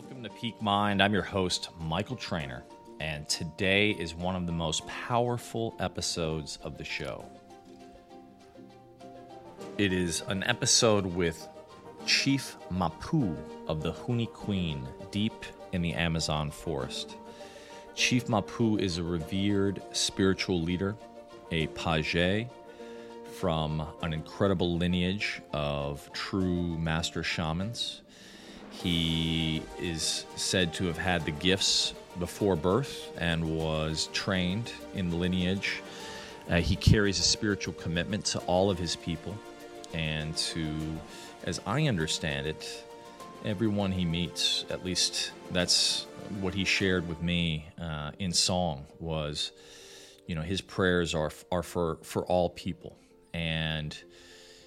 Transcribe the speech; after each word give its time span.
Welcome 0.00 0.22
to 0.22 0.30
Peak 0.30 0.62
Mind. 0.62 1.02
I'm 1.02 1.12
your 1.12 1.24
host, 1.24 1.70
Michael 1.80 2.14
Trainer, 2.14 2.62
and 3.00 3.28
today 3.28 3.90
is 3.90 4.14
one 4.14 4.36
of 4.36 4.46
the 4.46 4.52
most 4.52 4.86
powerful 4.86 5.74
episodes 5.80 6.56
of 6.62 6.78
the 6.78 6.84
show. 6.84 7.24
It 9.76 9.92
is 9.92 10.22
an 10.28 10.44
episode 10.44 11.04
with 11.04 11.48
Chief 12.06 12.56
Mapu 12.70 13.36
of 13.66 13.82
the 13.82 13.92
Huni 13.92 14.32
Queen 14.32 14.86
deep 15.10 15.44
in 15.72 15.82
the 15.82 15.94
Amazon 15.94 16.52
forest. 16.52 17.16
Chief 17.96 18.28
Mapu 18.28 18.76
is 18.76 18.98
a 18.98 19.02
revered 19.02 19.82
spiritual 19.90 20.62
leader, 20.62 20.94
a 21.50 21.66
page 21.66 22.46
from 23.32 23.84
an 24.02 24.12
incredible 24.12 24.76
lineage 24.76 25.42
of 25.52 26.08
true 26.12 26.78
master 26.78 27.24
shamans. 27.24 28.02
He 28.82 29.62
is 29.80 30.24
said 30.36 30.72
to 30.74 30.86
have 30.86 30.98
had 30.98 31.24
the 31.24 31.32
gifts 31.32 31.94
before 32.18 32.54
birth 32.54 33.10
and 33.18 33.56
was 33.56 34.08
trained 34.12 34.72
in 34.94 35.10
the 35.10 35.16
lineage. 35.16 35.82
Uh, 36.48 36.56
he 36.56 36.76
carries 36.76 37.18
a 37.18 37.22
spiritual 37.22 37.74
commitment 37.74 38.24
to 38.26 38.38
all 38.40 38.70
of 38.70 38.78
his 38.78 38.94
people 38.94 39.36
and 39.92 40.36
to, 40.36 40.68
as 41.44 41.60
I 41.66 41.86
understand 41.88 42.46
it, 42.46 42.84
everyone 43.44 43.90
he 43.90 44.04
meets. 44.04 44.64
At 44.70 44.84
least 44.84 45.32
that's 45.50 46.06
what 46.40 46.54
he 46.54 46.64
shared 46.64 47.08
with 47.08 47.20
me 47.20 47.66
uh, 47.80 48.12
in 48.18 48.32
song. 48.32 48.86
Was, 49.00 49.52
you 50.26 50.34
know, 50.34 50.42
his 50.42 50.60
prayers 50.60 51.14
are 51.14 51.32
are 51.50 51.62
for 51.62 51.98
for 52.02 52.24
all 52.26 52.50
people, 52.50 52.96
and 53.32 53.96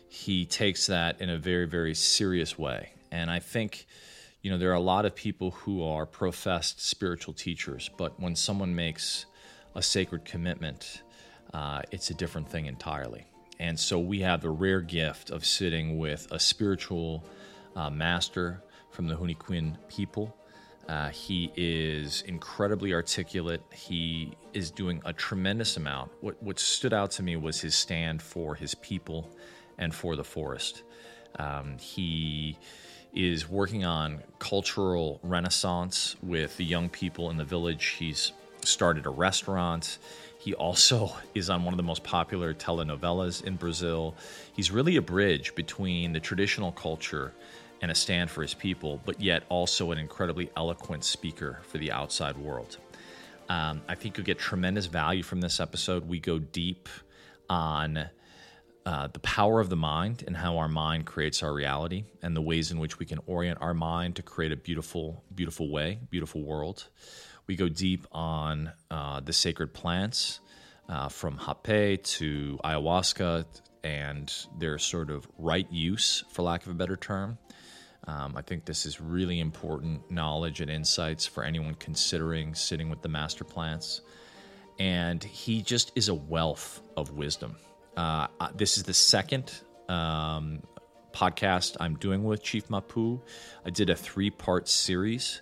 he 0.09 0.45
takes 0.45 0.87
that 0.87 1.21
in 1.21 1.29
a 1.29 1.37
very 1.37 1.65
very 1.65 1.93
serious 1.93 2.57
way. 2.57 2.91
And 3.11 3.29
I 3.29 3.39
think, 3.39 3.87
you 4.41 4.51
know, 4.51 4.57
there 4.57 4.71
are 4.71 4.75
a 4.75 4.79
lot 4.79 5.05
of 5.05 5.15
people 5.15 5.51
who 5.51 5.83
are 5.83 6.05
professed 6.05 6.83
spiritual 6.85 7.33
teachers, 7.33 7.89
but 7.97 8.19
when 8.19 8.35
someone 8.35 8.73
makes 8.75 9.25
a 9.75 9.81
sacred 9.81 10.25
commitment, 10.25 11.03
uh, 11.53 11.81
it's 11.91 12.09
a 12.09 12.13
different 12.13 12.49
thing 12.49 12.65
entirely. 12.65 13.25
And 13.59 13.79
so 13.79 13.99
we 13.99 14.21
have 14.21 14.41
the 14.41 14.49
rare 14.49 14.81
gift 14.81 15.29
of 15.29 15.45
sitting 15.45 15.97
with 15.97 16.27
a 16.31 16.39
spiritual 16.39 17.23
uh, 17.75 17.89
master 17.89 18.63
from 18.89 19.07
the 19.07 19.15
Huniquin 19.15 19.77
people. 19.87 20.35
Uh, 20.87 21.09
he 21.09 21.51
is 21.55 22.23
incredibly 22.23 22.93
articulate. 22.93 23.61
He 23.71 24.33
is 24.53 24.71
doing 24.71 25.01
a 25.05 25.13
tremendous 25.13 25.77
amount. 25.77 26.11
What, 26.21 26.41
what 26.41 26.59
stood 26.59 26.91
out 26.91 27.11
to 27.11 27.23
me 27.23 27.35
was 27.35 27.61
his 27.61 27.75
stand 27.75 28.21
for 28.21 28.55
his 28.55 28.73
people 28.75 29.29
and 29.77 29.93
for 29.93 30.15
the 30.15 30.23
forest. 30.23 30.83
Um, 31.37 31.77
he 31.77 32.57
is 33.13 33.49
working 33.49 33.83
on 33.83 34.21
cultural 34.39 35.19
renaissance 35.23 36.15
with 36.21 36.55
the 36.57 36.65
young 36.65 36.89
people 36.89 37.29
in 37.29 37.37
the 37.37 37.43
village. 37.43 37.95
He's 37.99 38.31
started 38.63 39.05
a 39.05 39.09
restaurant. 39.09 39.97
He 40.37 40.53
also 40.53 41.11
is 41.35 41.49
on 41.49 41.63
one 41.63 41.73
of 41.73 41.77
the 41.77 41.83
most 41.83 42.03
popular 42.03 42.53
telenovelas 42.53 43.43
in 43.43 43.55
Brazil. 43.55 44.15
He's 44.53 44.71
really 44.71 44.95
a 44.97 45.01
bridge 45.01 45.55
between 45.55 46.13
the 46.13 46.19
traditional 46.19 46.71
culture 46.71 47.33
and 47.81 47.91
a 47.91 47.95
stand 47.95 48.29
for 48.29 48.41
his 48.41 48.53
people, 48.53 49.01
but 49.05 49.19
yet 49.19 49.43
also 49.49 49.91
an 49.91 49.97
incredibly 49.97 50.49
eloquent 50.55 51.03
speaker 51.03 51.59
for 51.63 51.79
the 51.79 51.91
outside 51.91 52.37
world. 52.37 52.77
Um, 53.49 53.81
I 53.87 53.95
think 53.95 54.17
you'll 54.17 54.25
get 54.25 54.39
tremendous 54.39 54.85
value 54.85 55.23
from 55.23 55.41
this 55.41 55.59
episode. 55.59 56.07
We 56.07 56.19
go 56.19 56.39
deep 56.39 56.87
on 57.49 58.07
uh, 58.85 59.07
the 59.13 59.19
power 59.19 59.59
of 59.59 59.69
the 59.69 59.75
mind 59.75 60.23
and 60.25 60.35
how 60.35 60.57
our 60.57 60.67
mind 60.67 61.05
creates 61.05 61.43
our 61.43 61.53
reality 61.53 62.05
and 62.23 62.35
the 62.35 62.41
ways 62.41 62.71
in 62.71 62.79
which 62.79 62.97
we 62.97 63.05
can 63.05 63.19
orient 63.27 63.59
our 63.61 63.73
mind 63.73 64.15
to 64.15 64.23
create 64.23 64.51
a 64.51 64.55
beautiful, 64.55 65.23
beautiful 65.35 65.69
way, 65.71 65.99
beautiful 66.09 66.43
world. 66.43 66.87
We 67.47 67.55
go 67.55 67.69
deep 67.69 68.07
on 68.11 68.71
uh, 68.89 69.19
the 69.19 69.33
sacred 69.33 69.73
plants 69.73 70.39
uh, 70.89 71.09
from 71.09 71.37
hape 71.37 72.03
to 72.03 72.59
ayahuasca 72.63 73.45
and 73.83 74.33
their 74.57 74.77
sort 74.77 75.09
of 75.09 75.27
right 75.37 75.69
use, 75.71 76.23
for 76.29 76.41
lack 76.41 76.65
of 76.65 76.71
a 76.71 76.75
better 76.75 76.95
term. 76.95 77.37
Um, 78.07 78.35
I 78.35 78.41
think 78.41 78.65
this 78.65 78.85
is 78.85 78.99
really 78.99 79.39
important 79.39 80.09
knowledge 80.09 80.59
and 80.59 80.71
insights 80.71 81.27
for 81.27 81.43
anyone 81.43 81.75
considering 81.75 82.55
sitting 82.55 82.89
with 82.89 83.01
the 83.01 83.09
master 83.09 83.43
plants. 83.43 84.01
And 84.79 85.23
he 85.23 85.61
just 85.61 85.91
is 85.95 86.09
a 86.09 86.15
wealth 86.15 86.81
of 86.97 87.11
wisdom. 87.11 87.55
Uh, 87.95 88.27
this 88.55 88.77
is 88.77 88.83
the 88.83 88.93
second 88.93 89.51
um, 89.89 90.61
podcast 91.13 91.75
I'm 91.79 91.95
doing 91.95 92.23
with 92.23 92.41
Chief 92.41 92.69
Mapu. 92.69 93.19
I 93.65 93.69
did 93.69 93.89
a 93.89 93.95
three 93.95 94.29
part 94.29 94.67
series. 94.67 95.41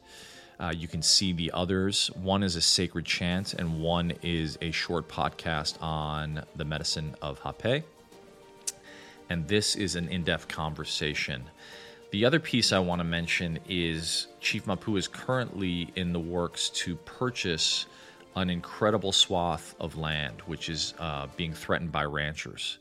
Uh, 0.59 0.73
you 0.75 0.87
can 0.87 1.01
see 1.01 1.31
the 1.31 1.51
others. 1.53 2.11
One 2.15 2.43
is 2.43 2.55
a 2.55 2.61
sacred 2.61 3.05
chant, 3.05 3.53
and 3.53 3.81
one 3.81 4.11
is 4.21 4.57
a 4.61 4.71
short 4.71 5.07
podcast 5.07 5.81
on 5.81 6.43
the 6.55 6.65
medicine 6.65 7.15
of 7.21 7.39
Hape. 7.39 7.85
And 9.29 9.47
this 9.47 9.75
is 9.75 9.95
an 9.95 10.09
in 10.09 10.23
depth 10.23 10.47
conversation. 10.47 11.43
The 12.11 12.25
other 12.25 12.39
piece 12.39 12.73
I 12.73 12.79
want 12.79 12.99
to 12.99 13.05
mention 13.05 13.59
is 13.69 14.27
Chief 14.41 14.65
Mapu 14.65 14.97
is 14.97 15.07
currently 15.07 15.93
in 15.95 16.11
the 16.11 16.19
works 16.19 16.69
to 16.69 16.95
purchase 16.95 17.85
an 18.39 18.49
incredible 18.49 19.11
swath 19.11 19.75
of 19.79 19.97
land, 19.97 20.41
which 20.45 20.69
is 20.69 20.93
uh, 20.99 21.27
being 21.35 21.53
threatened 21.53 21.91
by 21.91 22.05
ranchers. 22.05 22.79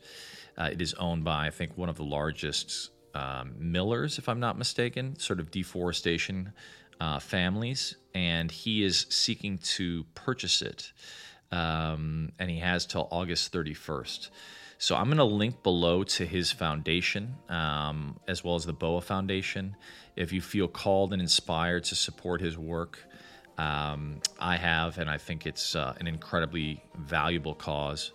Uh, 0.57 0.71
it 0.73 0.81
is 0.81 0.95
owned 0.95 1.25
by, 1.25 1.47
I 1.47 1.51
think, 1.51 1.77
one 1.77 1.89
of 1.89 1.97
the 1.97 2.05
largest 2.05 2.91
um, 3.15 3.55
millers, 3.59 4.19
if 4.19 4.29
I'm 4.29 4.41
not 4.41 4.57
mistaken, 4.57 5.19
sort 5.19 5.41
of 5.41 5.51
deforestation 5.51 6.53
uh, 7.01 7.19
families, 7.19 7.97
and 8.15 8.51
he 8.51 8.83
is 8.83 9.07
seeking 9.09 9.59
to 9.59 10.05
purchase 10.15 10.63
it. 10.63 10.93
Um, 11.51 12.33
and 12.39 12.51
he 12.51 12.59
has 12.59 12.85
till 12.87 13.09
August 13.11 13.53
31st. 13.53 14.29
So 14.79 14.95
I'm 14.95 15.07
going 15.07 15.17
to 15.17 15.25
link 15.25 15.63
below 15.63 16.05
to 16.05 16.25
his 16.25 16.53
foundation, 16.53 17.35
um, 17.49 18.21
as 18.29 18.45
well 18.45 18.55
as 18.55 18.65
the 18.65 18.73
BOA 18.73 19.01
Foundation. 19.01 19.75
If 20.15 20.33
you 20.33 20.41
feel 20.41 20.69
called 20.69 21.13
and 21.13 21.21
inspired 21.21 21.85
to 21.85 21.97
support 21.97 22.41
his 22.41 22.57
work, 22.57 23.05
um, 23.59 24.21
I 24.39 24.57
have, 24.57 24.99
and 24.99 25.11
I 25.11 25.19
think 25.19 25.47
it's 25.47 25.75
uh, 25.75 25.95
an 25.99 26.07
incredibly 26.07 26.83
valuable 26.97 27.55
cause. 27.55 28.13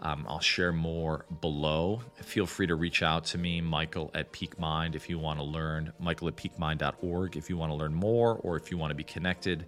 Um, 0.00 0.26
I'll 0.28 0.40
share 0.40 0.72
more 0.72 1.24
below. 1.40 2.02
Feel 2.16 2.46
free 2.46 2.66
to 2.66 2.74
reach 2.74 3.02
out 3.02 3.24
to 3.26 3.38
me, 3.38 3.60
Michael 3.60 4.10
at 4.14 4.32
Peak 4.32 4.58
Mind, 4.58 4.94
if 4.94 5.08
you 5.08 5.18
want 5.18 5.38
to 5.38 5.44
learn, 5.44 5.92
Michael 5.98 6.28
at 6.28 6.36
peakmind.org, 6.36 7.36
if 7.36 7.48
you 7.50 7.56
want 7.56 7.72
to 7.72 7.76
learn 7.76 7.94
more 7.94 8.36
or 8.36 8.56
if 8.56 8.70
you 8.70 8.78
want 8.78 8.90
to 8.90 8.94
be 8.94 9.04
connected 9.04 9.66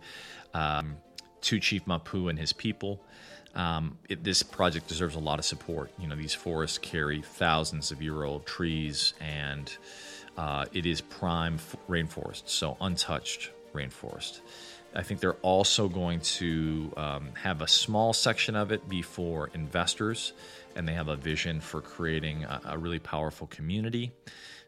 um, 0.54 0.96
to 1.40 1.58
Chief 1.58 1.86
Mapu 1.86 2.28
and 2.28 2.38
his 2.38 2.52
people. 2.52 3.02
Um, 3.54 3.96
it, 4.10 4.22
this 4.22 4.42
project 4.42 4.86
deserves 4.86 5.14
a 5.14 5.18
lot 5.18 5.38
of 5.38 5.46
support. 5.46 5.90
You 5.98 6.06
know, 6.06 6.16
these 6.16 6.34
forests 6.34 6.76
carry 6.76 7.22
thousands 7.22 7.90
of 7.90 8.02
year 8.02 8.24
old 8.24 8.44
trees, 8.44 9.14
and 9.18 9.74
uh, 10.36 10.66
it 10.74 10.84
is 10.84 11.00
prime 11.00 11.54
f- 11.54 11.76
rainforest, 11.88 12.50
so 12.50 12.76
untouched 12.82 13.50
rainforest. 13.72 14.40
I 14.96 15.02
think 15.02 15.20
they're 15.20 15.34
also 15.34 15.88
going 15.88 16.20
to 16.20 16.92
um, 16.96 17.28
have 17.34 17.60
a 17.60 17.68
small 17.68 18.14
section 18.14 18.56
of 18.56 18.72
it 18.72 18.88
be 18.88 19.02
for 19.02 19.50
investors, 19.52 20.32
and 20.74 20.88
they 20.88 20.94
have 20.94 21.08
a 21.08 21.16
vision 21.16 21.60
for 21.60 21.82
creating 21.82 22.44
a, 22.44 22.60
a 22.70 22.78
really 22.78 22.98
powerful 22.98 23.46
community. 23.46 24.12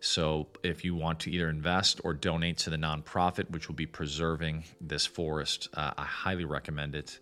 So, 0.00 0.46
if 0.62 0.84
you 0.84 0.94
want 0.94 1.20
to 1.20 1.30
either 1.30 1.48
invest 1.48 2.02
or 2.04 2.14
donate 2.14 2.58
to 2.58 2.70
the 2.70 2.76
nonprofit, 2.76 3.50
which 3.50 3.68
will 3.68 3.74
be 3.74 3.86
preserving 3.86 4.64
this 4.80 5.06
forest, 5.06 5.70
uh, 5.74 5.92
I 5.96 6.04
highly 6.04 6.44
recommend 6.44 6.94
it 6.94 7.18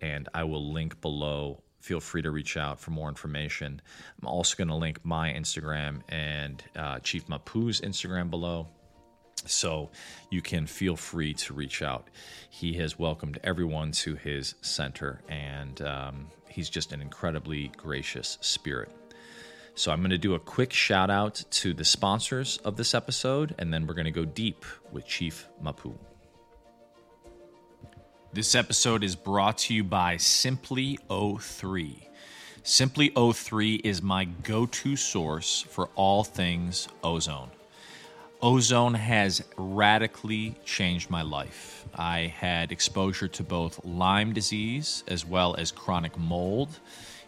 and 0.00 0.28
I 0.34 0.44
will 0.44 0.72
link 0.72 1.00
below. 1.00 1.62
Feel 1.80 2.00
free 2.00 2.22
to 2.22 2.30
reach 2.30 2.56
out 2.56 2.78
for 2.78 2.90
more 2.90 3.08
information. 3.08 3.80
I'm 4.20 4.28
also 4.28 4.54
going 4.56 4.68
to 4.68 4.74
link 4.74 5.00
my 5.02 5.32
Instagram 5.32 6.02
and 6.08 6.62
uh, 6.76 6.98
Chief 7.00 7.26
Mapu's 7.26 7.80
Instagram 7.80 8.30
below. 8.30 8.68
So 9.46 9.90
you 10.30 10.42
can 10.42 10.66
feel 10.66 10.96
free 10.96 11.34
to 11.34 11.54
reach 11.54 11.82
out. 11.82 12.08
He 12.48 12.74
has 12.74 12.98
welcomed 12.98 13.38
everyone 13.42 13.92
to 13.92 14.14
his 14.14 14.54
center, 14.60 15.22
and 15.28 15.80
um, 15.82 16.26
he's 16.48 16.68
just 16.68 16.92
an 16.92 17.00
incredibly 17.00 17.68
gracious 17.76 18.38
spirit. 18.40 18.90
So 19.74 19.90
I'm 19.92 20.00
going 20.00 20.10
to 20.10 20.18
do 20.18 20.34
a 20.34 20.38
quick 20.38 20.72
shout 20.72 21.10
out 21.10 21.42
to 21.50 21.72
the 21.72 21.84
sponsors 21.84 22.58
of 22.58 22.76
this 22.76 22.94
episode, 22.94 23.54
and 23.58 23.72
then 23.72 23.86
we're 23.86 23.94
going 23.94 24.04
to 24.04 24.10
go 24.10 24.24
deep 24.24 24.64
with 24.92 25.06
Chief 25.06 25.48
Mapu. 25.60 25.94
This 28.32 28.54
episode 28.54 29.02
is 29.02 29.16
brought 29.16 29.58
to 29.58 29.74
you 29.74 29.82
by 29.82 30.16
Simply 30.16 30.98
O3. 31.08 32.06
Simply 32.62 33.10
O3 33.10 33.80
is 33.84 34.02
my 34.02 34.26
go 34.26 34.66
to 34.66 34.96
source 34.96 35.62
for 35.62 35.88
all 35.96 36.22
things 36.22 36.88
ozone. 37.02 37.50
Ozone 38.42 38.94
has 38.94 39.44
radically 39.58 40.54
changed 40.64 41.10
my 41.10 41.20
life. 41.20 41.84
I 41.94 42.32
had 42.34 42.72
exposure 42.72 43.28
to 43.28 43.42
both 43.42 43.84
Lyme 43.84 44.32
disease 44.32 45.04
as 45.08 45.26
well 45.26 45.54
as 45.56 45.70
chronic 45.70 46.16
mold 46.18 46.80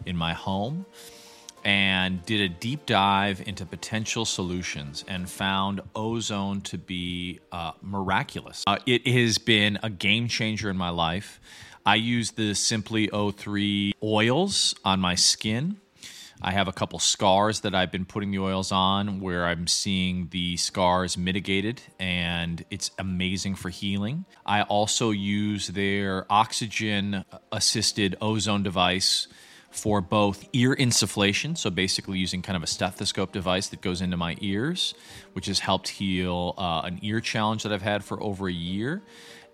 in 0.05 0.17
my 0.17 0.33
home. 0.33 0.85
and 1.65 2.25
did 2.25 2.41
a 2.41 2.49
deep 2.49 2.85
dive 2.85 3.41
into 3.47 3.65
potential 3.65 4.25
solutions 4.25 5.05
and 5.07 5.29
found 5.29 5.79
ozone 5.95 6.59
to 6.59 6.77
be 6.77 7.39
uh, 7.53 7.71
miraculous. 7.81 8.65
Uh, 8.67 8.77
it 8.85 9.07
has 9.07 9.37
been 9.37 9.79
a 9.81 9.89
game 9.89 10.27
changer 10.27 10.69
in 10.69 10.75
my 10.75 10.89
life. 10.89 11.39
I 11.85 11.95
use 11.95 12.31
the 12.31 12.53
Simply 12.53 13.07
O3 13.07 13.93
oils 14.03 14.75
on 14.83 14.99
my 14.99 15.15
skin. 15.15 15.77
I 16.41 16.51
have 16.51 16.67
a 16.67 16.73
couple 16.73 16.99
scars 16.99 17.61
that 17.61 17.73
I've 17.73 17.91
been 17.91 18.05
putting 18.05 18.31
the 18.31 18.39
oils 18.39 18.71
on 18.71 19.19
where 19.19 19.45
I'm 19.45 19.67
seeing 19.67 20.27
the 20.31 20.57
scars 20.57 21.17
mitigated, 21.17 21.81
and 21.99 22.63
it's 22.69 22.91
amazing 22.99 23.55
for 23.55 23.69
healing. 23.69 24.25
I 24.45 24.63
also 24.63 25.11
use 25.11 25.67
their 25.67 26.25
oxygen 26.29 27.23
assisted 27.51 28.17
ozone 28.19 28.63
device 28.63 29.27
for 29.71 30.01
both 30.01 30.47
ear 30.53 30.75
insufflation, 30.75 31.57
so 31.57 31.69
basically 31.69 32.19
using 32.19 32.41
kind 32.41 32.55
of 32.55 32.63
a 32.63 32.67
stethoscope 32.67 33.31
device 33.31 33.69
that 33.69 33.81
goes 33.81 34.01
into 34.01 34.17
my 34.17 34.37
ears, 34.39 34.93
which 35.33 35.47
has 35.47 35.59
helped 35.59 35.87
heal 35.87 36.53
uh, 36.57 36.81
an 36.85 36.99
ear 37.01 37.19
challenge 37.19 37.63
that 37.63 37.71
I've 37.71 37.81
had 37.81 38.03
for 38.03 38.21
over 38.21 38.47
a 38.47 38.53
year, 38.53 39.01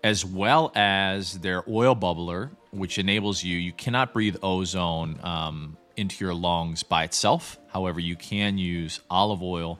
as 0.04 0.24
well 0.24 0.72
as 0.74 1.38
their 1.40 1.62
oil 1.68 1.96
bubbler, 1.96 2.50
which 2.70 2.98
enables 2.98 3.42
you, 3.42 3.56
you 3.56 3.72
cannot 3.72 4.12
breathe 4.12 4.36
ozone 4.42 5.18
um, 5.22 5.76
into 6.00 6.24
your 6.24 6.34
lungs 6.34 6.82
by 6.82 7.04
itself. 7.04 7.58
However, 7.68 8.00
you 8.00 8.16
can 8.16 8.58
use 8.58 9.00
olive 9.10 9.42
oil 9.42 9.78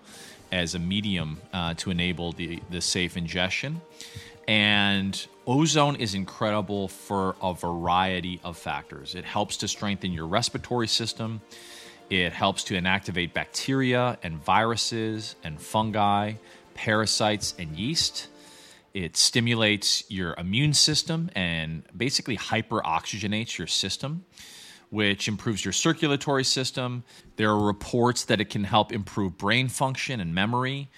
as 0.52 0.74
a 0.74 0.78
medium 0.78 1.40
uh, 1.52 1.74
to 1.74 1.90
enable 1.90 2.32
the, 2.32 2.60
the 2.70 2.80
safe 2.80 3.16
ingestion. 3.16 3.80
And 4.46 5.26
ozone 5.46 5.96
is 5.96 6.14
incredible 6.14 6.88
for 6.88 7.36
a 7.42 7.54
variety 7.54 8.40
of 8.42 8.56
factors. 8.56 9.14
It 9.14 9.24
helps 9.24 9.58
to 9.58 9.68
strengthen 9.68 10.12
your 10.12 10.26
respiratory 10.26 10.88
system, 10.88 11.40
it 12.10 12.32
helps 12.32 12.64
to 12.64 12.74
inactivate 12.74 13.32
bacteria 13.32 14.18
and 14.24 14.36
viruses 14.44 15.36
and 15.44 15.60
fungi, 15.60 16.34
parasites 16.74 17.54
and 17.58 17.76
yeast. 17.76 18.26
It 18.92 19.16
stimulates 19.16 20.02
your 20.10 20.34
immune 20.36 20.74
system 20.74 21.30
and 21.36 21.84
basically 21.96 22.36
hyperoxygenates 22.36 23.56
your 23.56 23.68
system, 23.68 24.24
which 24.90 25.28
improves 25.28 25.64
your 25.64 25.72
circulatory 25.72 26.44
system. 26.44 27.04
There 27.36 27.50
are 27.50 27.64
reports 27.64 28.24
that 28.26 28.40
it 28.40 28.50
can 28.50 28.64
help 28.64 28.92
improve 28.92 29.38
brain 29.38 29.68
function 29.68 30.20
and 30.20 30.34
memory 30.34 30.90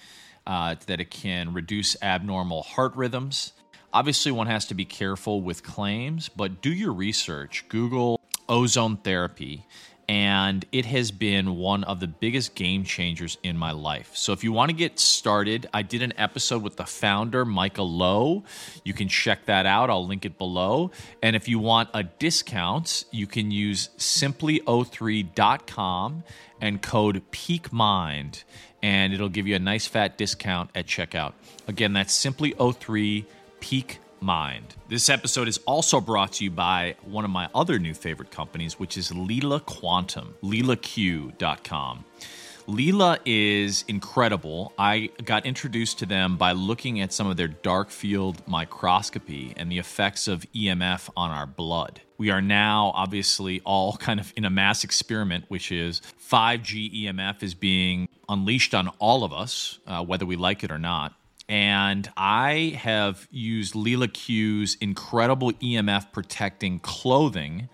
uh, 0.45 0.75
that 0.87 0.99
it 0.99 1.09
can 1.09 1.53
reduce 1.53 1.95
abnormal 2.01 2.63
heart 2.63 2.95
rhythms. 2.95 3.53
Obviously, 3.93 4.31
one 4.31 4.47
has 4.47 4.65
to 4.65 4.73
be 4.73 4.85
careful 4.85 5.41
with 5.41 5.63
claims, 5.63 6.27
but 6.27 6.61
do 6.61 6.73
your 6.73 6.91
research. 6.91 7.65
Google 7.69 8.19
ozone 8.49 8.97
therapy, 8.97 9.65
and 10.07 10.65
it 10.71 10.85
has 10.85 11.11
been 11.11 11.57
one 11.57 11.83
of 11.83 11.99
the 11.99 12.07
biggest 12.07 12.55
game 12.55 12.83
changers 12.83 13.37
in 13.43 13.57
my 13.57 13.71
life. 13.71 14.11
So, 14.15 14.33
if 14.33 14.43
you 14.43 14.51
want 14.51 14.69
to 14.69 14.75
get 14.75 14.99
started, 14.99 15.67
I 15.73 15.81
did 15.81 16.01
an 16.01 16.13
episode 16.17 16.63
with 16.63 16.77
the 16.77 16.85
founder, 16.85 17.45
Micah 17.45 17.83
Lowe. 17.83 18.43
You 18.83 18.93
can 18.93 19.07
check 19.07 19.45
that 19.45 19.65
out. 19.65 19.89
I'll 19.89 20.05
link 20.05 20.25
it 20.25 20.37
below. 20.37 20.91
And 21.21 21.35
if 21.35 21.47
you 21.47 21.59
want 21.59 21.89
a 21.93 22.03
discount, 22.03 23.05
you 23.11 23.27
can 23.27 23.51
use 23.51 23.89
simply03.com 23.97 26.23
and 26.61 26.81
code 26.81 27.21
PeakMind 27.31 28.43
and 28.83 29.13
it'll 29.13 29.29
give 29.29 29.47
you 29.47 29.55
a 29.55 29.59
nice 29.59 29.87
fat 29.87 30.17
discount 30.17 30.69
at 30.75 30.85
checkout. 30.85 31.31
Again, 31.67 31.93
that's 31.93 32.13
simply 32.13 32.51
O3 32.53 33.25
Peak 33.61 33.99
Mind. 34.23 34.75
This 34.87 35.09
episode 35.09 35.49
is 35.49 35.57
also 35.65 35.99
brought 35.99 36.31
to 36.33 36.45
you 36.45 36.51
by 36.51 36.95
one 37.03 37.25
of 37.25 37.31
my 37.31 37.49
other 37.53 37.77
new 37.77 37.93
favorite 37.93 38.31
companies, 38.31 38.79
which 38.79 38.97
is 38.97 39.13
Lila 39.13 39.59
Quantum, 39.59 40.35
lilaq.com. 40.41 42.05
Lila 42.65 43.19
is 43.25 43.83
incredible. 43.89 44.71
I 44.77 45.09
got 45.25 45.45
introduced 45.45 45.99
to 45.99 46.05
them 46.05 46.37
by 46.37 46.53
looking 46.53 47.01
at 47.01 47.11
some 47.11 47.27
of 47.27 47.35
their 47.35 47.49
dark 47.49 47.89
field 47.89 48.41
microscopy 48.47 49.53
and 49.57 49.69
the 49.69 49.79
effects 49.79 50.29
of 50.29 50.45
EMF 50.53 51.09
on 51.17 51.31
our 51.31 51.45
blood. 51.45 51.99
We 52.17 52.29
are 52.29 52.41
now 52.41 52.93
obviously 52.95 53.61
all 53.65 53.97
kind 53.97 54.21
of 54.21 54.31
in 54.37 54.45
a 54.45 54.49
mass 54.49 54.85
experiment, 54.85 55.45
which 55.49 55.71
is 55.71 56.01
5G 56.31 57.03
EMF 57.03 57.43
is 57.43 57.53
being 57.53 58.07
unleashed 58.29 58.73
on 58.73 58.87
all 58.99 59.25
of 59.25 59.33
us, 59.33 59.79
uh, 59.85 60.03
whether 60.03 60.25
we 60.25 60.37
like 60.37 60.63
it 60.63 60.71
or 60.71 60.79
not. 60.79 61.13
And 61.49 62.09
I 62.15 62.77
have 62.81 63.27
used 63.31 63.75
Lila 63.75 64.07
Q's 64.07 64.77
incredible 64.79 65.51
EMF 65.53 66.11
protecting 66.11 66.79
clothing 66.79 67.69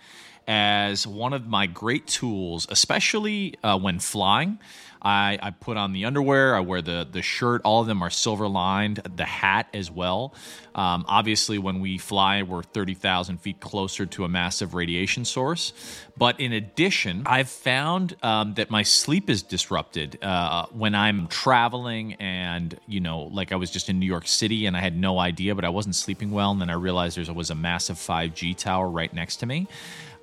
as 0.50 1.06
one 1.06 1.31
of 1.31 1.48
my 1.48 1.68
great 1.68 2.07
tools, 2.07 2.66
especially 2.72 3.54
uh, 3.63 3.78
when 3.78 4.00
flying. 4.00 4.57
I, 5.01 5.38
I 5.42 5.51
put 5.51 5.78
on 5.78 5.94
the 5.94 6.06
underwear, 6.06 6.56
I 6.56 6.60
wear 6.60 6.81
the, 6.81 7.07
the 7.10 7.22
shirt, 7.22 7.62
all 7.63 7.80
of 7.80 7.88
them 7.88 8.01
are 8.01 8.10
silver 8.10 8.50
lined, 8.50 8.98
the 9.16 9.24
hat 9.25 9.68
as 9.74 9.90
well. 9.90 10.34
Um, 10.75 11.06
obviously, 11.07 11.57
when 11.57 11.80
we 11.80 11.98
fly, 11.98 12.44
we're 12.44 12.63
30,000 12.63 13.38
feet 13.38 13.62
closer 13.62 14.06
to 14.07 14.25
a 14.25 14.28
massive 14.28 14.74
radiation 14.74 15.24
source. 15.24 15.72
But 16.18 16.40
in 16.40 16.51
addition, 16.51 17.24
I've 17.28 17.48
found 17.48 18.18
um, 18.24 18.56
that 18.56 18.69
my 18.69 18.84
sleep 18.84 19.30
is 19.30 19.42
disrupted 19.42 20.22
uh, 20.22 20.66
when 20.72 20.96
I'm 20.96 21.28
traveling 21.28 22.16
and, 22.16 22.78
you 22.88 23.00
know, 23.00 23.22
like 23.31 23.54
I 23.54 23.56
was 23.56 23.72
just 23.72 23.88
in 23.88 24.00
New 24.00 24.06
York 24.06 24.28
City 24.28 24.66
and 24.66 24.75
I 24.75 24.81
had 24.81 24.98
no 24.98 25.18
idea, 25.18 25.56
but 25.56 25.63
I 25.63 25.69
wasn't 25.69 25.96
sleeping 25.96 26.31
well. 26.31 26.51
And 26.51 26.60
then 26.60 26.69
I 26.69 26.74
realized 26.74 27.18
there 27.18 27.34
was 27.34 27.51
a 27.51 27.56
massive 27.56 27.96
5G 27.98 28.57
tower 28.57 28.90
right 28.90 29.13
next 29.13 29.38
to 29.38 29.46
me. 29.46 29.68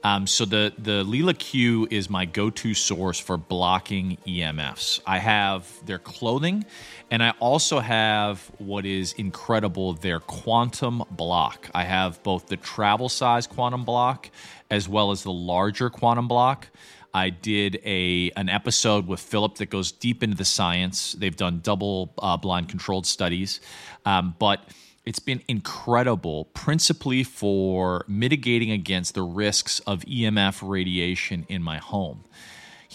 Um, 0.07 0.29
so 0.29 0.45
the 0.45 0.73
the 0.79 1.03
Lila 1.03 1.35
Q 1.35 1.89
is 1.91 2.09
my 2.09 2.27
go-to 2.27 2.75
source 2.75 3.19
for 3.19 3.37
blocking 3.37 4.19
EMFs. 4.25 5.01
I 5.05 5.19
have 5.19 5.69
their 5.85 5.99
clothing, 5.99 6.65
and 7.11 7.25
I 7.25 7.31
also 7.41 7.81
have 7.81 8.39
what 8.59 8.87
is 8.87 9.15
incredible 9.15 9.95
their 9.95 10.21
quantum 10.21 11.03
block. 11.11 11.69
I 11.75 11.83
have 11.83 12.23
both 12.23 12.47
the 12.47 12.57
travel 12.57 13.09
size 13.09 13.49
quantum 13.49 13.85
block 13.85 14.31
as 14.71 14.89
well 14.89 15.11
as 15.11 15.25
the 15.25 15.33
larger 15.33 15.91
quantum 15.91 16.29
block. 16.29 16.69
I 17.13 17.31
did 17.31 17.81
a 17.85 18.31
an 18.37 18.49
episode 18.49 19.09
with 19.09 19.19
Philip 19.19 19.57
that 19.57 19.71
goes 19.71 19.91
deep 19.91 20.23
into 20.23 20.37
the 20.37 20.45
science. 20.45 21.15
They've 21.15 21.35
done 21.35 21.59
double 21.65 22.15
uh, 22.21 22.37
blind 22.37 22.69
controlled 22.69 23.07
studies, 23.07 23.61
um, 24.05 24.37
but 24.39 24.61
it's 25.07 25.21
been 25.21 25.41
incredible, 25.47 26.47
principally 26.47 27.23
for 27.23 28.05
mitigating 28.09 28.73
against 28.73 29.15
the 29.15 29.23
risks 29.23 29.79
of 29.81 30.01
EMF 30.01 30.69
radiation 30.69 31.47
in 31.49 31.63
my 31.63 31.79
home. 31.79 32.25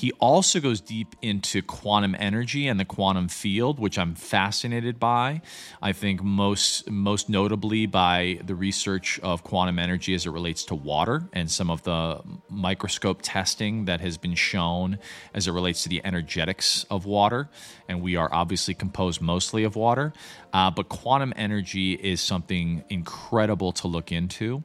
He 0.02 0.12
also 0.14 0.60
goes 0.60 0.82
deep 0.82 1.16
into 1.22 1.62
quantum 1.62 2.16
energy 2.18 2.68
and 2.68 2.80
the 2.80 2.86
quantum 2.86 3.28
field, 3.28 3.78
which 3.78 4.00
I'm 4.00 4.16
fascinated 4.16 5.00
by. 5.00 5.44
I 5.80 5.94
think 5.94 6.24
most 6.24 6.90
most 6.90 7.30
notably 7.30 7.86
by 7.86 8.40
the 8.44 8.56
research 8.56 9.20
of 9.20 9.44
quantum 9.44 9.78
energy 9.78 10.16
as 10.16 10.26
it 10.26 10.32
relates 10.32 10.66
to 10.66 10.74
water 10.74 11.30
and 11.34 11.52
some 11.52 11.70
of 11.70 11.84
the 11.84 12.20
microscope 12.50 13.20
testing 13.22 13.86
that 13.86 14.02
has 14.02 14.18
been 14.18 14.34
shown 14.34 14.98
as 15.36 15.48
it 15.48 15.52
relates 15.52 15.84
to 15.84 15.90
the 15.90 16.02
energetics 16.04 16.84
of 16.90 17.06
water. 17.06 17.48
And 17.88 18.02
we 18.02 18.16
are 18.16 18.34
obviously 18.34 18.74
composed 18.74 19.22
mostly 19.22 19.64
of 19.64 19.76
water, 19.76 20.14
uh, 20.52 20.72
but 20.72 20.90
quantum 20.90 21.32
energy 21.36 21.94
is 21.94 22.22
something 22.22 22.84
incredible 22.90 23.72
to 23.74 23.88
look 23.88 24.12
into 24.12 24.64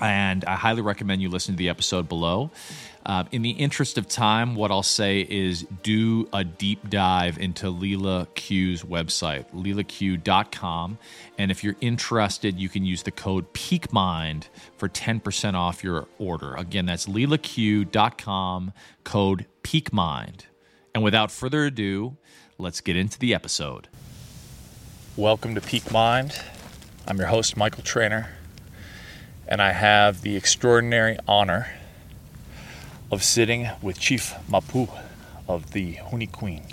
and 0.00 0.44
I 0.44 0.56
highly 0.56 0.82
recommend 0.82 1.22
you 1.22 1.28
listen 1.28 1.54
to 1.54 1.58
the 1.58 1.68
episode 1.68 2.08
below. 2.08 2.50
Uh, 3.04 3.24
in 3.32 3.42
the 3.42 3.50
interest 3.50 3.98
of 3.98 4.06
time, 4.06 4.54
what 4.54 4.70
I'll 4.70 4.82
say 4.82 5.26
is 5.28 5.62
do 5.82 6.28
a 6.32 6.44
deep 6.44 6.88
dive 6.88 7.36
into 7.38 7.68
Lila 7.68 8.28
Q's 8.34 8.84
website, 8.84 9.44
lilaq.com. 9.52 10.98
And 11.36 11.50
if 11.50 11.64
you're 11.64 11.76
interested, 11.80 12.60
you 12.60 12.68
can 12.68 12.84
use 12.84 13.02
the 13.02 13.10
code 13.10 13.52
PeakMind 13.54 14.44
for 14.76 14.88
10% 14.88 15.54
off 15.54 15.82
your 15.82 16.06
order. 16.18 16.54
Again, 16.54 16.86
that's 16.86 17.06
lilaq.com, 17.06 18.72
code 19.02 19.46
PeakMind. 19.64 20.42
And 20.94 21.02
without 21.02 21.30
further 21.30 21.64
ado, 21.64 22.16
let's 22.58 22.80
get 22.80 22.96
into 22.96 23.18
the 23.18 23.34
episode. 23.34 23.88
Welcome 25.16 25.54
to 25.54 25.60
Peak 25.60 25.90
Mind. 25.90 26.40
I'm 27.06 27.18
your 27.18 27.26
host, 27.26 27.56
Michael 27.56 27.82
Trainer, 27.82 28.30
and 29.52 29.60
I 29.60 29.72
have 29.72 30.22
the 30.22 30.34
extraordinary 30.34 31.18
honor 31.28 31.74
of 33.10 33.22
sitting 33.22 33.68
with 33.82 34.00
Chief 34.00 34.32
Mapu 34.48 34.88
of 35.46 35.72
the 35.72 35.96
Huni 35.96 36.32
Queen 36.32 36.64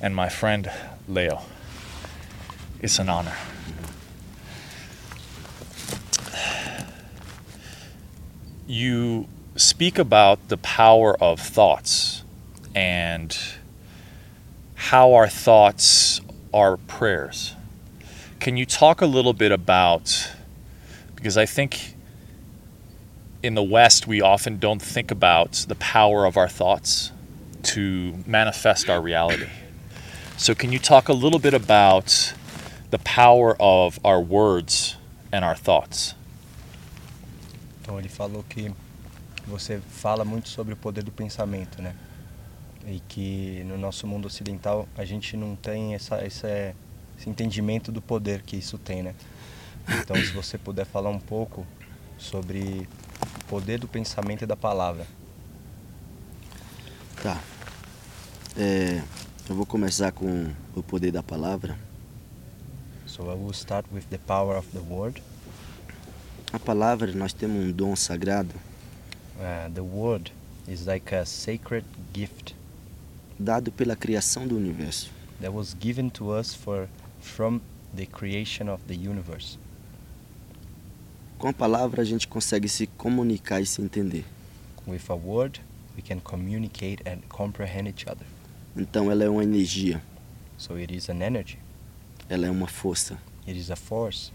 and 0.00 0.16
my 0.16 0.28
friend 0.28 0.68
Leo. 1.06 1.42
It's 2.80 2.98
an 2.98 3.08
honor. 3.08 3.36
You 8.66 9.28
speak 9.54 9.96
about 9.96 10.48
the 10.48 10.56
power 10.56 11.16
of 11.22 11.38
thoughts 11.38 12.24
and 12.74 13.38
how 14.74 15.12
our 15.12 15.28
thoughts 15.28 16.20
are 16.52 16.78
prayers. 16.78 17.54
Can 18.40 18.56
you 18.56 18.66
talk 18.66 19.00
a 19.00 19.06
little 19.06 19.34
bit 19.34 19.52
about, 19.52 20.32
because 21.20 21.36
I 21.36 21.44
think 21.44 21.94
in 23.42 23.54
the 23.54 23.62
West, 23.62 24.06
we 24.06 24.22
often 24.22 24.58
don't 24.58 24.80
think 24.80 25.10
about 25.10 25.66
the 25.68 25.74
power 25.74 26.24
of 26.24 26.38
our 26.38 26.48
thoughts 26.48 27.12
to 27.62 28.14
manifest 28.26 28.88
our 28.88 29.02
reality. 29.02 29.48
So, 30.38 30.54
can 30.54 30.72
you 30.72 30.78
talk 30.78 31.10
a 31.10 31.12
little 31.12 31.38
bit 31.38 31.52
about 31.52 32.32
the 32.90 32.98
power 32.98 33.54
of 33.60 34.00
our 34.02 34.20
words 34.20 34.96
and 35.30 35.44
our 35.44 35.54
thoughts? 35.54 36.14
Então 37.82 37.98
ele 37.98 38.08
falou 38.08 38.42
que 38.48 38.72
você 39.46 39.80
fala 39.90 40.24
muito 40.24 40.48
sobre 40.48 40.72
o 40.72 40.76
poder 40.76 41.02
do 41.02 41.12
pensamento, 41.12 41.82
né? 41.82 41.94
E 42.86 43.00
que 43.08 43.62
no 43.64 43.76
nosso 43.76 44.06
mundo 44.06 44.26
ocidental 44.26 44.88
a 44.96 45.04
gente 45.04 45.36
não 45.36 45.54
tem 45.54 45.94
essa, 45.94 46.24
esse, 46.24 46.74
esse 47.18 47.28
entendimento 47.28 47.92
do 47.92 48.00
poder 48.00 48.40
que 48.42 48.56
isso 48.56 48.78
tem, 48.78 49.02
né? 49.02 49.14
Então 49.88 50.16
se 50.16 50.32
você 50.32 50.58
puder 50.58 50.84
falar 50.84 51.10
um 51.10 51.18
pouco 51.18 51.66
sobre 52.18 52.86
o 53.40 53.44
poder 53.44 53.78
do 53.78 53.88
pensamento 53.88 54.42
e 54.42 54.46
da 54.46 54.56
palavra. 54.56 55.06
Tá. 57.22 57.40
É, 58.56 59.02
eu 59.48 59.54
vou 59.54 59.66
começar 59.66 60.12
com 60.12 60.52
o 60.74 60.82
poder 60.82 61.12
da 61.12 61.22
palavra. 61.22 61.78
So 63.06 63.22
I 63.24 63.34
will 63.34 63.50
start 63.52 63.86
with 63.92 64.04
the 64.10 64.18
power 64.18 64.56
of 64.56 64.68
the 64.72 64.80
word. 64.80 65.22
A 66.52 66.58
palavra, 66.58 67.12
nós 67.12 67.32
temos 67.32 67.64
um 67.64 67.72
dom 67.72 67.94
sagrado 67.94 68.54
Uh, 69.40 69.70
the 69.72 69.80
word 69.80 70.30
is 70.68 70.84
like 70.86 71.14
a 71.14 71.24
sacred 71.24 71.82
gift 72.12 72.54
dado 73.38 73.72
pela 73.72 73.96
criação 73.96 74.46
do 74.46 74.54
universo. 74.54 75.10
that 75.40 75.50
was 75.50 75.74
given 75.80 76.10
to 76.10 76.30
us 76.30 76.54
for 76.54 76.88
from 77.22 77.62
the 77.94 78.04
creation 78.04 78.68
of 78.68 78.82
the 78.86 78.94
universe. 78.94 79.56
Com 81.40 81.48
a 81.48 81.52
palavra 81.54 82.02
a 82.02 82.04
gente 82.04 82.28
consegue 82.28 82.68
se 82.68 82.86
comunicar 82.86 83.62
e 83.62 83.66
se 83.66 83.80
entender. 83.80 84.26
With 84.86 85.00
a 85.08 85.14
word, 85.14 85.58
we 85.96 86.02
can 86.02 86.20
communicate 86.20 87.02
and 87.08 87.20
comprehend 87.30 87.88
each 87.88 88.06
other. 88.06 88.26
Então 88.76 89.10
ela 89.10 89.24
é 89.24 89.28
uma 89.28 89.42
energia, 89.42 90.02
So 90.58 90.74
it 90.74 90.94
is 90.94 91.08
an 91.08 91.22
energy. 91.22 91.58
ela 92.28 92.46
é 92.46 92.50
uma 92.50 92.66
força. 92.66 93.18
It 93.48 93.58
is 93.58 93.70
a 93.70 93.76
force. 93.76 94.30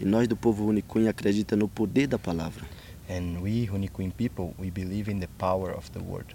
E 0.00 0.06
nós 0.06 0.26
do 0.26 0.34
povo 0.34 0.64
Unicunha 0.66 1.10
acredita 1.10 1.54
no 1.54 1.68
poder 1.68 2.06
da 2.06 2.18
palavra. 2.18 2.64
And 3.10 3.40
we, 3.42 3.66
Hunikuin 3.66 4.10
people, 4.10 4.54
we 4.58 4.70
believe 4.70 5.10
in 5.12 5.20
the 5.20 5.28
power 5.36 5.76
of 5.76 5.90
the 5.90 6.00
word. 6.00 6.34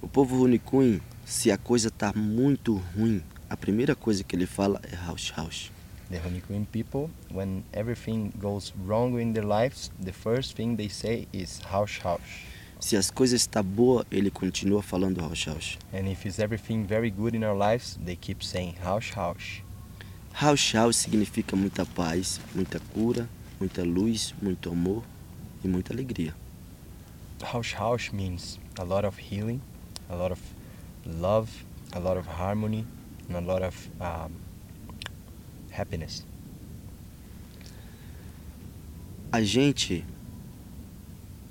O 0.00 0.08
povo 0.08 0.42
Unicunha, 0.42 1.02
se 1.26 1.50
a 1.52 1.58
coisa 1.58 1.88
está 1.88 2.14
muito 2.16 2.76
ruim, 2.96 3.22
a 3.50 3.58
primeira 3.58 3.94
coisa 3.94 4.24
que 4.24 4.34
ele 4.34 4.46
fala 4.46 4.80
é 4.90 4.96
house 4.96 5.30
house. 5.36 5.70
The 6.12 6.18
Hunikuin 6.18 6.66
people, 6.70 7.08
when 7.30 7.64
everything 7.72 8.34
goes 8.38 8.70
wrong 8.84 9.18
in 9.18 9.32
their 9.32 9.44
lives, 9.44 9.90
the 9.98 10.12
first 10.12 10.54
thing 10.54 10.76
they 10.76 10.88
say 10.88 11.26
is 11.32 11.62
haush 11.62 12.00
haush. 12.00 12.44
Se 12.78 12.96
as 12.98 13.10
coisas 13.10 13.40
estão 13.40 13.64
boas, 13.64 14.04
ele 14.10 14.30
continua 14.30 14.82
falando 14.82 15.22
house 15.22 15.46
house. 15.46 15.78
And 15.90 16.06
if 16.06 16.26
it's 16.26 16.38
everything 16.38 16.84
very 16.84 17.10
good 17.10 17.34
in 17.34 17.42
our 17.42 17.56
lives, 17.56 17.98
they 18.04 18.14
keep 18.14 18.44
saying 18.44 18.74
haush 18.84 19.14
haush. 19.14 19.62
House 20.34 20.72
house 20.72 20.96
significa 20.98 21.56
muita 21.56 21.86
paz, 21.86 22.38
muita 22.54 22.78
cura, 22.92 23.26
muita 23.58 23.82
luz, 23.82 24.34
muito 24.42 24.68
amor 24.68 25.02
e 25.64 25.68
muita 25.68 25.94
alegria. 25.94 26.34
Haush 27.42 27.72
haush 27.72 28.12
means 28.12 28.58
a 28.78 28.84
lot 28.84 29.06
of 29.06 29.16
healing, 29.16 29.62
a 30.10 30.16
lot 30.16 30.30
of 30.30 30.40
love, 31.06 31.64
a 31.94 32.00
lot 32.00 32.18
of 32.18 32.26
harmony, 32.26 32.84
and 33.28 33.36
a 33.38 33.40
lot 33.40 33.62
of 33.62 33.88
um, 33.98 34.34
happiness. 35.76 36.24
A 39.30 39.42
gente, 39.42 40.04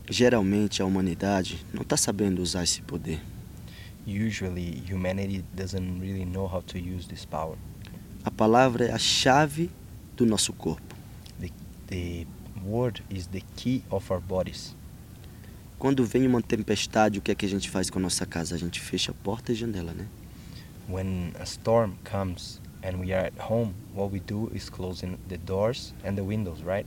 geralmente 0.09 0.81
a 0.81 0.85
humanidade, 0.85 1.65
não 1.73 1.81
está 1.81 1.97
sabendo 1.97 2.41
usar 2.41 2.63
esse 2.63 2.81
poder. 2.81 3.21
Usually, 4.05 4.83
humanity 4.91 5.43
doesn't 5.55 5.99
really 5.99 6.25
know 6.25 6.47
how 6.47 6.61
to 6.61 6.77
use 6.77 7.07
this 7.07 7.25
power. 7.25 7.57
A 8.23 8.31
palavra 8.31 8.85
é 8.85 8.91
a 8.91 8.99
chave 8.99 9.69
do 10.15 10.25
nosso 10.25 10.53
corpo. 10.53 10.95
The 11.87 12.25
word 12.63 13.03
is 13.09 13.27
the 13.27 13.41
key 13.55 13.83
of 13.89 14.11
our 14.13 14.21
bodies. 14.21 14.75
Quando 15.77 16.05
vem 16.05 16.27
uma 16.27 16.41
tempestade, 16.41 17.19
o 17.19 17.21
que 17.21 17.31
é 17.31 17.35
que 17.35 17.45
a 17.45 17.49
gente 17.49 17.69
faz 17.69 17.89
com 17.89 17.99
a 17.99 18.01
nossa 18.01 18.25
casa? 18.25 18.55
A 18.55 18.57
gente 18.57 18.79
fecha 18.79 19.11
a 19.11 19.15
porta 19.15 19.51
e 19.51 19.55
janela, 19.55 19.91
né? 19.93 20.07
When 20.87 21.33
a 21.39 21.43
storm 21.43 21.95
comes 22.09 22.61
and 22.83 23.00
we 23.00 23.13
are 23.13 23.25
at 23.25 23.38
home, 23.38 23.73
what 23.93 24.11
we 24.11 24.19
do 24.19 24.51
is 24.53 24.69
closing 24.69 25.17
the 25.27 25.38
doors 25.38 25.93
and 26.03 26.15
the 26.15 26.23
windows, 26.23 26.61
right? 26.63 26.85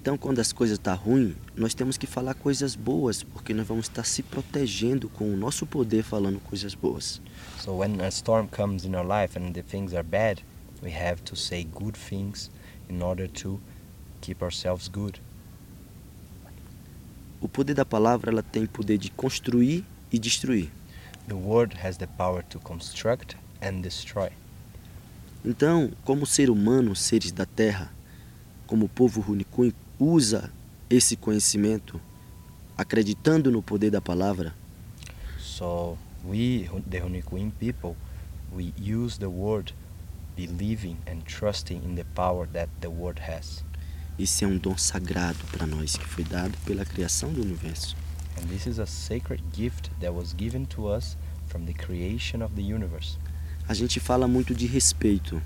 Então, 0.00 0.16
quando 0.16 0.38
as 0.38 0.52
coisas 0.52 0.78
estão 0.78 0.96
tá 0.96 1.02
ruins, 1.02 1.34
nós 1.56 1.74
temos 1.74 1.96
que 1.98 2.06
falar 2.06 2.32
coisas 2.34 2.74
boas, 2.74 3.22
porque 3.22 3.52
nós 3.52 3.66
vamos 3.66 3.86
estar 3.86 4.04
se 4.04 4.22
protegendo 4.22 5.08
com 5.08 5.24
o 5.24 5.36
nosso 5.36 5.66
poder 5.66 6.02
falando 6.02 6.40
coisas 6.40 6.74
boas. 6.74 7.20
So 7.58 7.76
when 7.76 8.00
a 8.00 8.08
storm 8.08 8.46
comes 8.48 8.84
in 8.84 8.94
our 8.94 9.04
life 9.04 9.38
and 9.38 9.52
the 9.52 9.62
things 9.62 9.92
are 9.92 10.04
bad, 10.04 10.42
we 10.82 10.92
have 10.92 11.22
to 11.24 11.36
say 11.36 11.64
good 11.64 11.98
things 11.98 12.50
in 12.88 13.02
order 13.02 13.28
to 13.28 13.60
keep 14.20 14.42
ourselves 14.42 14.88
good. 14.88 15.20
O 17.40 17.48
poder 17.48 17.74
da 17.74 17.84
palavra 17.84 18.30
ela 18.30 18.42
tem 18.42 18.66
poder 18.66 18.98
de 18.98 19.10
construir 19.10 19.84
e 20.10 20.18
destruir. 20.18 20.70
The 21.26 21.34
word 21.34 21.76
has 21.84 21.98
the 21.98 22.06
power 22.06 22.42
to 22.44 22.58
construct 22.60 23.36
and 23.60 23.82
destroy. 23.82 24.30
Então, 25.44 25.90
como 26.04 26.26
ser 26.26 26.50
humano, 26.50 26.94
seres 26.96 27.32
da 27.32 27.46
terra, 27.46 27.92
como 28.66 28.86
o 28.86 28.88
povo 28.88 29.20
Runicum 29.20 29.72
usa 29.98 30.50
esse 30.90 31.16
conhecimento 31.16 32.00
acreditando 32.76 33.50
no 33.50 33.62
poder 33.62 33.90
da 33.90 34.00
palavra, 34.00 34.54
So 35.38 35.98
we, 36.24 36.68
the 36.88 37.00
Hunikuin 37.00 37.50
people, 37.58 37.96
we 38.54 38.72
use 38.78 39.18
the 39.18 39.28
word 39.28 39.72
believing 40.36 40.96
and 41.06 41.22
trusting 41.26 41.82
in 41.84 41.96
the 41.96 42.04
power 42.14 42.46
that 42.52 42.68
the 42.80 42.88
word 42.88 43.20
has. 43.20 43.64
isso 44.18 44.44
é 44.44 44.46
um 44.48 44.56
dom 44.58 44.76
sagrado 44.76 45.38
para 45.50 45.66
nós 45.66 45.96
que 45.96 46.06
foi 46.06 46.24
dado 46.24 46.56
pela 46.64 46.84
criação 46.84 47.32
do 47.32 47.40
universo. 47.40 47.96
And 48.36 48.46
this 48.48 48.66
is 48.66 48.78
a 48.78 48.86
sacred 48.86 49.42
gift 49.52 49.90
that 50.00 50.12
was 50.12 50.32
given 50.36 50.64
to 50.66 50.86
us 50.88 51.16
from 51.48 51.64
the 51.64 51.72
creation 51.72 52.42
of 52.42 52.54
the 52.54 52.62
universe. 52.62 53.16
A 53.68 53.74
gente 53.74 54.00
fala 54.00 54.26
muito 54.26 54.54
de 54.54 54.66
respeito, 54.66 55.42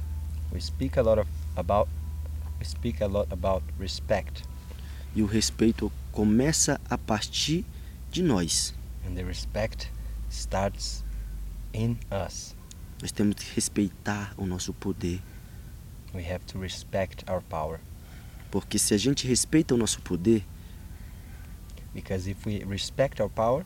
We 0.53 0.61
speak 0.61 0.99
a 0.99 1.03
lot 1.03 1.21
of 1.21 1.29
about 1.57 1.91
we 2.59 2.65
speak 2.65 3.03
a 3.03 3.07
lot 3.07 3.33
about 3.33 3.65
respect, 3.81 4.43
e 5.15 5.23
o 5.23 5.27
respeito 5.27 5.91
começa 6.13 6.81
a 6.89 6.97
partir 6.97 7.65
de 8.11 8.23
nós. 8.23 8.75
and 9.05 9.15
the 9.15 9.25
respect 9.25 9.91
starts 10.31 11.03
in 11.75 11.97
us. 12.27 12.55
Nós 13.01 13.11
temos 13.11 13.35
que 13.35 13.55
respeitar 13.55 14.33
o 14.37 14.47
nosso 14.47 14.73
poder, 14.73 15.21
We 16.15 16.31
have 16.31 16.45
to 16.47 16.61
respect 16.61 17.25
our 17.29 17.43
power 17.43 17.81
porque 18.53 18.79
se 18.79 18.93
a 18.93 18.99
gente 18.99 19.27
respeita 19.27 19.75
o 19.75 19.79
nosso 19.79 20.03
poder, 20.03 20.45
because 21.95 22.31
if 22.31 22.47
we 22.47 22.63
respect 22.69 23.21
our 23.23 23.31
power, 23.31 23.65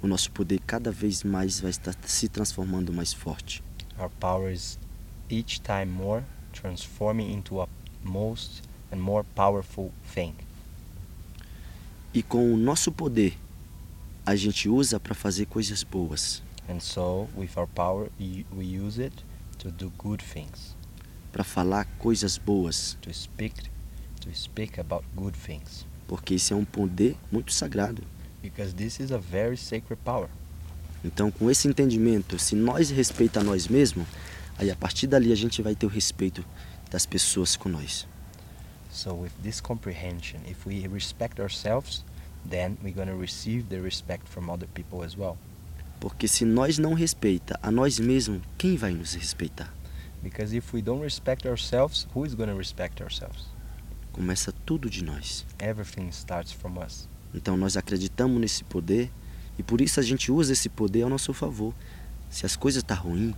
o 0.00 0.06
nosso 0.06 0.30
poder 0.30 0.60
cada 0.60 0.92
vez 0.92 1.24
mais 1.24 1.58
vai 1.60 1.70
estar 1.70 1.94
se 2.06 2.28
transformando 2.28 2.92
mais 2.92 3.12
forte. 3.12 3.60
Our 4.00 4.10
power 4.20 4.50
is 4.50 4.78
each 5.28 5.60
time 5.62 5.86
more 5.90 6.22
transforming 6.52 7.30
into 7.32 7.60
a 7.60 7.68
most 8.02 8.62
and 8.90 9.00
more 9.00 9.24
powerful 9.34 9.92
thing. 10.14 10.34
E 12.12 12.22
com 12.22 12.52
o 12.52 12.56
nosso 12.56 12.90
poder, 12.90 13.36
a 14.26 14.34
gente 14.34 14.68
usa 14.68 14.98
para 14.98 15.14
fazer 15.14 15.46
coisas 15.46 15.82
boas, 15.84 16.42
And 16.68 16.78
so, 16.80 17.28
with 17.36 17.56
our 17.56 17.66
power, 17.66 18.10
we 18.18 18.64
use 18.64 18.98
it 19.00 19.12
to 19.58 19.70
do 19.72 19.90
good 19.98 20.22
things, 20.22 20.76
para 21.32 21.42
falar 21.42 21.84
coisas 21.98 22.38
boas, 22.38 22.96
to 23.02 23.12
speak, 23.12 23.54
to 24.20 24.32
speak 24.34 24.78
about 24.80 25.04
good 25.16 25.36
things, 25.36 25.84
porque 26.06 26.34
isso 26.34 26.52
é 26.52 26.56
um 26.56 26.64
poder 26.64 27.16
muito 27.30 27.52
sagrado. 27.52 28.02
because 28.42 28.72
this 28.74 29.00
is 29.00 29.10
a 29.10 29.18
very 29.18 29.56
sacred 29.56 29.98
power. 30.04 30.28
Então, 31.04 31.30
com 31.30 31.50
esse 31.50 31.66
entendimento, 31.66 32.38
se 32.38 32.54
nós 32.54 32.90
respeitar 32.90 33.42
nós 33.42 33.68
mesmos, 33.68 34.06
aí 34.58 34.70
a 34.70 34.76
partir 34.76 35.06
dali 35.06 35.32
a 35.32 35.36
gente 35.36 35.62
vai 35.62 35.74
ter 35.74 35.86
o 35.86 35.88
respeito 35.88 36.44
das 36.90 37.06
pessoas 37.06 37.56
com 37.56 37.68
nós. 37.68 38.06
So, 38.90 39.14
with 39.14 39.30
this 39.42 39.60
comprehension, 39.60 40.40
if 40.48 40.66
we 40.66 40.86
respect 40.88 41.40
ourselves, 41.40 42.04
then 42.48 42.76
we're 42.82 42.94
going 42.94 43.08
to 43.08 43.16
receive 43.16 43.68
the 43.68 43.80
respect 43.80 44.28
from 44.28 44.50
other 44.50 44.68
people 44.74 45.04
as 45.04 45.16
well. 45.16 45.38
Porque 46.00 46.26
se 46.26 46.44
nós 46.44 46.78
não 46.78 46.94
respeita 46.94 47.58
a 47.62 47.70
nós 47.70 47.98
mesmos, 47.98 48.42
quem 48.58 48.76
vai 48.76 48.92
nos 48.92 49.14
respeitar? 49.14 49.72
Because 50.22 50.54
if 50.56 50.74
we 50.74 50.82
don't 50.82 51.02
respect 51.02 51.46
ourselves, 51.46 52.06
who 52.14 52.26
is 52.26 52.34
going 52.34 52.48
to 52.48 52.56
respect 52.56 53.02
ourselves? 53.02 53.46
Começa 54.12 54.52
tudo 54.66 54.90
de 54.90 55.04
nós. 55.04 55.46
Everything 55.58 56.08
starts 56.08 56.52
from 56.52 56.78
us. 56.84 57.08
Então 57.32 57.56
nós 57.56 57.76
acreditamos 57.76 58.40
nesse 58.40 58.64
poder 58.64 59.10
e 59.60 59.62
por 59.62 59.82
isso 59.82 60.00
a 60.00 60.02
gente 60.02 60.32
usa 60.32 60.54
esse 60.54 60.70
poder 60.70 61.02
ao 61.02 61.10
nosso 61.10 61.34
favor. 61.34 61.74
Se 62.30 62.46
as 62.46 62.56
coisas 62.56 62.82
estão 62.82 62.96
tá 62.96 63.02
ruins, 63.02 63.34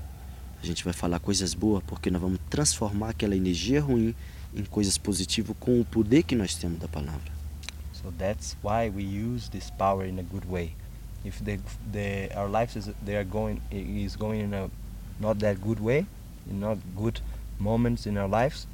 a 0.62 0.64
gente 0.64 0.85
vai 0.85 0.93
falar 0.93 1.19
coisas 1.19 1.52
boas 1.52 1.83
porque 1.85 2.12
nós 2.12 2.23
vamos 2.23 2.38
transformar 2.49 3.09
aquela 3.09 3.35
energia 3.35 3.81
ruim 3.81 4.14
em 4.55 4.64
coisas 4.64 4.97
positivas 4.97 5.57
com 5.59 5.81
o 5.81 5.85
poder 5.85 6.23
que 6.23 6.37
nós 6.37 6.55
temos 6.55 6.79
da 6.79 6.87
palavra. 6.87 7.33
So 7.93 8.12
that's 8.17 8.57
why 8.62 8.88
we 8.88 9.02
use 9.02 9.50
this 9.50 9.69
power 9.71 10.07
in 10.07 10.21
a 10.21 10.23
good 10.23 10.47
way. 10.49 10.76
If 11.25 11.43
the, 11.43 11.59
the 11.91 12.31
our 12.37 12.49
lives 12.49 12.76
is 12.76 12.95
they 13.05 13.17
are 13.17 13.29
going 13.29 13.61
is 13.73 14.14
going 14.14 14.45
in 14.45 14.55
a 14.55 14.71
not 15.19 15.41
that 15.41 15.61
good 15.61 15.81
way, 15.83 16.07
in 16.49 16.61
not 16.61 16.79
good 16.95 17.21
moments 17.59 18.07
in 18.07 18.17
our 18.17 18.29
lives, 18.29 18.69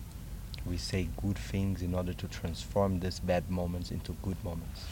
we 0.66 0.76
say 0.76 1.08
good 1.16 1.38
things 1.38 1.80
in 1.80 1.94
order 1.94 2.12
to 2.12 2.28
transform 2.28 3.00
these 3.00 3.18
bad 3.18 3.44
moments 3.48 3.90
into 3.90 4.14
good 4.22 4.36
moments. 4.44 4.84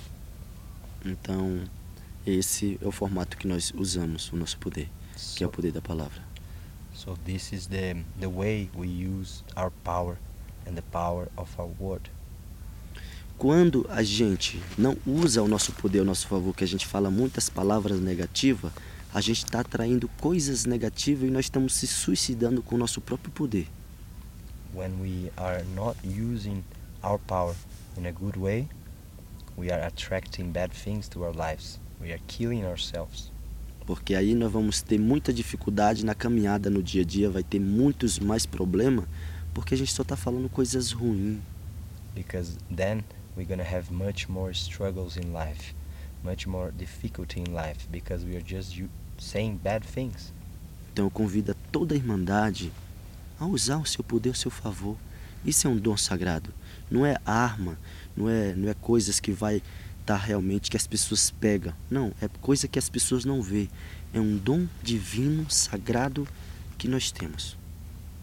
Então, 1.05 1.61
esse 2.27 2.79
é 2.83 2.87
o 2.87 2.93
formato 2.93 3.37
que 3.37 3.47
nós 3.47 3.73
usamos, 3.77 4.31
o 4.33 4.37
nosso 4.37 4.59
poder, 4.59 4.89
que 5.37 5.45
é 5.45 5.47
o 5.47 5.51
So, 5.51 5.55
poder 5.57 5.73
da 5.73 5.81
palavra. 5.81 6.21
so 6.95 7.17
this 7.25 7.53
is 7.53 7.67
the 7.69 7.95
the 8.19 8.27
way 8.27 8.69
we 8.77 8.87
use 8.89 9.45
our 9.57 9.71
power 9.85 10.17
and 10.67 10.75
the 10.75 10.83
power 10.91 11.29
of 11.37 11.51
our 11.61 11.71
word. 11.79 12.11
Quando 13.39 13.87
a 13.91 14.03
gente 14.03 14.61
não 14.79 14.97
usa 15.07 15.43
o 15.43 15.49
nosso 15.49 15.71
poder 15.73 15.99
ao 16.01 16.05
nosso 16.07 16.27
favor, 16.27 16.55
que 16.55 16.65
a 16.65 16.67
gente 16.67 16.87
fala 16.87 17.11
muitas 17.11 17.51
palavras 17.51 18.01
negativas, 18.01 18.73
a 19.13 19.21
gente 19.21 19.45
está 19.45 19.61
atraindo 19.61 20.09
coisas 20.21 20.65
negativas 20.65 21.29
e 21.29 21.31
nós 21.31 21.45
estamos 21.47 21.75
se 21.75 21.87
suicidando 21.87 22.63
com 22.63 22.75
o 22.77 22.79
nosso 22.79 23.01
próprio 23.01 23.31
poder. 23.31 23.69
When 24.75 25.01
we 25.01 25.31
are 25.37 25.65
not 25.75 25.97
using 26.07 26.65
our 27.03 27.19
power 27.19 27.55
in 27.99 28.07
a 28.07 28.13
good 28.13 28.39
way, 28.39 28.69
we 29.57 29.71
are 29.71 29.83
attracting 29.87 30.51
bad 30.51 30.73
things 30.73 31.07
to 31.11 31.23
our 31.23 31.35
lives. 31.35 31.79
We 32.07 32.13
are 32.13 32.23
killing 32.29 32.65
ourselves. 32.65 33.33
Porque 33.85 34.15
aí 34.15 34.33
nós 34.33 34.53
vamos 34.53 34.81
ter 34.81 34.97
muita 34.97 35.33
dificuldade 35.33 36.05
na 36.05 36.15
caminhada 36.15 36.71
no 36.71 36.81
dia 36.81 37.03
a 37.03 37.05
dia, 37.05 37.29
vai 37.29 37.43
ter 37.43 37.59
muitos 37.59 38.21
mais 38.21 38.47
problemas, 38.47 39.05
porque 39.53 39.75
a 39.75 39.77
gente 39.77 39.93
só 39.93 40.03
está 40.03 40.15
falando 40.17 40.49
coisas 40.49 40.93
ruins. 40.93 41.41
because 42.15 42.57
then 42.71 43.03
we're 43.37 43.45
to 43.45 43.65
have 43.65 43.93
much 43.93 44.29
more 44.29 44.53
struggles 44.55 45.17
in 45.17 45.33
life, 45.33 45.75
much 46.25 46.47
more 46.47 46.71
difficulty 46.71 47.41
in 47.41 47.53
life 47.53 47.87
because 47.91 48.25
we 48.25 48.37
are 48.37 48.45
just 48.45 48.81
saying 49.19 49.57
bad 49.57 49.85
things. 49.85 50.33
Então 50.93 51.07
eu 51.07 51.11
convido 51.11 51.53
a 51.53 51.55
toda 51.71 51.95
a 51.95 51.97
irmandade 51.97 52.73
a 53.39 53.45
usar 53.47 53.79
o 53.79 53.85
seu 53.85 54.05
poder 54.05 54.31
ao 54.31 54.35
seu 54.35 54.51
favor. 54.51 54.97
Isso 55.45 55.67
é 55.67 55.71
um 55.71 55.77
dom 55.77 55.97
sagrado. 55.97 56.51
Não 56.89 57.05
é 57.05 57.19
arma, 57.27 57.77
não 58.17 58.29
é, 58.29 58.55
não 58.55 58.69
é 58.69 58.75
coisas 58.75 59.21
que 59.21 59.33
vai 59.33 59.61
estar 60.07 60.17
realmente 60.17 60.71
que 60.71 60.77
as 60.77 60.87
pessoas 60.87 61.31
pegam. 61.33 61.75
Não, 61.91 62.13
é 62.23 62.29
coisa 62.41 62.69
que 62.69 62.79
as 62.79 62.89
pessoas 62.89 63.25
não 63.25 63.43
vê. 63.43 63.69
É 64.15 64.21
um 64.21 64.37
dom 64.37 64.69
divino, 64.81 65.51
sagrado 65.51 66.29
que 66.79 66.87
nós 66.87 67.11
temos. 67.11 67.57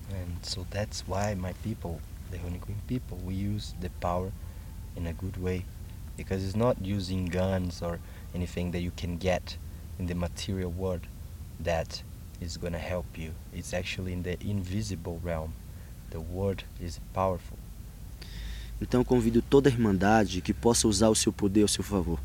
And 0.10 0.44
so 0.44 0.66
that's 0.70 1.04
why 1.06 1.36
my 1.36 1.54
people, 1.62 2.00
the 2.32 2.38
Honeyqueen 2.38 2.78
people, 2.88 3.18
we 3.26 3.34
use 3.34 3.76
the 3.82 3.90
power 4.00 4.32
in 4.96 5.08
a 5.08 5.14
good 5.14 5.38
way 5.38 5.66
because 6.16 6.46
it's 6.46 6.56
not 6.56 6.78
using 6.82 7.26
guns 7.26 7.82
or 7.82 8.00
anything 8.34 8.72
that 8.72 8.82
you 8.82 8.92
can 8.96 9.18
get 9.18 9.58
in 10.00 10.06
the 10.06 10.16
material 10.16 10.72
world 10.72 11.02
that 11.60 12.02
is 12.40 12.56
going 12.58 12.74
to 12.74 12.80
help 12.80 13.18
you. 13.18 13.32
It's 13.54 13.74
actually 13.74 14.14
in 14.14 14.24
the 14.24 14.38
invisible 14.42 15.20
realm. 15.22 15.54
The 16.12 16.22
word 16.22 16.64
is 16.80 17.00
powerful. 17.14 17.58
Então 18.84 19.00
eu 19.00 19.06
convido 19.06 19.42
toda 19.42 19.70
a 19.70 19.72
irmandade 19.72 20.42
que 20.42 20.54
possa 20.54 20.90
usar 20.90 21.08
o 21.08 21.16
seu 21.16 21.32
poder 21.32 21.62
ao 21.62 21.70
seu 21.70 21.84
favor, 21.84 22.20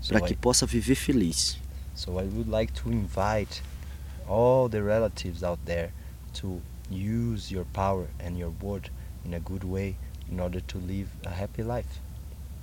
So 0.00 0.08
para 0.08 0.22
que 0.22 0.34
possa 0.34 0.64
viver 0.64 0.94
feliz. 0.94 1.58
So 1.94 2.12
I 2.12 2.24
would 2.24 2.48
like 2.48 2.72
to 2.82 2.90
invite 2.90 3.62
all 4.26 4.66
the 4.70 4.80
relatives 4.80 5.42
out 5.42 5.60
there 5.66 5.92
to 6.40 6.62
use 6.90 7.52
your 7.52 7.66
power 7.74 8.06
and 8.18 8.38
your 8.38 8.50
word 8.62 8.90
in 9.26 9.34
a 9.34 9.38
good 9.38 9.66
way 9.66 9.94
in 10.32 10.40
order 10.40 10.62
to 10.62 10.78
live 10.78 11.08
a 11.26 11.28
happy 11.28 11.62
life. 11.62 12.00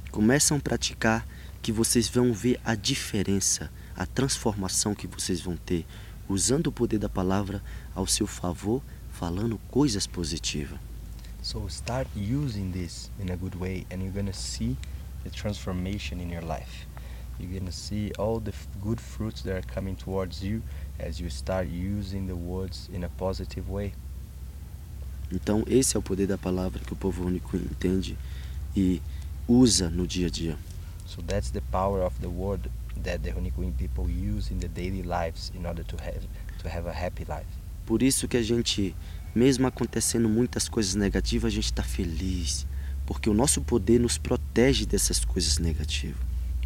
Começam 0.09 0.57
a 0.57 0.59
praticar 0.59 1.23
que 1.61 1.71
vocês 1.71 2.09
vão 2.09 2.33
ver 2.33 2.59
a 2.65 2.73
diferença, 2.73 3.69
a 3.95 4.07
transformação 4.07 4.95
que 4.95 5.05
vocês 5.05 5.41
vão 5.41 5.55
ter, 5.55 5.85
usando 6.27 6.67
o 6.67 6.71
poder 6.71 6.97
da 6.97 7.07
palavra 7.07 7.61
ao 7.93 8.07
seu 8.07 8.25
favor, 8.25 8.81
falando 9.11 9.59
coisas 9.69 10.07
positivas. 10.07 10.86
So 11.47 11.65
start 11.69 12.07
using 12.13 12.73
this 12.73 13.09
in 13.21 13.29
a 13.29 13.37
good 13.37 13.57
way 13.57 13.85
and 13.89 14.03
you're 14.03 14.21
to 14.21 14.33
see 14.33 14.75
the 15.23 15.29
transformation 15.29 16.19
in 16.19 16.29
your 16.29 16.41
life. 16.41 16.85
You're 17.39 17.61
to 17.61 17.71
see 17.71 18.11
all 18.19 18.41
the 18.41 18.51
good 18.83 18.99
fruits 18.99 19.43
that 19.43 19.55
are 19.55 19.73
coming 19.73 19.95
towards 19.95 20.43
you 20.43 20.61
as 20.99 21.21
you 21.21 21.29
start 21.29 21.67
using 21.67 22.27
the 22.27 22.35
words 22.35 22.89
in 22.93 23.05
a 23.05 23.09
positive 23.17 23.69
way. 23.69 23.93
Então, 25.31 25.63
esse 25.67 25.95
é 25.95 25.99
o 25.99 26.01
poder 26.01 26.27
da 26.27 26.37
palavra 26.37 26.83
que 26.83 26.91
o 26.91 26.97
povo 26.97 27.25
único 27.25 27.55
entende 27.55 28.17
e 28.75 29.01
usa 29.47 29.89
no 29.89 30.05
dia 30.05 30.27
a 30.27 30.29
dia. 30.29 30.57
So 31.05 31.21
that's 31.21 31.49
the 31.49 31.61
power 31.71 32.01
of 32.01 32.13
the 32.19 32.27
word 32.27 32.69
that 33.03 33.23
the 33.23 33.31
Honeyqueen 33.31 33.71
people 33.77 34.09
use 34.09 34.51
in 34.51 34.59
the 34.59 34.67
daily 34.67 35.01
lives 35.01 35.53
in 35.55 35.65
order 35.65 35.85
to 35.85 35.95
have 36.03 36.27
to 36.61 36.67
have 36.67 36.89
a 36.89 36.93
happy 36.93 37.23
life. 37.23 37.47
Por 37.85 38.03
isso 38.03 38.27
que 38.27 38.35
a 38.35 38.43
gente, 38.43 38.93
mesmo 39.37 39.67
acontecendo 39.67 40.27
muitas 40.27 40.67
coisas 40.67 40.95
negativas, 40.95 41.53
a 41.53 41.55
gente 41.55 41.65
está 41.65 41.83
feliz, 41.83 42.65
porque 43.05 43.29
o 43.29 43.33
nosso 43.33 43.61
poder 43.61 43.99
nos 43.99 44.17
protege 44.17 44.85
dessas 44.85 45.23
coisas 45.23 45.59
negativas. 45.59 46.17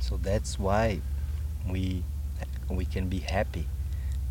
So 0.02 0.18
that's 0.18 0.58
why 0.58 1.02
we 1.68 2.04
we 2.70 2.86
can 2.86 3.08
be 3.08 3.20
happy 3.20 3.68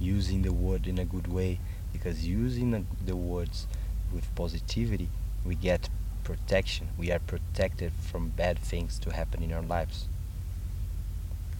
using 0.00 0.42
the 0.42 0.50
word 0.50 0.88
in 0.88 0.98
a 0.98 1.04
good 1.04 1.28
way 1.28 1.60
because 1.92 2.26
using 2.26 2.70
the, 2.70 2.82
the 3.04 3.14
words 3.14 3.68
with 4.12 4.24
positivity 4.34 5.08
we 5.44 5.54
get 5.54 5.88
protection. 6.24 6.88
We 6.98 7.10
are 7.10 7.20
protected 7.20 7.92
from 8.10 8.28
bad 8.36 8.58
things 8.58 8.98
to 9.00 9.10
happen 9.10 9.42
in 9.42 9.52
our 9.52 9.62
lives. 9.62 10.08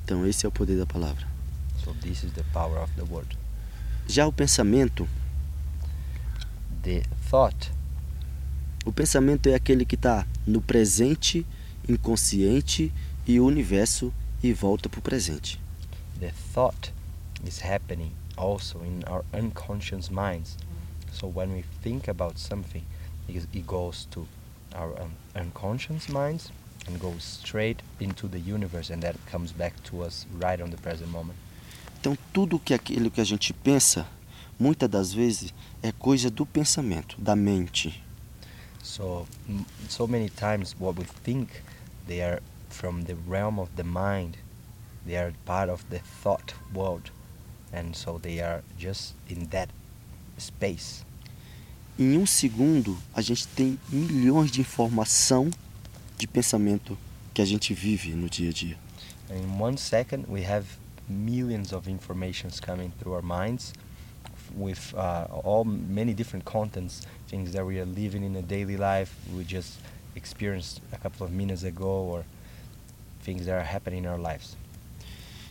Então, 0.05 0.27
esse 0.27 0.45
é 0.45 0.49
o 0.49 0.53
poder 0.53 0.77
da 0.77 0.87
palavra. 0.87 1.27
So 1.85 1.95
this 2.03 2.25
is 2.25 2.33
the 2.33 2.45
power 2.53 2.79
of 2.79 2.93
the 2.97 3.05
word. 3.05 3.37
Já 4.09 4.27
o 4.27 4.33
pensamento, 4.33 5.09
The 6.83 7.03
thought 7.31 7.71
o 8.87 8.93
pensamento 8.93 9.49
é 9.49 9.55
aquele 9.55 9.85
que 9.85 9.95
está 9.95 10.27
no 10.47 10.61
presente, 10.61 11.47
inconsciente 11.87 12.91
e 13.27 13.39
o 13.39 13.45
universo 13.45 14.13
e 14.43 14.53
volta 14.55 14.89
para 14.89 15.01
o 15.01 15.03
presente. 15.03 15.61
the 16.19 16.33
thought 16.55 16.93
is 17.47 17.61
happening 17.61 18.13
also 18.37 18.81
in 18.83 19.03
our 19.07 19.25
unconscious 19.33 20.11
minds. 20.11 20.57
So 21.13 21.27
when 21.27 21.53
we 21.53 21.65
think 21.83 22.09
about 22.09 22.39
something, 22.39 22.85
it, 23.29 23.67
goes 23.67 24.07
to 24.13 24.27
our 24.75 24.95
un- 25.01 25.17
unconscious 25.35 26.09
minds 26.09 26.51
and 26.87 26.99
goes 27.01 27.23
straight 27.23 27.83
into 27.99 28.29
the 28.29 28.39
universe, 28.39 28.91
and 28.91 29.03
that 29.03 29.17
comes 29.27 29.53
back 29.53 29.75
to 29.85 30.03
us 30.03 30.27
right 30.39 30.61
on 30.61 30.71
the 30.71 30.77
present 30.77 31.11
moment. 31.11 31.39
Então, 32.01 32.17
tudo 32.33 32.59
que 32.59 32.73
aquilo 32.73 33.11
que 33.11 33.21
a 33.21 33.25
gente 33.25 33.53
pensa, 33.53 34.07
muitas 34.61 34.89
das 34.91 35.13
vezes, 35.13 35.55
é 35.83 35.91
coisa 35.91 36.31
do 36.31 36.45
pensamento, 36.45 37.17
da 37.19 37.35
mente. 37.35 38.05
So 38.83 39.27
so 39.89 40.07
many 40.07 40.29
times 40.29 40.77
what 40.79 40.99
we 40.99 41.07
think 41.25 41.49
they 42.07 42.23
are 42.23 42.43
from 42.69 43.03
the 43.05 43.17
realm 43.27 43.59
of 43.59 43.71
the 43.77 43.83
mind. 43.83 44.37
They 45.07 45.17
are 45.17 45.33
part 45.47 45.71
of 45.71 45.85
the 45.89 46.01
thought 46.23 46.55
world, 46.75 47.11
and 47.73 47.95
so 47.95 48.19
they 48.19 48.41
are 48.41 48.63
just 48.79 49.15
in 49.29 49.47
that 49.47 49.71
space. 50.39 51.05
Em 51.99 52.17
um 52.17 52.27
segundo, 52.27 52.97
a 53.15 53.21
gente 53.23 53.47
tem 53.49 53.79
milhões 53.89 54.51
de 54.51 54.61
informação 54.61 55.51
de 56.17 56.27
pensamento 56.27 56.97
que 57.33 57.43
a 57.43 57.45
gente 57.45 57.75
vive 57.75 58.15
no 58.15 58.29
dia 58.29 58.51
a 58.51 58.53
dia. 58.53 58.79
In 59.31 59.61
one 59.61 59.79
second, 59.79 60.27
we 60.29 60.45
have 60.45 60.67
millions 61.09 61.73
of 61.73 61.91
informations 61.91 62.61
coming 62.61 62.93
through 62.99 63.15
our 63.15 63.23
minds 63.23 63.73
with 64.57 64.95
uh, 64.95 65.27
all 65.45 65.65
many 65.65 66.13
different 66.15 66.45
contents, 66.45 67.03
things 67.29 67.53
that 67.53 67.65
we 67.65 67.79
are 67.79 67.87
living 67.87 68.25
in 68.25 68.37
a 68.37 68.43
daily 68.43 68.77
life, 68.77 69.13
we 69.37 69.45
just 69.45 69.79
experienced 70.17 70.81
a 70.93 70.99
couple 70.99 71.25
of 71.27 71.33
minutes 71.33 71.63
ago, 71.65 71.87
or 71.87 72.25
things 73.23 73.47
that 73.47 73.55
are 73.55 73.65
happening 73.65 74.05
in 74.05 74.07
our 74.11 74.19
lives. 74.19 74.57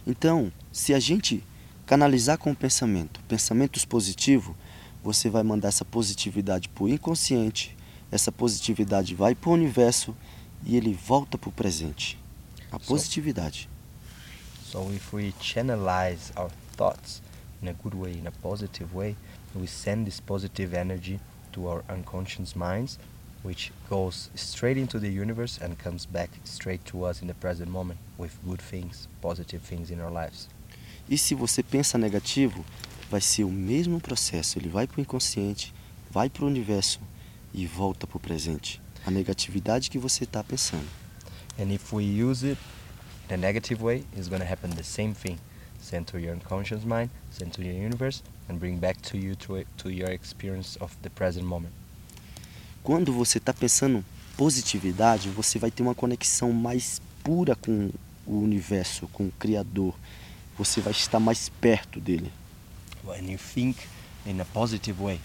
Então, 0.08 0.52
se 0.72 0.94
a 0.94 1.00
gente 1.00 1.44
canalizar 1.86 2.38
com 2.38 2.52
o 2.52 2.56
pensamento, 2.56 3.20
pensamentos 3.28 3.86
positivos, 3.86 4.56
você 5.04 5.30
vai 5.30 5.44
mandar 5.44 5.70
essa 5.70 5.86
positividade 5.86 6.68
para 6.70 6.84
o 6.84 6.90
inconsciente, 6.90 7.76
essa 8.12 8.32
positividade 8.32 9.16
vai 9.16 9.36
para 9.36 9.50
o 9.50 9.54
universo 9.54 10.16
e 10.66 10.76
ele 10.76 10.94
volta 10.94 11.38
para 11.38 11.50
o 11.50 11.52
presente. 11.54 12.18
A 12.72 12.80
So- 12.80 12.88
positividade. 12.88 13.70
So 14.72 14.92
if 14.94 15.12
we 15.14 15.34
channelize 15.42 16.32
our 16.38 16.52
thoughts 16.78 17.22
in 17.62 17.67
a 17.67 17.74
good 17.74 17.93
way, 17.93 18.13
in 18.13 18.28
a 18.28 18.32
positive 18.32 18.93
way, 18.93 19.15
we 19.56 19.67
send 19.67 20.06
this 20.06 20.19
positive 20.19 20.74
energy 20.74 21.19
to 21.52 21.67
our 21.67 21.84
unconscious 21.89 22.56
minds, 22.56 22.98
which 23.43 23.72
goes 23.89 24.30
straight 24.36 24.78
into 24.78 25.00
the 25.00 25.10
universe 25.10 25.58
and 25.62 25.78
comes 25.78 26.06
back 26.06 26.30
straight 26.43 26.84
to 26.86 27.06
us 27.06 27.22
in 27.22 27.28
the 27.28 27.34
present 27.34 27.69
moment 27.69 28.00
with 28.17 28.38
good 28.45 28.62
things, 28.62 29.08
positive 29.22 29.62
things 29.62 29.89
in 29.91 30.00
our 30.00 30.12
lives. 30.12 30.48
E 31.10 31.17
se 31.17 31.34
você 31.34 31.63
pensa 31.63 31.98
negativo, 31.98 32.63
vai 33.10 33.19
ser 33.19 33.43
o 33.43 33.50
mesmo 33.50 34.00
processo. 34.00 34.60
Ele 34.60 34.69
vai 34.69 34.86
para 34.86 35.00
o 35.00 35.02
inconsciente, 35.02 35.74
vai 36.12 36.30
para 36.30 36.43
o 36.43 36.48
universo 36.48 37.00
e 37.54 37.65
volta 37.65 38.06
para 38.06 38.17
o 38.17 38.19
presente. 38.19 38.80
A 39.06 39.10
negatividade 39.12 39.89
que 39.89 39.98
você 39.98 40.24
está 40.26 40.43
pensando. 40.43 40.88
And 41.58 41.74
if 41.74 41.91
we 41.91 42.04
use 42.04 42.45
it 42.45 42.60
in 43.28 43.34
a 43.34 43.38
negative 43.38 43.82
way, 43.82 44.06
it's 44.15 44.28
going 44.28 44.41
to 44.41 44.45
happen 44.45 44.69
the 44.72 44.84
same 44.84 45.13
thing. 45.13 45.39
Send 45.89 46.06
to 46.12 46.19
your 46.19 46.34
unconscious 46.34 46.86
mind, 46.86 47.10
send 47.32 47.52
to 47.54 47.63
your 47.63 47.73
universe, 47.73 48.21
and 48.47 48.60
bring 48.60 48.78
back 48.78 49.02
to 49.02 49.17
you 49.17 49.36
to, 49.38 49.65
to 49.78 49.89
your 49.89 50.12
experience 50.12 50.78
of 50.80 50.95
the 51.02 51.10
present 51.10 51.47
moment. 51.47 51.73
Quando 52.84 53.12
você 53.12 53.39
está 53.39 53.52
pensando 53.52 54.06
positividade, 54.38 55.30
você 55.30 55.58
vai 55.58 55.71
ter 55.71 55.82
uma 55.82 55.95
conexão 55.95 56.54
mais 56.54 57.02
pura 57.23 57.56
com 57.56 57.89
o 58.28 58.39
universo, 58.39 59.08
com 59.08 59.30
o 59.30 59.32
Criador. 59.39 59.95
Você 60.60 60.80
vai 60.80 60.91
estar 60.91 61.19
mais 61.19 61.49
perto 61.49 61.99
dele. 61.99 62.32
When 63.04 63.32
you 63.32 63.39
think 63.39 63.80
in 64.28 64.39
a 64.39 64.45
positive 64.45 65.02
way, 65.02 65.19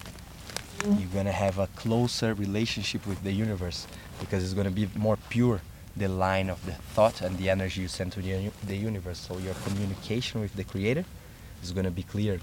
you're 0.83 1.23
to 1.23 1.29
have 1.29 1.61
a 1.61 1.67
closer 1.75 2.33
relationship 2.33 3.07
with 3.07 3.17
the 3.23 3.29
universe 3.29 3.85
because 4.19 4.43
it's 4.43 4.55
to 4.55 4.71
be 4.71 4.89
more 4.95 5.17
pure 5.29 5.61
the 5.97 6.07
line 6.07 6.49
of 6.49 6.59
the 6.65 6.73
thought 6.93 7.21
and 7.21 7.37
the 7.37 7.49
energy 7.49 7.81
you 7.81 7.87
send 7.87 8.11
to 8.11 8.21
the, 8.21 8.51
the 8.67 8.75
universe. 8.75 9.19
So 9.19 9.37
your 9.37 9.55
communication 9.65 10.41
with 10.41 10.55
the 10.55 10.63
creator 10.63 11.05
is 11.63 11.71
going 11.71 11.85
to 11.85 11.91
be 11.91 12.03
clear. 12.03 12.39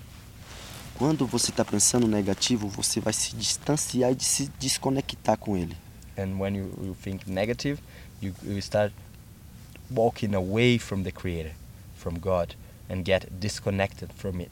Quando 0.98 1.26
você 1.26 1.50
está 1.50 1.64
pensando 1.64 2.06
negativo, 2.06 2.68
você 2.68 3.00
vai 3.00 3.12
se 3.12 3.34
distanciar 3.34 4.12
e 4.12 4.14
de 4.14 4.24
se 4.24 4.50
desconectar 4.58 5.36
com 5.36 5.56
ele. 5.56 5.76
And 6.16 6.38
when 6.38 6.54
you, 6.54 6.70
you 6.82 6.94
think 7.02 7.28
negative, 7.28 7.80
you, 8.20 8.34
you 8.42 8.58
start 8.58 8.92
walking 9.90 10.34
away 10.34 10.78
from 10.78 11.02
the 11.02 11.10
creator, 11.10 11.52
from 11.96 12.18
God, 12.18 12.54
and 12.88 13.04
get 13.04 13.26
disconnected 13.40 14.10
from 14.14 14.40
it. 14.40 14.50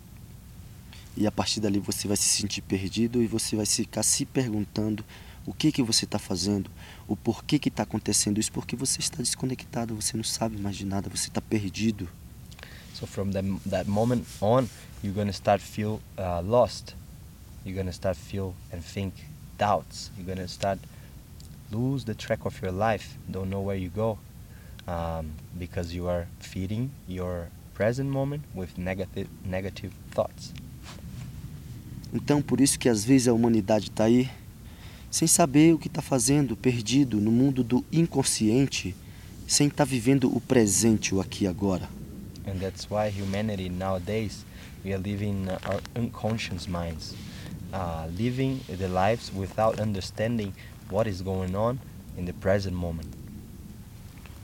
E 1.17 1.27
a 1.27 1.31
partir 1.31 1.61
dali 1.61 1.79
você 1.79 2.09
vai 2.09 2.17
se 2.17 2.25
sentir 2.25 2.63
perdido 2.63 3.23
e 3.23 3.27
você 3.27 3.57
vai 3.57 3.67
ficar 3.67 4.03
se 4.03 4.25
perguntando 4.25 5.05
o 5.47 5.53
que 5.53 5.73
que 5.73 5.83
você 5.83 6.05
está 6.05 6.19
fazendo, 6.19 6.71
o 7.11 7.17
porquê 7.17 7.59
que 7.59 7.69
está 7.69 7.83
acontecendo 7.83 8.39
isso, 8.39 8.53
porque 8.53 8.77
você 8.77 9.01
está 9.01 9.17
desconectado, 9.17 9.97
você 9.97 10.17
não 10.17 10.23
sabe 10.23 10.57
mais 10.57 10.77
de 10.77 10.87
nada, 10.87 11.11
você 11.11 11.27
está 11.27 11.41
perdido. 11.41 12.09
So 12.95 13.05
from 13.05 13.33
that, 13.33 13.45
that 13.69 13.91
moment 13.91 14.25
on, 14.41 14.69
you're 15.03 15.13
gonna 15.13 15.33
start 15.33 15.61
feel 15.61 16.01
uh, 16.17 16.41
lost. 16.41 16.95
You're 17.65 17.77
gonna 17.77 17.93
start 17.93 18.17
feel 18.17 18.55
and 18.73 18.81
think 18.81 19.13
doubts. 19.59 20.13
You're 20.17 20.33
gonna 20.33 20.47
start 20.47 20.79
lose 21.73 22.05
the 22.05 22.15
track 22.15 22.47
of 22.47 22.63
your 22.63 22.73
life. 22.73 23.19
Don't 23.29 23.51
know 23.51 23.61
where 23.61 23.77
you 23.77 23.91
go, 23.91 24.19
um, 24.87 25.33
because 25.59 25.93
you 25.93 26.09
are 26.09 26.29
feeding 26.39 26.93
your 27.09 27.49
present 27.75 28.09
moment 28.09 28.45
with 28.55 28.79
negative 28.79 29.29
negative 29.45 29.93
thoughts. 30.15 30.53
Então 32.13 32.41
por 32.41 32.61
isso 32.61 32.79
que 32.79 32.89
às 32.89 33.05
vezes 33.05 33.27
a 33.27 33.33
humanidade 33.33 33.89
está 33.89 34.05
aí 34.05 34.31
sem 35.11 35.27
saber 35.27 35.75
o 35.75 35.79
que 35.79 35.89
está 35.89 36.01
fazendo, 36.01 36.57
perdido 36.57 37.21
no 37.21 37.33
mundo 37.33 37.65
do 37.65 37.85
inconsciente, 37.91 38.95
sem 39.47 39.67
estar 39.67 39.85
vivendo 39.85 40.35
o 40.35 40.41
presente, 40.41 41.15
o 41.15 41.21
aqui 41.21 41.45
e 41.45 41.47
agora. 41.49 41.89
And 42.47 42.59
that's 42.61 42.87
why 42.89 43.11
humanity 43.11 43.69
nowadays 43.69 44.45
we 44.85 44.93
are 44.93 45.03
living 45.03 45.47
our 45.69 45.81
unconscious 45.97 46.67
minds, 46.67 47.15
uh, 47.73 48.09
living 48.17 48.61
the 48.69 48.89
lives 48.89 49.33
without 49.35 49.81
understanding 49.81 50.53
what 50.91 51.09
is 51.09 51.21
going 51.21 51.55
on 51.55 51.79
in 52.17 52.25
the 52.25 52.33
present 52.33 52.75
moment. 52.75 53.09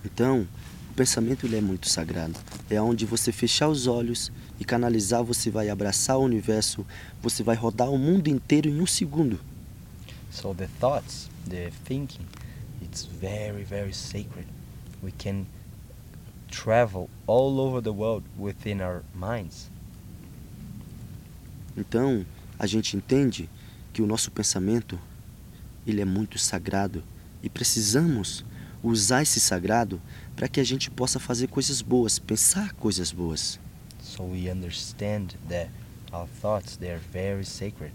Então, 0.05 0.47
o 0.91 0.95
pensamento 0.95 1.47
ele 1.47 1.57
é 1.57 1.61
muito 1.61 1.89
sagrado. 1.89 2.35
É 2.71 2.81
onde 2.81 3.07
você 3.07 3.33
fechar 3.33 3.69
os 3.69 3.87
olhos 3.87 4.31
e 4.59 4.65
canalizar, 4.65 5.23
você 5.23 5.51
vai 5.51 5.69
abraçar 5.69 6.19
o 6.19 6.23
universo, 6.23 6.87
você 7.23 7.43
vai 7.43 7.57
rodar 7.57 7.91
o 7.91 7.99
mundo 7.99 8.29
inteiro 8.29 8.69
em 8.69 8.81
um 8.81 8.87
segundo. 8.87 9.39
So 10.37 10.53
the 10.53 10.69
thoughts, 10.79 11.31
the 11.49 11.71
thinking, 11.87 12.27
it's 12.83 13.07
very, 13.07 13.63
very 13.63 13.95
sacred. 13.95 14.45
We 15.03 15.13
can 15.13 15.47
travel 16.51 17.09
all 17.27 17.59
over 17.59 17.81
the 17.81 17.93
world 17.93 18.23
within 18.39 18.83
our 18.83 19.03
minds. 19.15 19.71
Então, 21.75 22.27
a 22.59 22.67
gente 22.67 22.99
entende 22.99 23.49
que 23.95 24.03
o 24.03 24.07
nosso 24.07 24.31
pensamento 24.31 24.99
ele 25.87 26.03
é 26.03 26.05
muito 26.05 26.39
sagrado 26.39 27.03
e 27.43 27.49
precisamos 27.49 28.45
usar 28.83 29.23
esse 29.23 29.41
sagrado 29.41 30.03
para 30.37 30.49
que 30.49 30.61
a 30.61 30.65
gente 30.65 30.91
possa 30.91 31.19
fazer 31.19 31.47
coisas 31.47 31.81
boas, 31.81 32.19
pensar 32.19 32.75
coisas 32.75 33.11
boas. 33.11 33.59
So 34.03 34.23
we 34.23 34.51
understand 34.51 35.35
that 35.49 35.71
our 36.13 36.29
thoughts 36.43 36.77
they 36.77 36.91
are 36.91 37.01
very 37.11 37.47
sacred, 37.47 37.93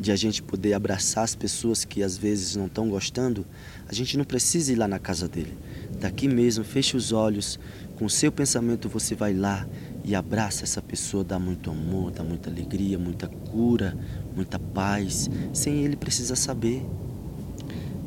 de 0.00 0.12
a 0.12 0.16
gente 0.16 0.42
poder 0.42 0.74
abraçar 0.74 1.24
as 1.24 1.34
pessoas 1.34 1.84
que 1.84 2.02
às 2.02 2.16
vezes 2.16 2.54
não 2.54 2.66
estão 2.66 2.88
gostando, 2.88 3.44
a 3.88 3.92
gente 3.92 4.16
não 4.16 4.24
precisa 4.24 4.72
ir 4.72 4.76
lá 4.76 4.86
na 4.86 4.98
casa 4.98 5.28
dele. 5.28 5.56
Daqui 6.00 6.28
mesmo, 6.28 6.64
feche 6.64 6.96
os 6.96 7.12
olhos, 7.12 7.58
com 7.96 8.04
o 8.04 8.10
seu 8.10 8.30
pensamento 8.30 8.88
você 8.88 9.14
vai 9.14 9.34
lá 9.34 9.66
e 10.04 10.14
abraça 10.14 10.62
essa 10.62 10.80
pessoa, 10.80 11.24
dá 11.24 11.38
muito 11.38 11.70
amor, 11.70 12.12
dá 12.12 12.22
muita 12.22 12.48
alegria, 12.48 12.98
muita 12.98 13.26
cura, 13.26 13.96
muita 14.34 14.58
paz, 14.58 15.28
sem 15.52 15.84
ele 15.84 15.96
precisar 15.96 16.36
saber. 16.36 16.84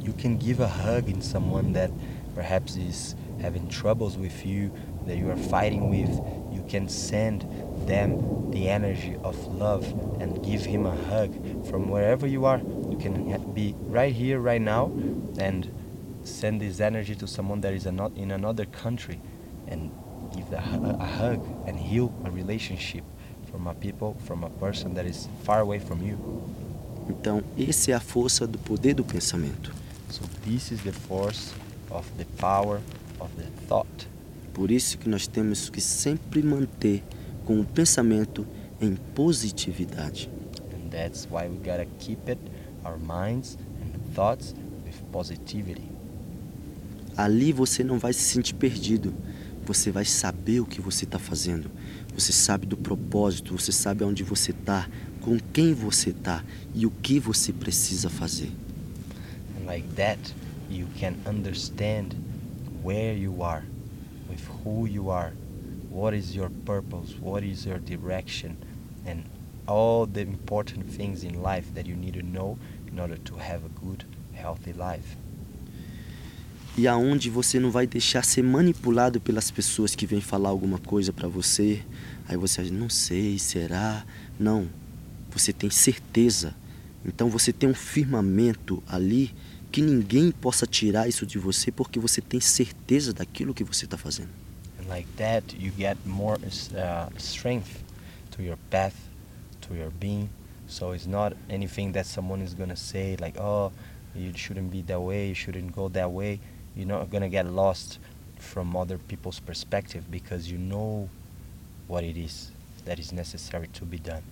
You 0.03 0.13
can 0.13 0.39
give 0.39 0.63
a 0.63 0.67
hug 0.67 1.11
in 1.11 1.21
someone 1.21 1.73
that 1.73 1.93
perhaps 2.33 2.75
is 2.77 3.15
having 3.41 3.67
troubles 3.67 4.15
with 4.15 4.45
you, 4.45 4.71
that 5.05 5.17
you 5.17 5.29
are 5.29 5.37
fighting 5.37 5.89
with. 5.89 6.09
You 6.51 6.63
can 6.67 6.89
send 6.89 7.45
them 7.87 8.51
the 8.51 8.69
energy 8.69 9.15
of 9.23 9.35
love 9.55 9.85
and 10.19 10.43
give 10.43 10.65
him 10.65 10.85
a 10.85 10.95
hug 11.09 11.31
from 11.67 11.89
wherever 11.89 12.27
you 12.27 12.45
are. 12.45 12.59
You 12.89 12.97
can 12.99 13.53
be 13.53 13.75
right 13.87 14.13
here, 14.13 14.39
right 14.39 14.61
now, 14.61 14.91
and 15.37 15.71
send 16.23 16.61
this 16.61 16.79
energy 16.79 17.15
to 17.15 17.27
someone 17.27 17.61
that 17.61 17.73
is 17.73 17.85
in 17.85 18.31
another 18.31 18.65
country 18.65 19.19
and 19.67 19.91
give 20.35 20.49
the, 20.49 20.61
hu- 20.61 20.85
a 20.99 21.05
hug 21.05 21.45
and 21.65 21.77
heal 21.79 22.13
a 22.25 22.31
relationship 22.31 23.03
from 23.49 23.67
a 23.67 23.73
people, 23.73 24.15
from 24.25 24.43
a 24.43 24.49
person 24.49 24.93
that 24.93 25.05
is 25.05 25.27
far 25.43 25.61
away 25.61 25.79
from 25.79 26.03
you. 26.03 26.17
Então, 27.09 27.43
essa 27.57 27.91
é 27.91 27.93
a 27.93 27.99
força 27.99 28.47
do 28.47 28.57
poder 28.59 28.93
do 28.93 29.03
pensamento. 29.03 29.73
So 30.09 30.23
this 30.45 30.71
is 30.71 30.81
the 30.81 30.91
force 30.91 31.53
of 31.89 32.05
the 32.17 32.25
power 32.37 32.79
of 33.19 33.29
the 33.35 33.47
thought. 33.67 34.07
Por 34.53 34.71
isso 34.71 34.97
que 34.97 35.07
nós 35.07 35.27
temos 35.27 35.69
que 35.69 35.79
sempre 35.79 36.43
manter 36.43 37.03
com 37.45 37.59
o 37.59 37.65
pensamento 37.65 38.45
em 38.79 38.95
positividade. 38.95 40.29
And 40.73 40.89
that's 40.89 41.27
why 41.31 41.47
we 41.47 41.57
gotta 41.57 41.85
keep 41.99 42.29
it, 42.29 42.39
our 42.83 42.97
minds 42.97 43.57
and 43.81 44.13
thoughts 44.13 44.53
with 44.85 45.01
positivity. 45.11 45.89
Ali 47.15 47.51
você 47.51 47.83
não 47.83 47.99
vai 47.99 48.13
se 48.13 48.21
sentir 48.21 48.55
perdido. 48.55 49.13
Você 49.65 49.91
vai 49.91 50.05
saber 50.05 50.59
o 50.59 50.65
que 50.65 50.81
você 50.81 51.05
está 51.05 51.19
fazendo. 51.19 51.69
Você 52.13 52.33
sabe 52.33 52.65
do 52.65 52.75
propósito, 52.75 53.57
você 53.57 53.71
sabe 53.71 54.03
aonde 54.03 54.23
você 54.23 54.51
está, 54.51 54.89
com 55.21 55.37
quem 55.53 55.73
você 55.73 56.09
está 56.09 56.43
e 56.73 56.85
o 56.85 56.91
que 56.91 57.19
você 57.19 57.53
precisa 57.53 58.09
fazer. 58.09 58.51
And 59.59 59.65
like 59.65 59.87
that, 59.95 60.19
you 60.69 60.87
can 60.99 61.13
understand 61.29 62.15
where 62.83 63.17
you 63.17 63.43
are, 63.43 63.63
who 64.63 64.87
you 64.87 65.09
are, 65.09 65.33
what 65.89 66.15
is 66.15 66.35
your 66.35 66.49
purpose, 66.65 67.15
what 67.19 67.43
is 67.43 67.65
your 67.65 67.79
direction, 67.79 68.57
and 69.05 69.23
all 69.67 70.05
the 70.05 70.21
important 70.21 70.89
things 70.89 71.23
in 71.23 71.41
life 71.41 71.73
that 71.73 71.85
you 71.85 71.95
need 71.95 72.13
to 72.13 72.23
know 72.23 72.57
in 72.91 72.99
order 72.99 73.17
to 73.17 73.35
have 73.35 73.63
a 73.65 73.69
good, 73.69 74.05
healthy 74.33 74.73
life. 74.73 75.17
E 76.77 76.87
aonde 76.87 77.29
você 77.29 77.59
não 77.59 77.69
vai 77.69 77.85
deixar 77.85 78.23
ser 78.23 78.43
manipulado 78.43 79.19
pelas 79.19 79.51
pessoas 79.51 79.93
que 79.93 80.05
vêm 80.05 80.21
falar 80.21 80.49
alguma 80.49 80.79
coisa 80.79 81.11
para 81.11 81.27
você. 81.27 81.83
Aí 82.27 82.37
você 82.37 82.63
diz, 82.63 82.71
não 82.71 82.89
sei, 82.89 83.37
será? 83.37 84.05
Não. 84.39 84.67
Você 85.31 85.51
tem 85.51 85.69
certeza. 85.69 86.55
Então 87.05 87.29
você 87.29 87.51
tem 87.51 87.69
um 87.69 87.73
firmamento 87.73 88.81
ali 88.87 89.33
que 89.69 89.81
ninguém 89.81 90.31
possa 90.31 90.65
tirar 90.65 91.09
isso 91.09 91.25
de 91.25 91.37
você 91.37 91.71
porque 91.71 91.99
você 91.99 92.21
tem 92.21 92.39
certeza 92.39 93.13
daquilo 93.13 93.53
que 93.53 93.63
você 93.63 93.85
está 93.85 93.97
fazendo. 93.97 94.40
Like 94.91 95.07
that, 95.15 95.53
you 95.57 95.71
get 95.71 95.95
more 96.05 96.37
uh, 96.77 97.07
strength 97.17 97.81
to 98.31 98.43
your 98.43 98.57
path, 98.69 99.07
to 99.61 99.73
your 99.73 99.89
being. 99.89 100.29
So 100.67 100.91
it's 100.91 101.07
not 101.07 101.31
anything 101.49 101.93
that 101.93 102.05
someone 102.05 102.41
is 102.41 102.53
gonna 102.53 102.75
say 102.75 103.15
like, 103.15 103.39
"Oh, 103.39 103.71
you 104.13 104.33
shouldn't 104.35 104.69
be 104.69 104.81
that 104.91 104.99
way. 104.99 105.29
You 105.29 105.33
shouldn't 105.33 105.71
go 105.73 105.87
that 105.87 106.11
way." 106.11 106.41
You're 106.75 106.87
not 106.89 107.09
gonna 107.09 107.29
get 107.29 107.45
lost 107.45 107.99
from 108.37 108.75
other 108.75 108.97
people's 108.97 109.39
perspective 109.39 110.11
because 110.11 110.51
you 110.51 110.57
know 110.57 111.07
what 111.87 112.03
it 112.03 112.17
is 112.17 112.51
that 112.83 112.99
is 112.99 113.13
necessary 113.13 113.69
to 113.79 113.85
be 113.85 113.97
done. 113.97 114.23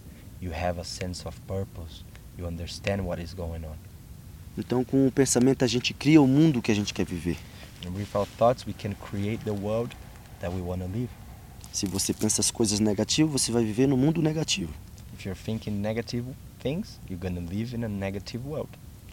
You 0.41 0.51
have 0.51 0.77
a 0.77 0.83
sense 0.83 1.25
of 1.25 1.39
purpose. 1.47 2.03
You 2.37 2.47
understand 2.47 3.05
what 3.05 3.19
is 3.19 3.33
going 3.33 3.63
on. 3.63 3.77
Então, 4.57 4.83
com 4.83 5.07
o 5.07 5.11
pensamento, 5.11 5.63
a 5.63 5.67
gente 5.67 5.93
cria 5.93 6.21
o 6.21 6.27
mundo 6.27 6.61
que 6.61 6.69
a 6.69 6.75
gente 6.75 6.93
quer 6.93 7.05
viver. 7.05 7.37
And 7.85 7.95
with 7.95 8.13
our 8.13 8.27
thoughts, 8.37 8.65
we 8.67 8.73
can 8.73 8.93
create 8.95 9.45
the 9.45 9.53
world 9.53 9.95
that 10.39 10.53
we 10.53 10.61
want 10.61 10.81
to 10.81 10.87
live. 10.87 11.09
Se 11.71 11.85
você 11.85 12.13
pensa 12.13 12.41
as 12.41 12.49
coisas 12.49 12.79
negativas, 12.79 13.31
você 13.41 13.51
vai 13.51 13.63
viver 13.63 13.87
no 13.87 13.95
mundo 13.95 14.21
negativo. 14.21 14.73
If 15.13 15.25
you're 15.25 15.39
thinking 15.39 15.71
negative, 15.71 16.25
things, 16.59 16.99
you're 17.09 17.29
live 17.29 17.75
in 17.75 17.83
a 17.83 17.89
negative 17.89 18.47
world. 18.47 18.69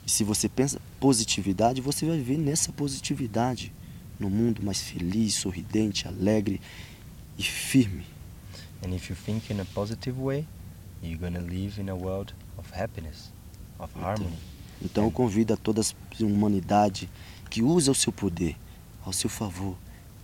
E 0.06 0.10
se 0.10 0.22
você 0.22 0.48
pensa 0.48 0.80
positividade, 1.00 1.80
você 1.80 2.06
vai 2.06 2.16
viver 2.16 2.38
nessa 2.38 2.72
positividade, 2.72 3.72
no 4.18 4.30
mundo 4.30 4.62
mais 4.62 4.80
feliz, 4.80 5.34
sorridente, 5.34 6.06
alegre 6.06 6.60
e 7.36 7.42
firme. 7.42 8.04
And 8.84 8.94
if 8.94 9.10
you 9.10 9.16
think 9.16 9.52
in 9.52 9.60
a 9.60 9.64
positive 9.64 10.20
way, 10.20 10.46
you're 11.02 11.18
gonna 11.18 11.40
live 11.40 11.80
in 11.80 11.88
a 11.88 11.94
world 11.94 12.34
of 12.56 12.70
happiness, 12.72 13.32
of 13.78 13.92
harmony. 13.98 14.36
Então 14.80 15.04
eu 15.04 15.10
convido 15.10 15.54
a 15.54 15.56
toda 15.56 15.80
a 15.80 16.24
humanidade 16.24 17.08
que 17.50 17.62
usa 17.62 17.90
o 17.90 17.94
seu 17.94 18.12
poder 18.12 18.56
ao 19.04 19.12
seu 19.12 19.28
favor. 19.28 19.76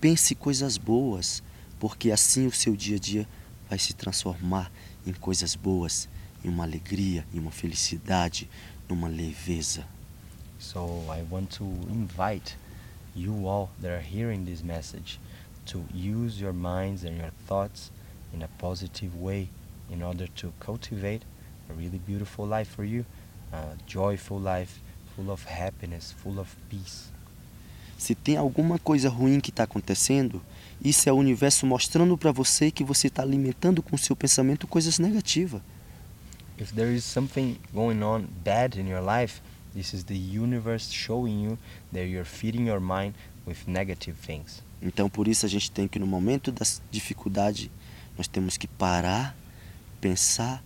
Pense 0.02 0.34
coisas 0.34 0.76
boas, 0.78 1.44
porque 1.78 2.10
assim 2.10 2.48
o 2.48 2.50
seu 2.50 2.74
dia 2.74 2.96
a 2.96 2.98
dia 2.98 3.28
vai 3.70 3.78
se 3.78 3.92
transformar 3.92 4.68
em 5.06 5.12
coisas 5.12 5.54
boas, 5.54 6.08
em 6.44 6.48
uma 6.48 6.64
alegria, 6.64 7.24
em 7.32 7.38
uma 7.38 7.52
felicidade, 7.52 8.50
numa 8.88 9.06
leveza. 9.06 9.86
So 10.58 11.04
I 11.08 11.24
want 11.30 11.56
to 11.58 11.64
invite 11.88 12.58
you 13.14 13.46
all 13.46 13.70
that 13.80 13.92
are 13.92 14.02
hearing 14.04 14.44
this 14.44 14.60
message 14.60 15.20
to 15.66 15.84
use 15.94 16.42
your 16.42 16.52
minds 16.52 17.04
and 17.04 17.18
your 17.18 17.30
thoughts 17.46 17.92
in 18.34 18.42
a 18.42 18.48
positive 18.58 19.16
way 19.16 19.48
in 19.88 20.02
order 20.02 20.26
to 20.34 20.52
cultivate 20.58 21.24
a 21.70 21.74
really 21.74 22.00
beautiful 22.04 22.44
life 22.44 22.68
for 22.74 22.84
you, 22.84 23.04
a 23.52 23.76
joyful 23.86 24.40
life 24.40 24.80
full 25.14 25.30
of 25.30 25.44
happiness, 25.44 26.10
full 26.10 26.40
of 26.40 26.56
peace. 26.68 27.11
Se 28.02 28.16
tem 28.16 28.36
alguma 28.36 28.80
coisa 28.80 29.08
ruim 29.08 29.38
que 29.38 29.50
está 29.50 29.62
acontecendo, 29.62 30.42
isso 30.84 31.08
é 31.08 31.12
o 31.12 31.16
universo 31.16 31.64
mostrando 31.64 32.18
para 32.18 32.32
você 32.32 32.68
que 32.68 32.82
você 32.82 33.06
está 33.06 33.22
alimentando 33.22 33.80
com 33.80 33.96
seu 33.96 34.16
pensamento 34.16 34.66
coisas 34.66 34.98
negativas. 34.98 35.62
If 36.58 36.72
there 36.72 36.92
is 36.92 37.04
something 37.04 37.60
going 37.72 38.02
on 38.02 38.24
bad 38.44 38.76
in 38.76 38.88
your 38.88 39.00
life, 39.00 39.40
this 39.72 39.94
is 39.94 40.02
the 40.02 40.16
universe 40.16 40.92
showing 40.92 41.44
you 41.44 41.58
that 41.92 42.08
you're 42.08 42.28
feeding 42.28 42.66
your 42.66 42.80
mind 42.80 43.14
with 43.46 43.58
negative 43.68 44.16
things. 44.26 44.64
Então, 44.82 45.08
por 45.08 45.28
isso 45.28 45.46
a 45.46 45.48
gente 45.48 45.70
tem 45.70 45.86
que 45.86 46.00
no 46.00 46.06
momento 46.06 46.50
da 46.50 46.66
dificuldade, 46.90 47.70
nós 48.18 48.26
temos 48.26 48.56
que 48.56 48.66
parar, 48.66 49.36
pensar 50.00 50.60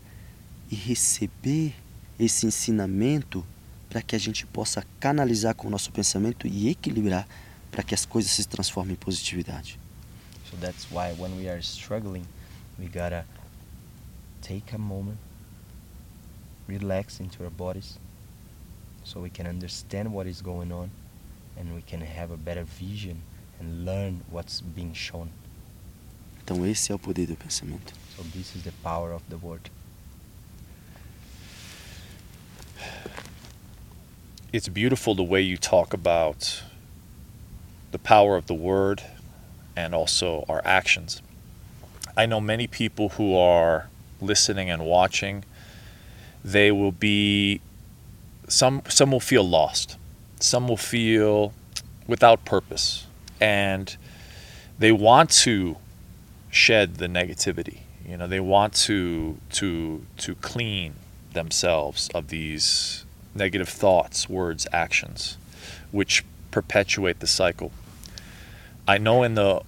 e 0.70 0.74
receber 0.74 1.74
esse 2.18 2.46
ensinamento 2.46 3.44
para 3.88 4.02
que 4.02 4.16
a 4.16 4.18
gente 4.18 4.46
possa 4.46 4.84
canalizar 4.98 5.54
com 5.54 5.68
o 5.68 5.70
nosso 5.70 5.92
pensamento 5.92 6.46
e 6.46 6.68
equilibrar 6.68 7.26
para 7.70 7.82
que 7.82 7.94
as 7.94 8.04
coisas 8.04 8.32
se 8.32 8.44
transformem 8.46 8.94
em 8.94 8.96
positividade. 8.96 9.78
So 10.50 10.56
that's 10.56 10.86
why 10.90 11.12
when 11.18 11.36
we 11.36 11.48
are 11.48 11.60
struggling, 11.60 12.24
we 12.78 12.86
gotta 12.86 13.26
take 14.42 14.74
a 14.74 14.78
moment, 14.78 15.18
relax 16.68 17.20
into 17.20 17.42
our 17.42 17.50
bodies, 17.50 17.98
so 19.04 19.20
we 19.20 19.30
can 19.30 19.46
understand 19.46 20.12
what 20.12 20.28
is 20.28 20.40
going 20.40 20.72
on 20.72 20.90
and 21.56 21.74
we 21.74 21.82
can 21.82 22.00
have 22.00 22.32
a 22.32 22.36
better 22.36 22.64
vision 22.64 23.16
and 23.60 23.84
learn 23.84 24.20
what's 24.30 24.60
being 24.60 24.94
shown. 24.94 25.28
Então 26.42 26.64
esse 26.64 26.92
é 26.92 26.94
o 26.94 26.98
poder 26.98 27.26
do 27.26 27.36
pensamento. 27.36 27.92
So 28.16 28.22
this 28.32 28.54
is 28.54 28.62
the 28.62 28.72
power 28.82 29.12
of 29.12 29.24
the 29.28 29.36
word. 29.36 29.70
It's 34.52 34.68
beautiful 34.68 35.16
the 35.16 35.24
way 35.24 35.40
you 35.40 35.56
talk 35.56 35.92
about 35.92 36.62
the 37.90 37.98
power 37.98 38.36
of 38.36 38.46
the 38.46 38.54
word 38.54 39.02
and 39.74 39.92
also 39.92 40.44
our 40.48 40.62
actions. 40.64 41.20
I 42.16 42.26
know 42.26 42.40
many 42.40 42.68
people 42.68 43.10
who 43.10 43.36
are 43.36 43.88
listening 44.20 44.70
and 44.70 44.84
watching, 44.84 45.44
they 46.44 46.70
will 46.70 46.92
be 46.92 47.60
some 48.46 48.82
some 48.88 49.10
will 49.10 49.20
feel 49.20 49.42
lost. 49.42 49.96
Some 50.38 50.68
will 50.68 50.76
feel 50.76 51.52
without 52.06 52.44
purpose 52.44 53.06
and 53.40 53.96
they 54.78 54.92
want 54.92 55.30
to 55.30 55.76
shed 56.50 56.96
the 56.96 57.06
negativity. 57.08 57.78
You 58.06 58.16
know, 58.16 58.28
they 58.28 58.40
want 58.40 58.74
to 58.86 59.38
to 59.54 60.06
to 60.18 60.34
clean 60.36 60.94
themselves 61.32 62.08
of 62.14 62.28
these 62.28 63.05
negative 63.36 63.68
thoughts, 63.68 64.28
words, 64.28 64.66
actions, 64.72 65.36
which 65.90 66.24
perpetuate 66.50 67.20
the 67.20 67.26
cycle. 67.26 67.70
I 68.88 68.98
know 68.98 69.22
in 69.22 69.34
the 69.34 69.60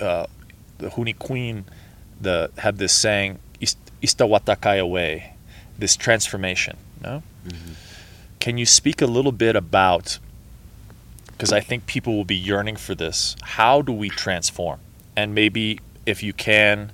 uh, 0.00 0.26
the 0.78 0.88
Huni 0.90 1.18
Queen, 1.18 1.64
the 2.20 2.50
have 2.58 2.78
this 2.78 2.92
saying 2.92 3.38
"Istawatakai 4.02 4.78
away," 4.80 5.34
this 5.78 5.96
transformation. 5.96 6.76
No, 7.02 7.22
Mm-hmm. 7.46 7.72
can 8.40 8.58
you 8.58 8.66
speak 8.66 9.00
a 9.00 9.06
little 9.06 9.32
bit 9.32 9.56
about? 9.56 10.18
Because 11.28 11.52
I 11.52 11.60
think 11.60 11.86
people 11.86 12.16
will 12.16 12.24
be 12.24 12.34
yearning 12.36 12.74
for 12.76 12.94
this. 12.96 13.36
How 13.42 13.80
do 13.80 13.92
we 13.92 14.08
transform? 14.10 14.80
And 15.16 15.34
maybe 15.34 15.80
if 16.04 16.20
you 16.22 16.32
can, 16.32 16.90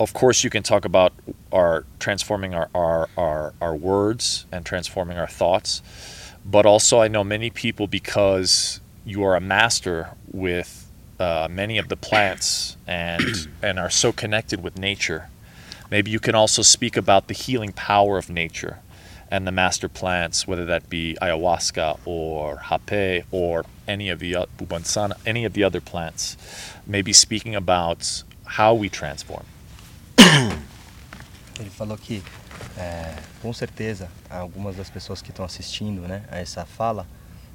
of 0.00 0.14
course, 0.14 0.42
you 0.42 0.48
can 0.48 0.62
talk 0.62 0.86
about 0.86 1.12
our 1.52 1.84
transforming 1.98 2.54
our, 2.54 2.70
our, 2.74 3.10
our, 3.18 3.52
our 3.60 3.76
words 3.76 4.46
and 4.50 4.64
transforming 4.64 5.18
our 5.18 5.26
thoughts. 5.26 5.82
But 6.42 6.64
also, 6.64 7.00
I 7.00 7.08
know 7.08 7.22
many 7.22 7.50
people 7.50 7.86
because 7.86 8.80
you 9.04 9.22
are 9.24 9.36
a 9.36 9.42
master 9.42 10.08
with 10.32 10.90
uh, 11.20 11.48
many 11.50 11.76
of 11.76 11.88
the 11.88 11.96
plants 11.96 12.78
and 12.86 13.22
and 13.62 13.78
are 13.78 13.90
so 13.90 14.10
connected 14.10 14.62
with 14.62 14.78
nature. 14.78 15.28
Maybe 15.90 16.10
you 16.10 16.18
can 16.18 16.34
also 16.34 16.62
speak 16.62 16.96
about 16.96 17.28
the 17.28 17.34
healing 17.34 17.72
power 17.72 18.16
of 18.16 18.30
nature 18.30 18.78
and 19.30 19.46
the 19.46 19.52
master 19.52 19.88
plants, 19.88 20.46
whether 20.46 20.64
that 20.64 20.88
be 20.88 21.18
ayahuasca 21.20 21.98
or 22.06 22.56
hape 22.56 23.26
or 23.30 23.66
any 23.86 24.08
of 24.08 24.18
the 24.18 24.34
uh, 24.34 24.46
bubansana, 24.56 25.12
any 25.26 25.44
of 25.44 25.52
the 25.52 25.62
other 25.62 25.80
plants. 25.82 26.38
Maybe 26.86 27.12
speaking 27.12 27.54
about 27.54 28.22
how 28.46 28.72
we 28.72 28.88
transform. 28.88 29.44
Ele 31.58 31.70
falou 31.70 31.96
que, 31.96 32.22
é, 32.76 33.14
com 33.42 33.52
certeza, 33.52 34.10
algumas 34.28 34.76
das 34.76 34.88
pessoas 34.88 35.20
que 35.20 35.30
estão 35.30 35.44
assistindo 35.44 36.02
né, 36.02 36.24
a 36.30 36.38
essa 36.38 36.64
fala, 36.64 37.06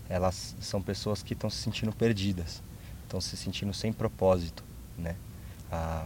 elas 0.09 0.55
são 0.59 0.81
pessoas 0.81 1.23
que 1.23 1.33
estão 1.33 1.49
se 1.49 1.57
sentindo 1.57 1.91
perdidas, 1.91 2.61
estão 3.03 3.19
se 3.19 3.35
sentindo 3.35 3.73
sem 3.73 3.91
propósito, 3.91 4.63
né? 4.97 5.15
Ah, 5.71 6.05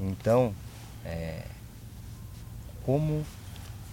então, 0.00 0.54
é, 1.04 1.44
como 2.84 3.24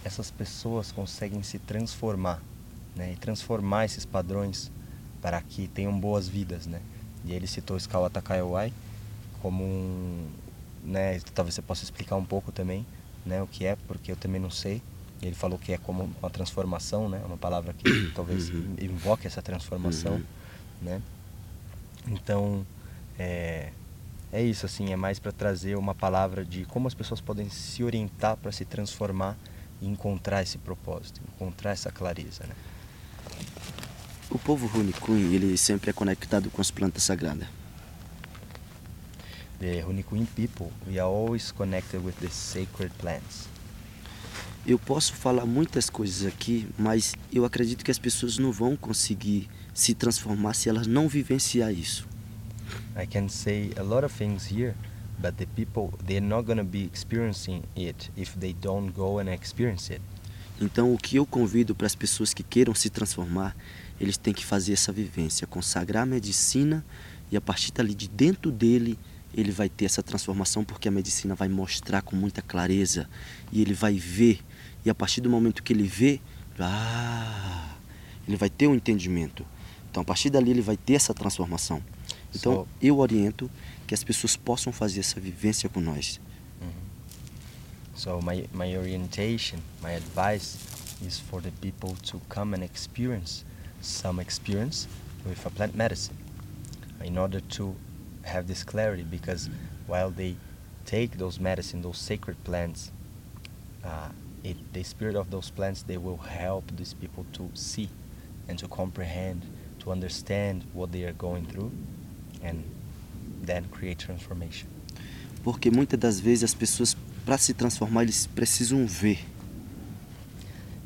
essas 0.03 0.31
pessoas 0.31 0.91
conseguem 0.91 1.43
se 1.43 1.59
transformar, 1.59 2.41
né? 2.95 3.13
E 3.13 3.15
transformar 3.17 3.85
esses 3.85 4.05
padrões 4.05 4.71
para 5.21 5.41
que 5.41 5.67
tenham 5.67 5.97
boas 5.99 6.27
vidas, 6.27 6.65
né? 6.65 6.81
E 7.25 7.33
ele 7.33 7.47
citou 7.47 7.77
Skala 7.77 8.09
Takayawai 8.09 8.73
como 9.41 9.63
um, 9.63 10.29
né? 10.83 11.19
Talvez 11.33 11.55
você 11.55 11.61
possa 11.61 11.83
explicar 11.83 12.15
um 12.15 12.25
pouco 12.25 12.51
também, 12.51 12.85
né? 13.25 13.41
O 13.41 13.47
que 13.47 13.65
é, 13.65 13.75
porque 13.87 14.11
eu 14.11 14.15
também 14.15 14.39
não 14.41 14.49
sei. 14.51 14.81
Ele 15.21 15.35
falou 15.35 15.57
que 15.57 15.71
é 15.71 15.77
como 15.77 16.09
uma 16.21 16.29
transformação, 16.29 17.07
né? 17.07 17.21
Uma 17.25 17.37
palavra 17.37 17.73
que 17.73 18.09
talvez 18.13 18.49
Uhum. 18.49 18.75
invoque 18.81 19.25
essa 19.27 19.41
transformação, 19.41 20.15
Uhum. 20.15 20.23
né? 20.81 21.01
Então, 22.07 22.65
é, 23.17 23.69
é 24.31 24.41
isso, 24.41 24.65
assim, 24.65 24.91
é 24.91 24.95
mais 24.95 25.19
para 25.19 25.31
trazer 25.31 25.77
uma 25.77 25.95
palavra 25.95 26.43
de 26.43 26.65
como 26.65 26.87
as 26.87 26.93
pessoas 26.93 27.21
podem 27.21 27.49
se 27.49 27.83
orientar 27.83 28.35
para 28.35 28.51
se 28.51 28.65
transformar 28.65 29.37
e 29.81 29.87
encontrar 29.87 30.41
esse 30.43 30.57
propósito, 30.57 31.21
encontrar 31.35 31.71
essa 31.71 31.91
clareza, 31.91 32.45
né? 32.45 32.55
O 34.29 34.39
povo 34.39 34.65
Runicun, 34.67 35.15
ele 35.15 35.55
sempre 35.57 35.91
é 35.91 35.93
conectado 35.93 36.49
com 36.49 36.59
as 36.61 36.71
plantas 36.71 37.03
sagradas. 37.03 37.47
The 39.63 39.81
Hunikuin 39.81 40.27
people, 40.35 40.73
we 40.85 40.99
are 40.99 41.07
always 41.07 41.53
connected 41.53 42.03
with 42.03 42.19
the 42.19 42.27
sacred 42.27 42.91
plants. 42.97 43.47
Eu 44.67 44.77
posso 44.77 45.13
falar 45.13 45.45
muitas 45.45 45.89
coisas 45.89 46.27
aqui, 46.27 46.67
mas 46.77 47.13
eu 47.31 47.45
acredito 47.45 47.81
que 47.81 47.89
as 47.89 47.97
pessoas 47.97 48.37
não 48.37 48.51
vão 48.51 48.75
conseguir 48.75 49.49
se 49.73 49.93
transformar 49.93 50.53
se 50.53 50.67
elas 50.67 50.85
não 50.85 51.07
vivenciar 51.07 51.71
isso. 51.71 52.05
I 52.93 53.07
can 53.07 53.29
say 53.29 53.71
a 53.77 53.83
lot 53.83 54.03
of 54.03 54.13
things 54.13 54.51
here, 54.51 54.75
but 55.17 55.37
the 55.37 55.45
people, 55.55 55.97
they're 56.05 56.19
not 56.19 56.45
going 56.45 56.57
to 56.57 56.65
be 56.65 56.83
experiencing 56.83 57.63
it 57.77 58.11
if 58.17 58.35
they 58.37 58.51
don't 58.51 58.91
go 58.91 59.19
and 59.19 59.33
experience 59.33 59.93
it. 59.93 60.01
Então, 60.59 60.93
o 60.93 60.97
que 60.97 61.15
eu 61.15 61.25
convido 61.25 61.73
para 61.73 61.87
as 61.87 61.95
pessoas 61.95 62.33
que 62.33 62.43
queiram 62.43 62.75
se 62.75 62.89
transformar, 62.89 63.55
eles 63.97 64.17
têm 64.17 64.33
que 64.33 64.45
fazer 64.45 64.73
essa 64.73 64.91
vivência, 64.91 65.47
consagrar 65.47 66.03
a 66.03 66.05
medicina 66.05 66.85
e 67.31 67.37
a 67.37 67.41
partir 67.41 67.71
dali 67.71 67.95
de 67.95 68.09
dentro 68.09 68.51
dele 68.51 68.99
ele 69.33 69.51
vai 69.51 69.67
ter 69.69 69.85
essa 69.85 70.03
transformação 70.03 70.63
porque 70.63 70.87
a 70.87 70.91
medicina 70.91 71.35
vai 71.35 71.47
mostrar 71.47 72.01
com 72.01 72.15
muita 72.15 72.41
clareza 72.41 73.09
e 73.51 73.61
ele 73.61 73.73
vai 73.73 73.93
ver 73.95 74.39
e 74.85 74.89
a 74.89 74.95
partir 74.95 75.21
do 75.21 75.29
momento 75.29 75.63
que 75.63 75.71
ele 75.73 75.87
vê, 75.87 76.19
ah, 76.59 77.75
ele 78.27 78.35
vai 78.37 78.49
ter 78.49 78.67
um 78.67 78.75
entendimento. 78.75 79.45
Então, 79.89 80.01
a 80.01 80.05
partir 80.05 80.29
dali 80.29 80.51
ele 80.51 80.61
vai 80.61 80.75
ter 80.75 80.93
essa 80.95 81.13
transformação. 81.13 81.81
Então, 82.35 82.53
So- 82.53 82.67
eu 82.81 82.97
oriento 82.99 83.49
que 83.87 83.93
as 83.93 84.03
pessoas 84.03 84.35
possam 84.35 84.73
fazer 84.73 84.99
essa 85.01 85.19
vivência 85.19 85.69
com 85.69 85.79
nós. 85.79 86.19
So 87.95 88.19
my, 88.21 88.49
my 88.53 88.75
orientation, 88.75 89.59
my 89.81 89.95
advice 89.95 90.57
is 91.05 91.19
for 91.19 91.41
the 91.41 91.51
people 91.61 91.93
to 92.09 92.19
come 92.27 92.55
and 92.55 92.63
experience 92.63 93.45
some 93.81 94.19
experience 94.21 94.87
with 95.25 95.45
a 95.45 95.49
plant 95.51 95.75
medicine 95.75 96.15
in 97.05 97.17
order 97.19 97.39
to 97.39 97.75
have 98.23 98.47
this 98.47 98.63
clarity 98.63 99.03
because 99.03 99.49
while 99.87 100.09
they 100.09 100.35
take 100.85 101.17
those 101.17 101.39
medicine, 101.39 101.81
those 101.81 101.97
sacred 101.97 102.41
plants, 102.43 102.91
uh, 103.83 104.09
it, 104.43 104.57
the 104.73 104.83
spirit 104.83 105.15
of 105.15 105.29
those 105.31 105.49
plants, 105.49 105.83
they 105.83 105.97
will 105.97 106.17
help 106.17 106.65
these 106.75 106.93
people 106.93 107.25
to 107.33 107.49
see 107.53 107.89
and 108.47 108.59
to 108.59 108.67
comprehend, 108.67 109.41
to 109.79 109.91
understand 109.91 110.63
what 110.73 110.91
they 110.91 111.03
are 111.03 111.13
going 111.13 111.45
through 111.45 111.71
and 112.41 112.63
then 113.41 113.65
create 113.71 113.99
transformation. 113.99 114.67
Porque 115.43 115.69
muitas 115.69 115.99
das 115.99 116.19
vezes 116.19 116.43
as 116.43 116.53
pessoas, 116.53 116.95
para 117.25 117.37
se 117.37 117.53
transformar, 117.53 118.03
eles 118.03 118.27
precisam 118.27 118.85
ver. 118.87 119.19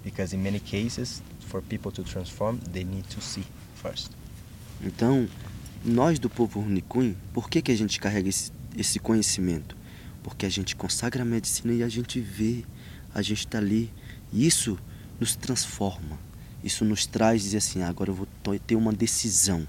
Because 0.04 0.34
in 0.34 0.42
many 0.42 0.60
cases, 0.60 1.22
for 1.40 1.62
people 1.62 1.92
to 1.92 2.04
transform, 2.04 2.60
they 2.72 2.84
need 2.84 3.08
to 3.10 3.22
see 3.22 3.44
first. 3.76 4.12
Então, 4.82 5.28
nós 5.86 6.20
do 6.20 6.30
povo 6.30 6.60
Runicuim, 6.60 7.16
por 7.34 7.50
que, 7.50 7.62
que 7.62 7.72
a 7.72 7.76
gente 7.76 8.00
carrega 8.00 8.30
esse, 8.30 8.52
esse 8.78 9.00
conhecimento? 9.00 9.76
Porque 10.24 10.46
a 10.46 10.50
gente 10.50 10.76
consagra 10.76 11.22
a 11.22 11.26
medicina 11.26 11.74
e 11.74 11.84
a 11.84 11.90
gente 11.90 12.20
vê, 12.20 12.64
a 13.14 13.22
gente 13.22 13.40
está 13.40 13.58
ali. 13.58 13.92
E 14.32 14.46
isso 14.46 14.78
nos 15.20 15.36
transforma. 15.36 16.20
Isso 16.64 16.84
nos 16.84 17.06
traz 17.06 17.44
dizer 17.44 17.58
assim, 17.58 17.82
ah, 17.82 17.90
agora 17.90 18.10
eu 18.10 18.16
vou 18.16 18.28
ter 18.66 18.76
uma 18.76 18.92
decisão. 18.92 19.68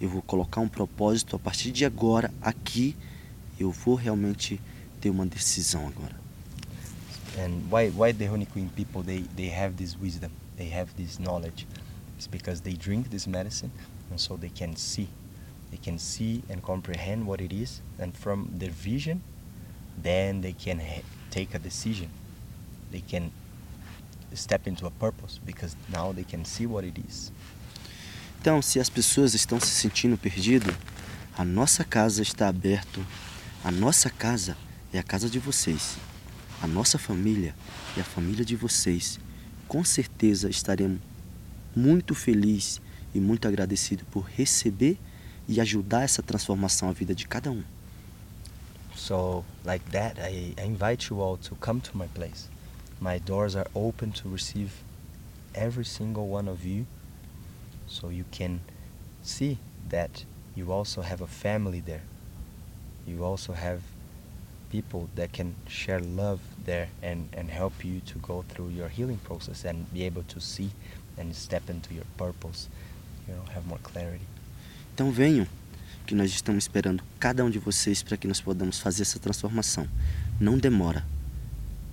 Eu 0.00 0.08
vou 0.08 0.22
colocar 0.22 0.60
um 0.60 0.68
propósito 0.68 1.36
a 1.36 1.38
partir 1.38 1.72
de 1.72 1.84
agora, 1.84 2.32
aqui, 2.40 2.96
eu 3.58 3.70
vou 3.70 3.94
realmente 3.94 4.60
ter 5.00 5.10
uma 5.10 5.26
decisão 5.26 5.86
agora. 5.86 6.20
And 7.38 7.62
why 7.70 7.90
why 7.90 8.12
the 8.12 8.28
Honeyqueen 8.28 8.68
people 8.76 9.02
they, 9.02 9.24
they 9.36 9.48
have 9.48 9.74
this 9.76 9.96
wisdom, 9.96 10.30
they 10.56 10.70
have 10.70 10.92
this 10.96 11.18
knowledge. 11.18 11.66
It's 12.16 12.26
because 12.26 12.60
they 12.60 12.74
drink 12.74 13.08
this 13.08 13.26
medicine 13.26 13.70
and 14.10 14.18
so 14.18 14.36
they 14.36 14.50
can 14.50 14.76
see. 14.76 15.08
They 15.72 15.80
can 15.82 15.98
see 15.98 16.44
and 16.48 16.60
comprehend 16.60 17.26
what 17.26 17.42
it 17.42 17.52
is 17.52 17.82
and 17.98 18.12
from 18.12 18.46
their 18.56 18.70
vision 18.70 19.22
then 20.00 20.40
they 20.40 20.52
can 20.52 20.80
take 21.30 21.54
a 21.54 21.58
decision. 21.58 22.08
They 22.90 23.00
can 23.00 23.30
step 24.34 24.66
into 24.66 24.86
a 24.86 24.90
purpose 24.90 25.38
because 25.44 25.76
now 25.92 26.12
they 26.12 26.24
can 26.24 26.44
see 26.44 26.66
what 26.66 26.84
it 26.86 27.00
is. 27.06 27.32
Então, 28.40 28.60
se 28.60 28.80
as 28.80 28.90
pessoas 28.90 29.34
estão 29.34 29.60
se 29.60 29.68
sentindo 29.68 30.18
perdidas, 30.18 30.74
a 31.36 31.44
nossa 31.44 31.84
casa 31.84 32.22
está 32.22 32.48
aberta. 32.48 33.00
A 33.62 33.70
nossa 33.70 34.10
casa 34.10 34.56
é 34.92 34.98
a 34.98 35.02
casa 35.02 35.30
de 35.30 35.38
vocês. 35.38 35.96
A 36.60 36.66
nossa 36.66 36.98
família 36.98 37.54
é 37.96 38.00
a 38.00 38.04
família 38.04 38.44
de 38.44 38.56
vocês. 38.56 39.20
Com 39.68 39.84
certeza 39.84 40.50
estaremos 40.50 40.98
muito 41.74 42.14
felizes 42.14 42.80
e 43.14 43.20
muito 43.20 43.46
agradecidos 43.46 44.04
por 44.10 44.24
receber 44.24 44.98
e 45.48 45.60
ajudar 45.60 46.02
essa 46.02 46.22
transformação 46.22 46.88
à 46.88 46.92
vida 46.92 47.14
de 47.14 47.26
cada 47.26 47.50
um. 47.50 47.62
So, 48.94 49.44
like 49.64 49.84
that, 49.90 50.20
I, 50.20 50.54
I 50.56 50.66
invite 50.66 51.10
you 51.10 51.20
all 51.20 51.36
to 51.38 51.56
come 51.56 51.80
to 51.80 51.96
my 51.96 52.06
place. 52.08 52.48
My 53.00 53.18
doors 53.18 53.56
are 53.56 53.68
open 53.74 54.12
to 54.12 54.28
receive 54.28 54.70
every 55.54 55.84
single 55.84 56.28
one 56.28 56.48
of 56.48 56.64
you. 56.64 56.86
So 57.86 58.10
you 58.10 58.24
can 58.30 58.60
see 59.22 59.58
that 59.88 60.24
you 60.54 60.72
also 60.72 61.02
have 61.02 61.20
a 61.20 61.26
family 61.26 61.80
there. 61.80 62.02
You 63.06 63.24
also 63.24 63.52
have 63.52 63.82
people 64.70 65.08
that 65.16 65.32
can 65.32 65.54
share 65.68 66.00
love 66.00 66.40
there 66.64 66.88
and, 67.02 67.28
and 67.32 67.50
help 67.50 67.84
you 67.84 68.00
to 68.06 68.18
go 68.18 68.44
through 68.48 68.68
your 68.68 68.88
healing 68.88 69.18
process 69.18 69.64
and 69.64 69.92
be 69.92 70.04
able 70.04 70.22
to 70.24 70.40
see 70.40 70.70
and 71.18 71.34
step 71.34 71.68
into 71.68 71.92
your 71.92 72.04
purpose, 72.16 72.68
you 73.28 73.34
know, 73.34 73.42
have 73.52 73.66
more 73.66 73.78
clarity. 73.82 74.26
Então 74.94 75.10
venham, 75.10 75.46
que 76.06 76.14
nós 76.14 76.30
estamos 76.30 76.64
esperando 76.64 77.02
cada 77.18 77.44
um 77.44 77.50
de 77.50 77.58
vocês 77.58 78.02
para 78.02 78.16
que 78.16 78.28
nós 78.28 78.40
podamos 78.40 78.78
fazer 78.78 79.02
essa 79.02 79.18
transformação. 79.18 79.88
Não 80.38 80.58
demora, 80.58 81.04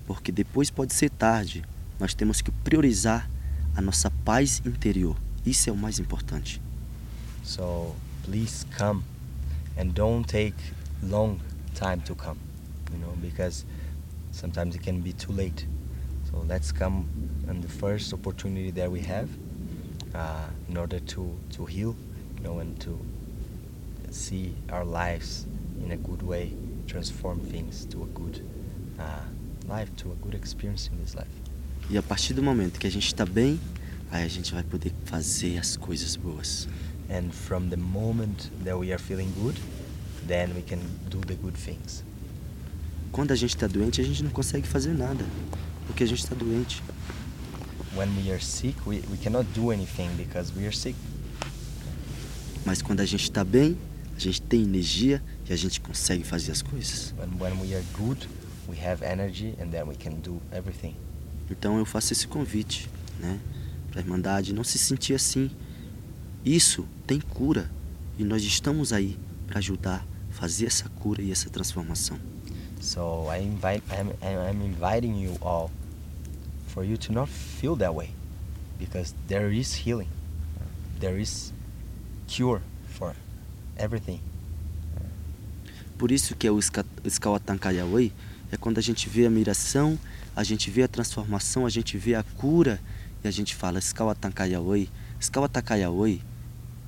porque 0.05 0.31
depois 0.31 0.69
pode 0.69 0.93
ser 0.93 1.09
tarde. 1.09 1.63
Nós 1.99 2.13
temos 2.13 2.41
que 2.41 2.51
priorizar 2.51 3.29
a 3.75 3.81
nossa 3.81 4.11
paz 4.25 4.61
interior. 4.65 5.15
Isso 5.45 5.69
é 5.69 5.73
o 5.73 5.77
mais 5.77 5.99
importante. 5.99 6.61
So 7.43 7.95
please 8.23 8.65
come 8.77 9.03
and 9.77 9.93
don't 9.93 10.27
take 10.27 10.55
long 11.01 11.39
time 11.73 12.01
to 12.05 12.15
come, 12.15 12.37
you 12.91 12.99
know, 12.99 13.15
because 13.21 13.65
sometimes 14.31 14.75
it 14.75 14.83
can 14.83 14.99
be 14.99 15.13
too 15.13 15.31
late. 15.31 15.65
So 16.29 16.43
let's 16.47 16.71
come 16.71 17.05
on 17.47 17.61
the 17.61 17.69
first 17.69 18.13
opportunity 18.13 18.71
that 18.71 18.91
we 18.91 19.01
have 19.01 19.29
uh, 20.13 20.49
in 20.69 20.77
order 20.77 20.99
to, 20.99 21.35
to 21.51 21.65
heal, 21.65 21.95
you 22.39 22.47
know, 22.47 22.59
and 22.59 22.79
to 22.79 22.97
see 24.11 24.55
our 24.71 24.85
lives 24.85 25.45
in 25.83 25.91
a 25.91 25.97
good 25.97 26.21
way, 26.21 26.53
transform 26.87 27.39
things 27.39 27.85
to 27.85 28.03
a 28.03 28.07
good 28.07 28.41
uh, 28.99 29.03
life, 29.67 29.95
to 29.97 30.11
a 30.11 30.15
good 30.15 30.33
experience 30.33 30.89
in 30.91 30.99
this 30.99 31.15
life. 31.15 31.27
E 31.89 31.97
a 31.97 32.03
partir 32.03 32.33
do 32.33 32.43
momento 32.43 32.79
que 32.79 32.87
a 32.87 32.91
gente 32.91 33.07
está 33.07 33.25
bem, 33.25 33.59
aí 34.11 34.23
a 34.23 34.27
gente 34.27 34.53
vai 34.53 34.63
poder 34.63 34.93
fazer 35.05 35.57
as 35.57 35.75
coisas 35.75 36.15
boas. 36.15 36.67
And 37.09 37.31
from 37.31 37.69
the 37.69 37.77
moment 37.77 38.51
that 38.63 38.77
we 38.77 38.91
are 38.91 38.99
feeling 38.99 39.31
good, 39.41 39.57
then 40.27 40.53
we 40.55 40.61
can 40.61 40.79
do 41.09 41.19
the 41.21 41.35
good 41.35 41.57
things. 41.57 42.03
Quando 43.11 43.31
a 43.31 43.35
gente 43.35 43.55
está 43.55 43.65
doente, 43.67 43.99
a 43.99 44.03
gente 44.03 44.23
não 44.23 44.29
consegue 44.29 44.67
fazer 44.67 44.93
nada, 44.93 45.25
porque 45.87 46.03
a 46.03 46.07
gente 46.07 46.19
está 46.19 46.35
doente. 46.35 46.83
When 47.95 48.09
we 48.23 48.31
are 48.31 48.39
sick, 48.39 48.77
we, 48.85 49.01
we 49.09 49.17
cannot 49.17 49.47
do 49.55 49.71
anything 49.71 50.09
because 50.15 50.53
we 50.55 50.65
are 50.65 50.75
sick. 50.75 50.95
Mas 52.65 52.81
quando 52.81 52.99
a 52.99 53.05
gente 53.05 53.23
está 53.23 53.43
bem, 53.43 53.77
a 54.15 54.19
gente 54.19 54.41
tem 54.41 54.63
energia 54.63 55.23
e 55.49 55.53
a 55.53 55.55
gente 55.55 55.79
consegue 55.79 56.23
fazer 56.23 56.51
as 56.51 56.61
coisas. 56.61 57.13
When, 57.17 57.39
when 57.39 57.61
we 57.61 57.73
are 57.73 57.85
good, 57.93 58.27
we 58.67 58.77
have 58.85 59.03
energy 59.03 59.55
and 59.61 59.69
then 59.69 59.83
we 59.87 59.95
can 59.95 60.19
do 60.21 60.41
everything. 60.51 60.95
Então 61.49 61.77
eu 61.77 61.85
faço 61.85 62.13
esse 62.13 62.27
convite, 62.27 62.89
né, 63.19 63.39
para 63.89 64.01
a 64.01 64.03
Irmandade 64.03 64.53
não 64.53 64.63
se 64.63 64.77
sentir 64.77 65.13
assim. 65.13 65.49
Isso 66.45 66.85
tem 67.07 67.19
cura 67.19 67.69
e 68.17 68.23
nós 68.23 68.43
estamos 68.43 68.93
aí 68.93 69.17
para 69.47 69.59
ajudar 69.59 70.05
a 70.29 70.33
fazer 70.33 70.67
essa 70.67 70.87
cura 70.89 71.21
e 71.21 71.31
essa 71.31 71.49
transformação. 71.49 72.19
So 72.81 73.27
I 73.33 73.41
invite, 73.41 73.83
I'm, 73.91 74.11
I'm 74.21 74.61
inviting 74.65 75.21
you 75.21 75.37
all 75.41 75.71
for 76.67 76.85
you 76.85 76.97
to 76.97 77.11
not 77.11 77.29
feel 77.29 77.75
that 77.77 77.93
way 77.93 78.11
because 78.77 79.13
there 79.27 79.53
is 79.53 79.73
healing. 79.73 80.07
There 80.99 81.19
is 81.19 81.51
cure 82.29 82.61
for 82.97 83.15
everything. 83.77 84.19
Por 85.97 86.11
isso 86.11 86.35
que 86.35 86.47
é 86.47 86.51
o 86.51 86.59
Ska- 86.61 86.85
Skawatankayaway 87.05 88.13
é 88.51 88.57
quando 88.57 88.77
a 88.77 88.81
gente 88.81 89.09
vê 89.09 89.25
a 89.25 89.29
miração, 89.29 89.99
a 90.35 90.43
gente 90.43 90.71
vê 90.71 90.83
a 90.83 90.87
transformação, 90.87 91.65
a 91.65 91.69
gente 91.69 91.97
vê 91.97 92.15
a 92.15 92.23
cura 92.23 92.79
e 93.23 93.27
a 93.27 93.31
gente 93.31 93.53
fala 93.55 93.79
Skawatankayaway, 93.79 94.89
Skawatankayaway, 95.19 96.21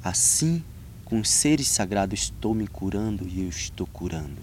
assim 0.04 0.63
com 1.04 1.19
os 1.19 1.30
seres 1.30 1.67
sagrados 1.67 2.21
estou 2.21 2.56
me 2.56 2.65
curando 2.67 3.27
e 3.27 3.41
eu 3.41 3.49
estou 3.49 3.86
curando. 3.86 4.38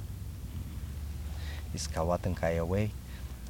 This 1.72 1.87
Kawatankaya 1.87 2.64
way 2.64 2.90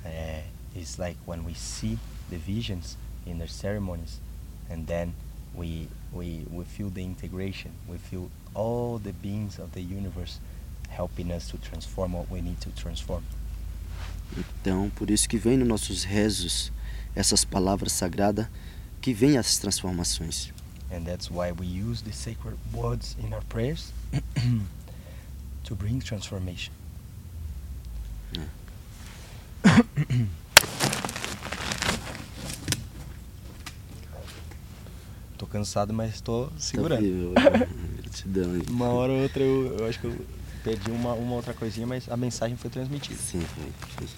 uh, 0.05 0.43
is 0.79 0.99
like 0.99 1.17
when 1.27 1.45
we 1.45 1.55
see 1.55 1.99
the 2.31 2.37
visions 2.37 2.97
in 3.27 3.39
their 3.39 3.49
ceremonies 3.49 4.21
and 4.71 4.85
then 4.87 5.15
we, 5.55 5.89
we, 6.13 6.47
we 6.51 6.65
feel 6.65 6.89
the 6.91 7.03
integration, 7.03 7.73
we 7.89 7.99
feel 7.99 8.31
all 8.55 8.99
the 8.99 9.13
beings 9.13 9.59
of 9.59 9.73
the 9.73 9.83
universe 9.83 10.41
helping 10.89 11.31
us 11.31 11.49
to 11.51 11.59
transform 11.59 12.13
what 12.13 12.31
we 12.31 12.41
need 12.41 12.61
to 12.61 12.71
transform. 12.71 13.23
Então, 14.37 14.91
por 14.91 15.11
isso 15.11 15.29
que 15.29 15.39
vem 15.39 15.57
nos 15.57 15.69
nossos 15.69 16.05
rezos 16.05 16.71
essas 17.15 17.45
palavras 17.45 17.93
sagradas 17.93 18.47
que 19.01 19.13
vêm 19.13 19.39
as 19.39 19.59
transformações. 19.59 20.53
And 20.91 21.05
that's 21.05 21.31
why 21.31 21.53
we 21.53 21.67
use 21.67 22.03
the 22.03 22.13
sacred 22.13 22.57
words 22.73 23.17
in 23.23 23.33
our 23.35 23.43
prayers 23.49 23.93
to 25.65 25.75
bring 25.75 26.01
transformation. 26.01 26.73
Tô 35.39 35.47
cansado, 35.47 35.95
mas 35.95 36.21
tô 36.21 36.51
segurando. 36.59 36.99
Tá 37.35 37.51
vivo, 37.51 37.73
Gratidão. 38.03 38.53
aí. 38.53 38.63
Uma 38.69 38.87
hora 38.87 39.13
ou 39.13 39.23
outra 39.23 39.43
eu, 39.43 39.79
eu 39.79 39.87
acho 39.87 40.01
que 40.01 40.07
eu 40.07 40.27
perdi 40.65 40.91
uma, 40.91 41.15
uma 41.15 41.37
outra 41.37 41.55
coisinha, 41.55 41.87
mas 41.87 42.09
a 42.11 42.17
mensagem 42.17 42.57
foi 42.57 42.69
transmitida. 42.69 43.17
Sim, 43.17 43.41
foi. 43.41 44.09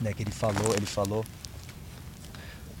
né, 0.00 0.12
que 0.12 0.22
ele 0.22 0.30
falou, 0.30 0.74
ele 0.76 0.86
falou 0.86 1.24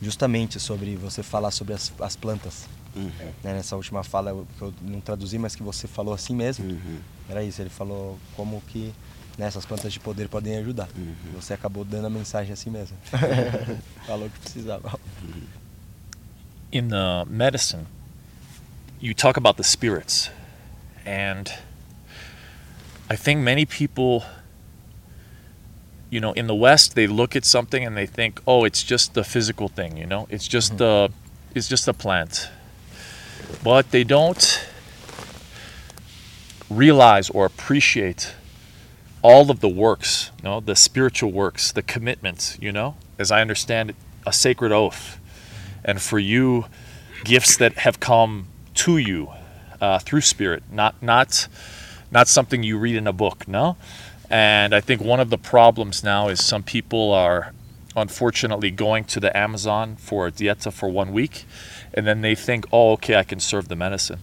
justamente 0.00 0.60
sobre 0.60 0.96
você 0.96 1.22
falar 1.22 1.50
sobre 1.50 1.74
as, 1.74 1.92
as 2.00 2.16
plantas. 2.16 2.66
Uhum. 2.96 3.10
né, 3.44 3.52
nessa 3.52 3.76
última 3.76 4.02
fala 4.02 4.44
que 4.56 4.62
eu 4.62 4.74
não 4.80 5.00
traduzi, 5.00 5.38
mas 5.38 5.54
que 5.54 5.62
você 5.62 5.86
falou 5.86 6.14
assim 6.14 6.34
mesmo. 6.34 6.64
Uhum. 6.64 6.98
Era 7.28 7.42
isso, 7.44 7.60
ele 7.60 7.70
falou 7.70 8.18
como 8.34 8.60
que 8.68 8.92
né, 9.38 9.46
essas 9.46 9.64
plantas 9.64 9.92
de 9.92 10.00
poder 10.00 10.28
podem 10.28 10.58
ajudar. 10.58 10.88
Uhum. 10.96 11.14
Você 11.34 11.54
acabou 11.54 11.84
dando 11.84 12.08
a 12.08 12.10
mensagem 12.10 12.52
assim 12.52 12.70
mesmo. 12.70 12.96
Falou 14.04 14.28
que 14.28 14.38
precisava. 14.40 14.98
in 16.70 16.88
the 16.88 17.24
medicine, 17.28 17.86
you 19.00 19.14
talk 19.14 19.36
about 19.36 19.56
the 19.56 19.64
spirits. 19.64 20.30
And 21.06 21.50
I 23.08 23.16
think 23.16 23.40
many 23.40 23.64
people, 23.64 24.24
you 26.10 26.20
know, 26.20 26.32
in 26.32 26.46
the 26.46 26.54
West, 26.54 26.94
they 26.94 27.06
look 27.06 27.34
at 27.34 27.44
something 27.44 27.84
and 27.84 27.96
they 27.96 28.06
think, 28.06 28.40
oh, 28.46 28.64
it's 28.64 28.82
just 28.82 29.14
the 29.14 29.24
physical 29.24 29.68
thing, 29.68 29.96
you 29.96 30.06
know, 30.06 30.26
it's 30.30 30.46
just 30.46 30.72
mm-hmm. 30.72 30.78
the, 30.78 31.12
it's 31.54 31.68
just 31.68 31.88
a 31.88 31.94
plant. 31.94 32.50
But 33.64 33.92
they 33.92 34.04
don't 34.04 34.68
realize 36.68 37.30
or 37.30 37.46
appreciate 37.46 38.34
all 39.22 39.50
of 39.50 39.60
the 39.60 39.68
works, 39.68 40.30
you 40.38 40.44
know, 40.44 40.60
the 40.60 40.76
spiritual 40.76 41.32
works, 41.32 41.72
the 41.72 41.82
commitments, 41.82 42.56
you 42.60 42.72
know, 42.72 42.96
as 43.18 43.30
I 43.30 43.40
understand 43.40 43.90
it, 43.90 43.96
a 44.26 44.32
sacred 44.32 44.72
oath. 44.72 45.18
And 45.84 46.00
for 46.00 46.18
you 46.18 46.66
gifts 47.24 47.56
that 47.56 47.74
have 47.78 48.00
come 48.00 48.46
to 48.74 48.98
you 48.98 49.30
uh, 49.80 49.98
through 49.98 50.20
spirit 50.20 50.62
not 50.70 51.00
not 51.02 51.48
not 52.10 52.28
something 52.28 52.62
you 52.62 52.78
read 52.78 52.96
in 52.96 53.06
a 53.06 53.12
book 53.12 53.46
no? 53.48 53.76
And 54.30 54.74
i 54.74 54.80
think 54.80 55.00
one 55.00 55.20
of 55.20 55.30
the 55.30 55.38
problems 55.38 56.04
now 56.04 56.28
is 56.28 56.44
some 56.44 56.62
people 56.62 57.12
are 57.12 57.52
unfortunately 57.96 58.70
going 58.70 59.04
to 59.04 59.18
the 59.20 59.36
amazon 59.36 59.96
for 59.96 60.26
a 60.26 60.32
dieta 60.32 60.72
for 60.72 60.88
one 60.88 61.12
week 61.12 61.44
and 61.94 62.06
then 62.06 62.20
they 62.20 62.34
think 62.34 62.66
oh 62.72 62.92
okay 62.92 63.16
i 63.16 63.24
can 63.24 63.40
serve 63.40 63.68
the 63.68 63.76
medicine 63.76 64.20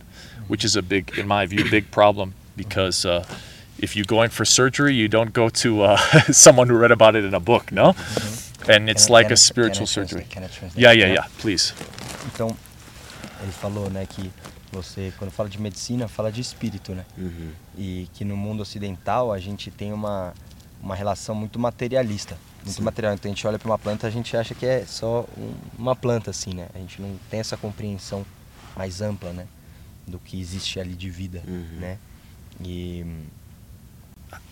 which 0.48 0.64
is 0.64 0.76
a 0.76 0.82
big 0.82 1.18
in 1.18 1.28
my 1.28 1.46
view 1.46 1.70
big 1.70 1.91
problem 1.91 2.34
because 2.56 3.06
uh, 3.06 3.26
if 3.80 3.95
you 3.95 4.03
go 4.05 4.23
in 4.23 4.30
for 4.30 4.45
surgery 4.45 4.93
you 4.95 5.07
don't 5.07 5.32
go 5.34 5.49
to 5.49 5.82
uh, 5.84 5.97
someone 6.32 6.67
who 6.71 6.78
read 6.78 6.91
about 6.91 7.15
it 7.17 7.26
in 7.28 7.34
a 7.34 7.39
book 7.39 7.71
no 7.71 7.95
and 8.67 8.89
it's 8.89 9.05
Can 9.05 9.13
like 9.13 9.28
can 9.28 9.34
a 9.34 9.38
spiritual 9.38 9.88
surgery 9.88 10.26
yeah 10.76 10.91
yeah 10.93 11.07
Yeah. 11.13 11.28
please 11.41 11.73
Então, 12.34 12.55
ele 13.41 13.51
falou, 13.51 13.89
né, 13.89 14.05
que 14.07 14.32
você, 14.71 15.13
quando 15.17 15.32
fala 15.32 15.47
de 15.47 15.61
medicina, 15.61 16.07
fala 16.07 16.32
de 16.32 16.41
espírito, 16.41 16.93
né? 16.93 17.05
Uhum. 17.17 17.51
E 17.78 18.09
que 18.13 18.26
no 18.26 18.36
mundo 18.36 18.61
ocidental 18.61 19.32
a 19.32 19.39
gente 19.39 19.69
tem 19.71 19.93
uma, 19.93 20.34
uma 20.82 20.95
relação 20.95 21.34
muito 21.36 21.57
materialista. 21.59 22.36
Muito 22.65 22.82
material. 22.84 23.13
Então 23.13 23.32
a 23.32 23.34
gente 23.34 23.45
olha 23.47 23.57
para 23.59 23.69
uma 23.69 23.78
planta, 23.78 24.07
a 24.07 24.09
gente 24.09 24.36
acha 24.36 24.53
que 24.55 24.65
é 24.65 24.84
só 24.86 25.26
um- 25.38 25.53
uma 25.78 25.95
planta, 25.95 26.32
assim, 26.32 26.53
né? 26.53 26.67
A 26.73 26.80
gente 26.80 27.01
não 27.01 27.15
tem 27.30 27.39
essa 27.39 27.55
compreensão 27.55 28.26
mais 28.76 28.99
ampla, 29.01 29.32
né? 29.32 29.45
Do 30.07 30.19
que 30.19 30.41
existe 30.41 30.78
ali 30.80 30.93
de 30.95 31.09
vida, 31.09 31.41
Uhum. 31.47 31.80
né? 31.80 31.97
E 32.59 33.05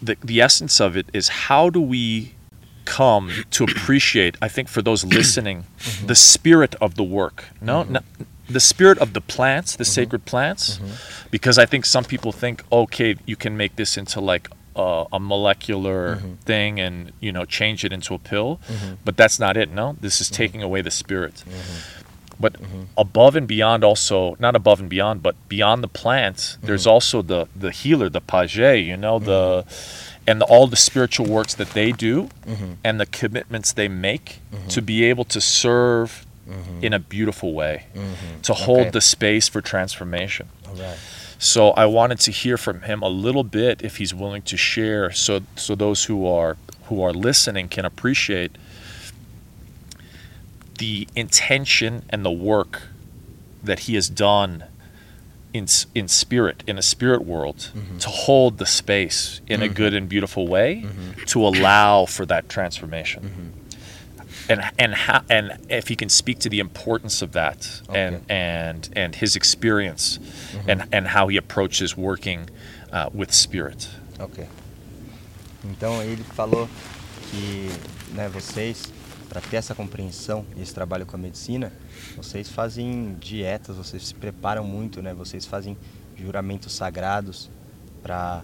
the, 0.01 0.17
the 0.23 0.41
essence 0.41 0.79
of 0.79 0.95
it 0.97 1.07
is 1.13 1.27
how 1.27 1.69
do 1.69 1.81
we 1.81 2.33
come 2.85 3.31
to 3.49 3.63
appreciate 3.63 4.35
i 4.41 4.47
think 4.47 4.67
for 4.67 4.81
those 4.81 5.03
listening 5.17 5.65
mm-hmm. 5.79 6.07
the 6.07 6.15
spirit 6.15 6.75
of 6.81 6.95
the 6.95 7.03
work. 7.03 7.45
No, 7.61 7.83
mm-hmm. 7.83 7.93
no 7.93 8.01
the 8.49 8.59
spirit 8.59 8.97
of 8.97 9.13
the 9.13 9.21
plants 9.21 9.75
the 9.75 9.83
mm-hmm. 9.83 9.91
sacred 9.91 10.25
plants. 10.25 10.79
Because 11.31 11.57
i 11.57 11.65
think 11.65 11.85
some 11.85 12.03
people 12.03 12.31
think 12.31 12.63
okay 12.71 13.15
you 13.25 13.35
can 13.35 13.55
make 13.55 13.75
this 13.77 13.97
into 13.97 14.19
like 14.19 14.49
a, 14.75 15.05
a 15.13 15.19
molecular 15.19 16.17
thing 16.45 16.79
and 16.79 17.13
you 17.19 17.31
know 17.31 17.45
change 17.45 17.85
it 17.85 17.93
into 17.93 18.13
a 18.13 18.19
pill. 18.19 18.59
But 19.05 19.17
that's 19.17 19.39
not 19.39 19.55
it. 19.57 19.71
No 19.71 19.95
this 20.01 20.19
is 20.19 20.29
taking 20.29 20.61
away 20.61 20.81
the 20.81 20.91
spirit 20.91 21.43
but 22.43 22.53
mm-hmm. 22.53 22.83
above 22.97 23.33
and 23.39 23.47
beyond 23.47 23.81
also 23.89 24.35
not 24.37 24.53
above 24.61 24.79
and 24.81 24.89
beyond 24.89 25.23
but 25.23 25.35
beyond 25.47 25.81
the 25.81 25.87
plants 26.01 26.43
mm-hmm. 26.43 26.67
there's 26.67 26.85
also 26.85 27.21
the 27.21 27.47
the 27.55 27.71
healer 27.71 28.09
the 28.09 28.19
page 28.33 28.57
you 28.57 28.97
know 28.97 29.17
the 29.17 29.63
mm-hmm. 29.65 30.29
and 30.29 30.41
the, 30.41 30.45
all 30.45 30.67
the 30.67 30.81
spiritual 30.89 31.25
works 31.25 31.53
that 31.55 31.69
they 31.69 31.91
do 31.93 32.29
and 32.83 32.99
the 32.99 33.05
commitments 33.05 33.71
they 33.71 33.87
make 33.87 34.39
to 34.67 34.81
be 34.81 34.97
able 35.11 35.23
to 35.35 35.39
serve 35.39 36.25
in 36.81 36.91
a 36.93 36.99
beautiful 36.99 37.53
way 37.53 37.85
to 38.41 38.53
hold 38.53 38.81
Okay. 38.81 38.89
the 38.89 39.01
space 39.01 39.47
for 39.47 39.61
transformation. 39.61 40.49
Alright. 40.67 40.97
so 41.39 41.71
I 41.71 41.85
wanted 41.85 42.19
to 42.27 42.31
hear 42.31 42.57
from 42.57 42.81
him 42.81 43.01
a 43.01 43.07
little 43.27 43.45
bit 43.45 43.81
if 43.81 43.97
he's 43.97 44.13
willing 44.13 44.41
to 44.43 44.57
share 44.57 45.11
so 45.11 45.33
so 45.55 45.75
those 45.75 46.05
who 46.05 46.27
are 46.27 46.57
who 46.87 47.01
are 47.05 47.13
listening 47.13 47.69
can 47.69 47.85
appreciate 47.85 48.51
the 50.77 51.07
intention 51.15 52.03
and 52.09 52.25
the 52.25 52.31
work 52.31 52.83
that 53.63 53.79
he 53.79 53.95
has 53.95 54.09
done 54.09 54.65
in 55.53 55.67
in 55.93 56.07
spirit 56.07 56.63
in 56.65 56.77
a 56.77 56.81
spirit 56.81 57.23
world 57.23 57.71
mm-hmm. 57.75 57.97
to 57.99 58.09
hold 58.09 58.57
the 58.57 58.65
space 58.65 59.39
in 59.47 59.61
a 59.61 59.65
mm-hmm. 59.65 59.75
good 59.75 59.93
and 59.93 60.09
beautiful 60.09 60.47
way 60.47 60.83
mm-hmm. 60.83 61.23
to 61.25 61.45
allow 61.45 62.05
for 62.05 62.25
that 62.25 62.49
transformation. 62.49 63.53
And 64.49 64.61
and 64.77 64.93
how 64.93 65.21
and 65.29 65.57
if 65.69 65.87
he 65.87 65.95
can 65.95 66.09
speak 66.09 66.39
to 66.39 66.49
the 66.49 66.59
importance 66.59 67.21
of 67.21 67.31
that 67.31 67.81
and 67.87 68.15
Okay. 68.15 68.25
and 68.29 68.89
and 68.93 69.15
his 69.15 69.35
experience 69.35 70.19
and 70.67 70.83
and 70.91 71.07
how 71.07 71.27
he 71.27 71.37
approaches 71.37 71.95
working 71.95 72.49
uh, 72.91 73.09
with 73.13 73.31
spirit. 73.31 73.87
Ok. 74.19 74.47
Então 75.63 76.01
ele 76.01 76.23
falou 76.35 76.67
que 77.31 77.69
né, 78.13 78.29
vocês, 78.29 78.91
para 79.33 79.41
ter 79.41 79.55
essa 79.57 79.73
compreensão 79.73 80.45
e 80.55 80.61
esse 80.61 80.71
trabalho 80.71 81.07
com 81.07 81.15
a 81.15 81.19
medicina, 81.19 81.73
vocês 82.15 82.47
fazem 82.49 83.15
dietas, 83.19 83.75
vocês 83.75 84.09
se 84.09 84.13
preparam 84.13 84.63
muito, 84.63 85.01
né? 85.01 85.11
Vocês 85.11 85.43
fazem 85.43 85.75
juramentos 86.15 86.71
sagrados 86.73 87.49
para 88.03 88.43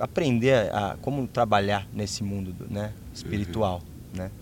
aprender 0.00 0.74
a, 0.74 0.96
como 1.00 1.24
trabalhar 1.28 1.86
nesse 1.92 2.24
mundo 2.24 2.52
do- 2.52 2.66
né, 2.72 2.92
espiritual, 3.14 3.80
né? 4.12 4.32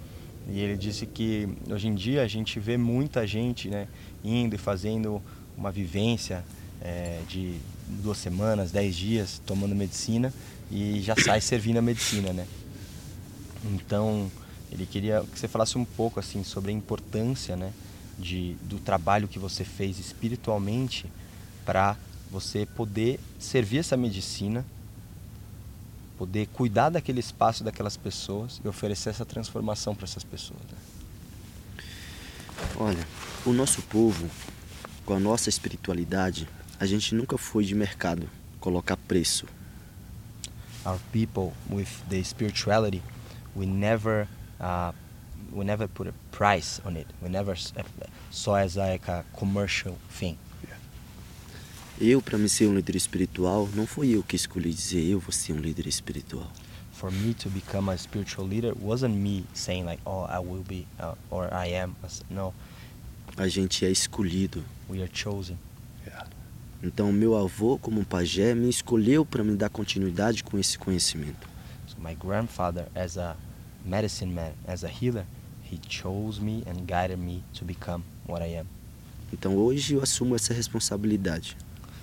E 0.48 0.58
ele 0.58 0.74
disse 0.76 1.04
que 1.04 1.46
hoje 1.70 1.86
em 1.88 1.94
dia 1.94 2.22
a 2.22 2.26
gente 2.28 2.58
vê 2.58 2.78
muita 2.78 3.26
gente 3.26 3.68
né, 3.68 3.88
indo 4.24 4.54
e 4.54 4.58
fazendo 4.58 5.20
uma 5.56 5.70
vivência 5.70 6.42
é, 6.80 7.20
de 7.28 7.56
duas 8.02 8.16
semanas, 8.16 8.70
dez 8.72 8.96
dias, 8.96 9.38
tomando 9.44 9.74
medicina 9.74 10.32
e 10.70 11.00
já 11.02 11.14
sai 11.14 11.42
servindo 11.42 11.76
a 11.78 11.82
medicina, 11.82 12.32
né? 12.32 12.46
Então, 13.74 14.30
ele 14.70 14.86
queria 14.86 15.22
que 15.32 15.38
você 15.38 15.48
falasse 15.48 15.78
um 15.78 15.84
pouco 15.84 16.18
assim 16.20 16.42
sobre 16.42 16.70
a 16.70 16.74
importância, 16.74 17.56
né, 17.56 17.72
de, 18.18 18.54
do 18.62 18.78
trabalho 18.78 19.28
que 19.28 19.38
você 19.38 19.64
fez 19.64 19.98
espiritualmente 19.98 21.06
para 21.64 21.96
você 22.30 22.66
poder 22.66 23.20
servir 23.38 23.78
essa 23.78 23.96
medicina, 23.96 24.64
poder 26.18 26.46
cuidar 26.48 26.90
daquele 26.90 27.20
espaço 27.20 27.62
daquelas 27.62 27.96
pessoas 27.96 28.60
e 28.64 28.68
oferecer 28.68 29.10
essa 29.10 29.24
transformação 29.24 29.94
para 29.94 30.04
essas 30.04 30.24
pessoas. 30.24 30.60
Né? 30.60 30.78
Olha, 32.78 33.06
o 33.44 33.52
nosso 33.52 33.82
povo, 33.82 34.28
com 35.04 35.14
a 35.14 35.20
nossa 35.20 35.48
espiritualidade, 35.48 36.48
a 36.78 36.86
gente 36.86 37.14
nunca 37.14 37.38
foi 37.38 37.64
de 37.64 37.74
mercado 37.74 38.28
colocar 38.60 38.96
preço. 38.96 39.46
Our 40.84 40.98
people 41.12 41.52
with 41.70 41.88
the 42.08 42.22
spirituality, 42.22 43.02
we 43.54 43.66
never, 43.66 44.28
uh, 44.60 44.92
we 45.52 45.64
never 45.64 45.88
put 45.88 46.08
a 46.08 46.12
price 46.30 46.80
on 46.84 46.96
it. 46.96 47.06
We 47.22 47.28
never 47.28 47.52
uh, 47.52 47.82
saw 48.30 48.56
as 48.56 48.76
like 48.76 49.08
a 49.08 49.24
commercial 49.36 49.96
thing. 50.10 50.36
Eu, 51.98 52.20
para 52.20 52.36
me 52.36 52.46
ser 52.46 52.66
um 52.68 52.74
líder 52.74 52.94
espiritual, 52.94 53.68
não 53.74 53.86
foi 53.86 54.10
eu 54.10 54.22
que 54.22 54.36
escolhi 54.36 54.70
dizer 54.70 55.02
eu 55.02 55.18
vou 55.18 55.32
ser 55.32 55.54
um 55.54 55.58
líder 55.60 55.86
espiritual. 55.86 56.50
For 56.92 57.10
me 57.10 57.32
to 57.34 57.48
become 57.48 57.90
a 57.90 57.96
spiritual 57.96 58.46
leader 58.46 58.74
wasn't 58.78 59.14
me 59.16 59.44
saying 59.54 59.84
like, 59.84 60.00
oh, 60.04 60.26
I 60.28 60.38
will 60.38 60.62
be 60.62 60.86
uh, 61.00 61.14
or 61.30 61.48
I 61.52 61.74
am. 61.74 61.94
No, 62.28 62.52
A 63.38 63.48
gente 63.48 63.84
é 63.86 63.90
escolhido. 63.90 64.62
we 64.90 65.00
are 65.00 65.10
chosen. 65.12 65.58
Então, 66.82 67.10
meu 67.10 67.34
avô, 67.34 67.78
como 67.78 68.00
um 68.00 68.04
pajé, 68.04 68.54
me 68.54 68.68
escolheu 68.68 69.24
para 69.24 69.42
me 69.42 69.56
dar 69.56 69.70
continuidade 69.70 70.44
com 70.44 70.58
esse 70.58 70.78
conhecimento. 70.78 71.48
So 71.88 71.96
my 71.98 72.14
grandfather, 72.14 72.86
as 72.94 73.16
a 73.16 73.34
medicine 73.86 74.34
man, 74.34 74.52
as 74.66 74.84
a 74.84 74.88
healer, 74.88 75.24
he 75.62 75.78
chose 75.88 76.40
me 76.40 76.62
and 76.66 76.86
guided 76.86 77.18
me 77.18 77.42
to 77.54 77.64
become 77.64 78.02
what 78.26 78.42
I 78.42 78.58
am. 78.58 78.66
Então, 79.32 79.56
hoje 79.56 79.94
eu 79.94 80.02
assumo 80.02 80.36
essa 80.36 80.54
responsabilidade. 80.54 81.56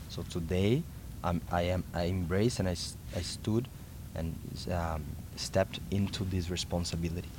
So 0.10 0.24
today, 0.24 0.84
I'm, 1.24 1.42
I 1.52 1.72
am 1.72 1.84
I 1.94 2.10
embraced 2.10 2.60
and 2.60 2.70
I, 2.70 2.76
I 3.18 3.24
stood 3.24 3.68
and 4.16 4.34
um, 4.68 5.02
stepped 5.36 5.82
into 5.90 6.26
this 6.26 6.50
responsibility. 6.50 7.30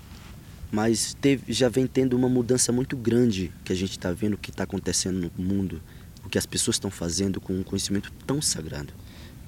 Mas 0.73 1.15
teve, 1.21 1.53
já 1.53 1.69
vem 1.69 1.87
tendo 1.87 2.17
uma 2.17 2.29
mudança 2.29 2.73
muito 2.73 2.97
grande 2.97 3.53
que 3.65 3.73
a 3.73 3.77
gente 3.77 3.93
está 3.93 4.11
vendo 4.11 4.35
o 4.35 4.39
que 4.39 4.51
está 4.51 4.65
acontecendo 4.65 5.31
no 5.37 5.45
mundo, 5.45 5.81
o 6.25 6.29
que 6.29 6.39
as 6.39 6.47
pessoas 6.47 6.77
estão 6.77 6.91
fazendo 6.91 7.41
com 7.41 7.53
um 7.53 7.63
conhecimento 7.63 8.11
tão 8.27 8.43
sagrado. 8.43 8.93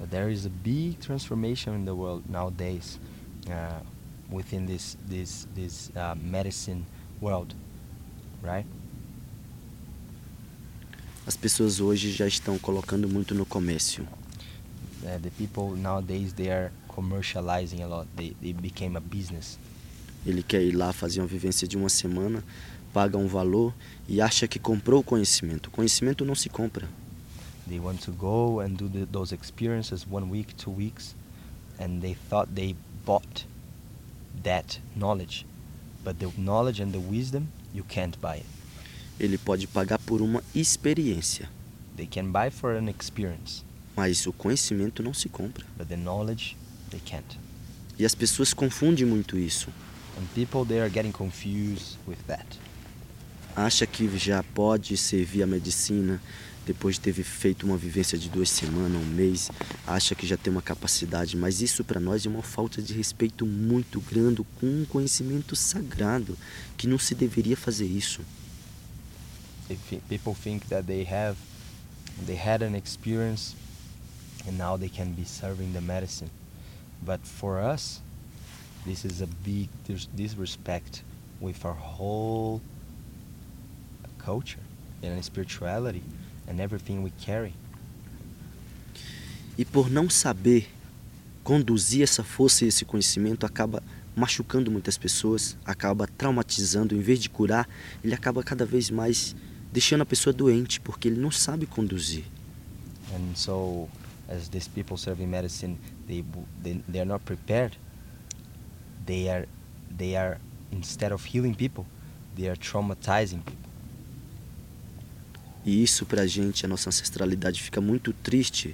There 0.09 0.31
is 0.31 0.45
a 0.45 0.51
big 0.63 0.97
transformation 0.99 1.75
in 1.75 1.85
the 1.85 1.91
world 1.91 2.23
nowadays 2.29 2.99
uh, 3.47 3.83
within 4.31 4.65
this 4.65 4.97
this 5.07 5.47
this 5.55 5.91
uh, 5.95 6.15
medicine 6.15 6.85
world, 7.21 7.53
right? 8.43 8.65
As 11.25 11.35
pessoas 11.35 11.79
hoje 11.79 12.11
já 12.11 12.27
estão 12.27 12.57
colocando 12.57 13.07
muito 13.07 13.35
no 13.35 13.45
comércio. 13.45 14.07
Uh, 15.03 15.19
the 15.21 15.29
people 15.31 15.75
nowadays 15.77 16.33
they 16.33 16.49
are 16.49 16.71
commercializing 16.87 17.83
a 17.83 17.87
lot. 17.87 18.07
They, 18.15 18.35
they 18.41 18.53
became 18.53 18.97
a 18.97 19.01
business. 19.01 19.57
Ele 20.25 20.43
quer 20.43 20.61
ir 20.63 20.71
lá 20.71 20.91
fazer 20.91 21.21
uma 21.21 21.27
vivência 21.27 21.67
de 21.67 21.77
uma 21.77 21.89
semana, 21.89 22.43
paga 22.93 23.17
um 23.17 23.27
valor 23.27 23.73
e 24.07 24.19
acha 24.21 24.47
que 24.47 24.59
comprou 24.59 25.01
o 25.01 25.03
conhecimento. 25.03 25.67
O 25.67 25.71
conhecimento 25.71 26.25
não 26.25 26.35
se 26.35 26.49
compra. 26.49 26.87
They 27.67 27.79
want 27.79 28.01
to 28.05 28.11
go 28.13 28.61
and 28.61 28.75
do 28.75 28.89
the, 28.89 29.05
those 29.05 29.35
experiences 29.35 30.05
one 30.09 30.29
week, 30.29 30.55
two 30.55 30.71
weeks, 30.71 31.15
and 31.79 31.99
they 32.01 32.15
thought 32.29 32.53
they 32.53 32.75
bought 33.05 33.45
that 34.43 34.79
knowledge. 34.95 35.45
But 36.03 36.19
the 36.19 36.31
knowledge 36.37 36.81
and 36.81 36.91
the 36.91 36.99
wisdom, 36.99 37.47
you 37.73 37.83
can't 37.83 38.17
buy 38.21 38.37
it. 38.37 38.45
Ele 39.19 39.37
pode 39.37 39.67
pagar 39.67 39.97
por 39.99 40.21
uma 40.21 40.43
experiência, 40.53 41.49
They 41.95 42.05
can 42.07 42.31
buy 42.31 42.51
for 42.51 42.75
an 42.75 42.87
experience, 42.89 43.63
mas 43.95 44.27
o 44.27 44.31
conhecimento 44.33 45.01
não 45.01 45.13
se 45.13 45.27
compra. 45.27 45.65
but 45.77 45.87
the 45.87 45.97
knowledge, 45.97 46.55
they 46.91 46.99
can't. 47.03 47.37
E 47.97 48.05
as 48.05 48.13
pessoas 48.13 48.53
confundem 48.53 49.05
muito 49.05 49.37
isso. 49.37 49.69
And 50.19 50.25
people, 50.35 50.63
they 50.65 50.79
are 50.79 50.89
getting 50.89 51.11
confused 51.11 51.97
with 52.07 52.17
that. 52.27 52.45
Acha 53.55 53.87
que 53.87 54.07
já 54.19 54.43
pode 54.43 54.95
servir 54.97 55.41
a 55.41 55.47
medicina 55.47 56.21
depois 56.67 56.95
de 56.95 57.01
ter 57.01 57.13
feito 57.23 57.65
uma 57.65 57.77
vivência 57.77 58.17
de 58.17 58.29
duas 58.29 58.49
semanas, 58.49 59.01
um 59.01 59.05
mês. 59.05 59.49
Acha 59.87 60.13
que 60.13 60.27
já 60.27 60.35
tem 60.37 60.51
uma 60.51 60.61
capacidade, 60.61 61.35
mas 61.37 61.61
isso 61.61 61.83
para 61.83 61.99
nós 61.99 62.25
é 62.25 62.29
uma 62.29 62.43
falta 62.43 62.81
de 62.81 62.93
respeito 62.93 63.45
muito 63.45 63.99
grande 64.01 64.43
com 64.59 64.67
um 64.67 64.85
conhecimento 64.85 65.55
sagrado 65.55 66.37
que 66.77 66.85
não 66.87 66.99
se 66.99 67.15
deveria 67.15 67.55
fazer 67.57 67.85
isso. 67.87 68.21
Thi- 69.89 70.01
people 70.07 70.33
think 70.35 70.65
that 70.67 70.85
they 70.85 71.03
have, 71.05 71.37
they 72.25 72.37
had 72.37 72.61
an 72.63 72.75
experience, 72.77 73.55
and 74.47 74.57
now 74.57 74.77
they 74.77 74.89
can 74.89 75.07
be 75.13 75.25
serving 75.25 75.73
the 75.73 75.81
medicine. 75.81 76.29
But 77.01 77.19
for 77.25 77.59
us, 77.59 78.01
this 78.85 79.03
is 79.05 79.21
a 79.21 79.27
big 79.43 79.69
dis- 79.87 80.07
disrespect 80.15 81.03
with 81.41 81.63
our 81.65 81.75
whole 81.75 82.61
culture 84.19 84.59
and 85.03 85.21
spirituality 85.23 86.01
and 86.47 86.59
everything 86.59 87.03
we 87.03 87.11
carry. 87.25 87.53
E 89.57 89.65
por 89.65 89.89
não 89.89 90.09
saber 90.09 90.69
conduzir 91.43 92.03
essa 92.03 92.23
força 92.23 92.65
e 92.65 92.67
esse 92.67 92.83
conhecimento, 92.83 93.45
acaba 93.45 93.81
machucando 94.15 94.69
muitas 94.69 94.97
pessoas, 94.97 95.55
acaba 95.63 96.07
traumatizando, 96.07 96.95
em 96.95 96.99
vez 96.99 97.19
de 97.19 97.29
curar, 97.29 97.69
ele 98.03 98.13
acaba 98.13 98.43
cada 98.43 98.65
vez 98.65 98.89
mais 98.89 99.35
deixando 99.71 100.01
a 100.01 100.05
pessoa 100.05 100.33
doente, 100.33 100.79
porque 100.81 101.07
ele 101.07 101.19
não 101.19 101.31
sabe 101.31 101.65
conduzir. 101.65 102.25
And 103.13 103.35
so, 103.35 103.87
as 104.27 104.49
these 104.49 104.69
people 104.69 104.97
serving 104.97 105.27
medicine, 105.27 105.77
they 106.07 106.23
they 106.61 106.81
they 106.91 106.99
are 106.99 107.07
not 107.07 107.23
prepared. 107.23 107.77
They 109.05 109.29
are 109.29 109.47
they 109.97 110.17
are 110.17 110.39
instead 110.71 111.13
of 111.13 111.25
healing 111.25 111.53
people, 111.53 111.85
they 112.35 112.49
are 112.49 112.57
traumatizing 112.57 113.39
people. 113.45 113.66
E 115.67 115.83
isso 115.83 116.05
pra 116.05 116.25
gente, 116.25 116.65
a 116.65 116.69
nossa 116.69 116.87
ancestralidade 116.89 117.61
fica 117.61 117.81
muito 117.81 118.13
triste, 118.13 118.73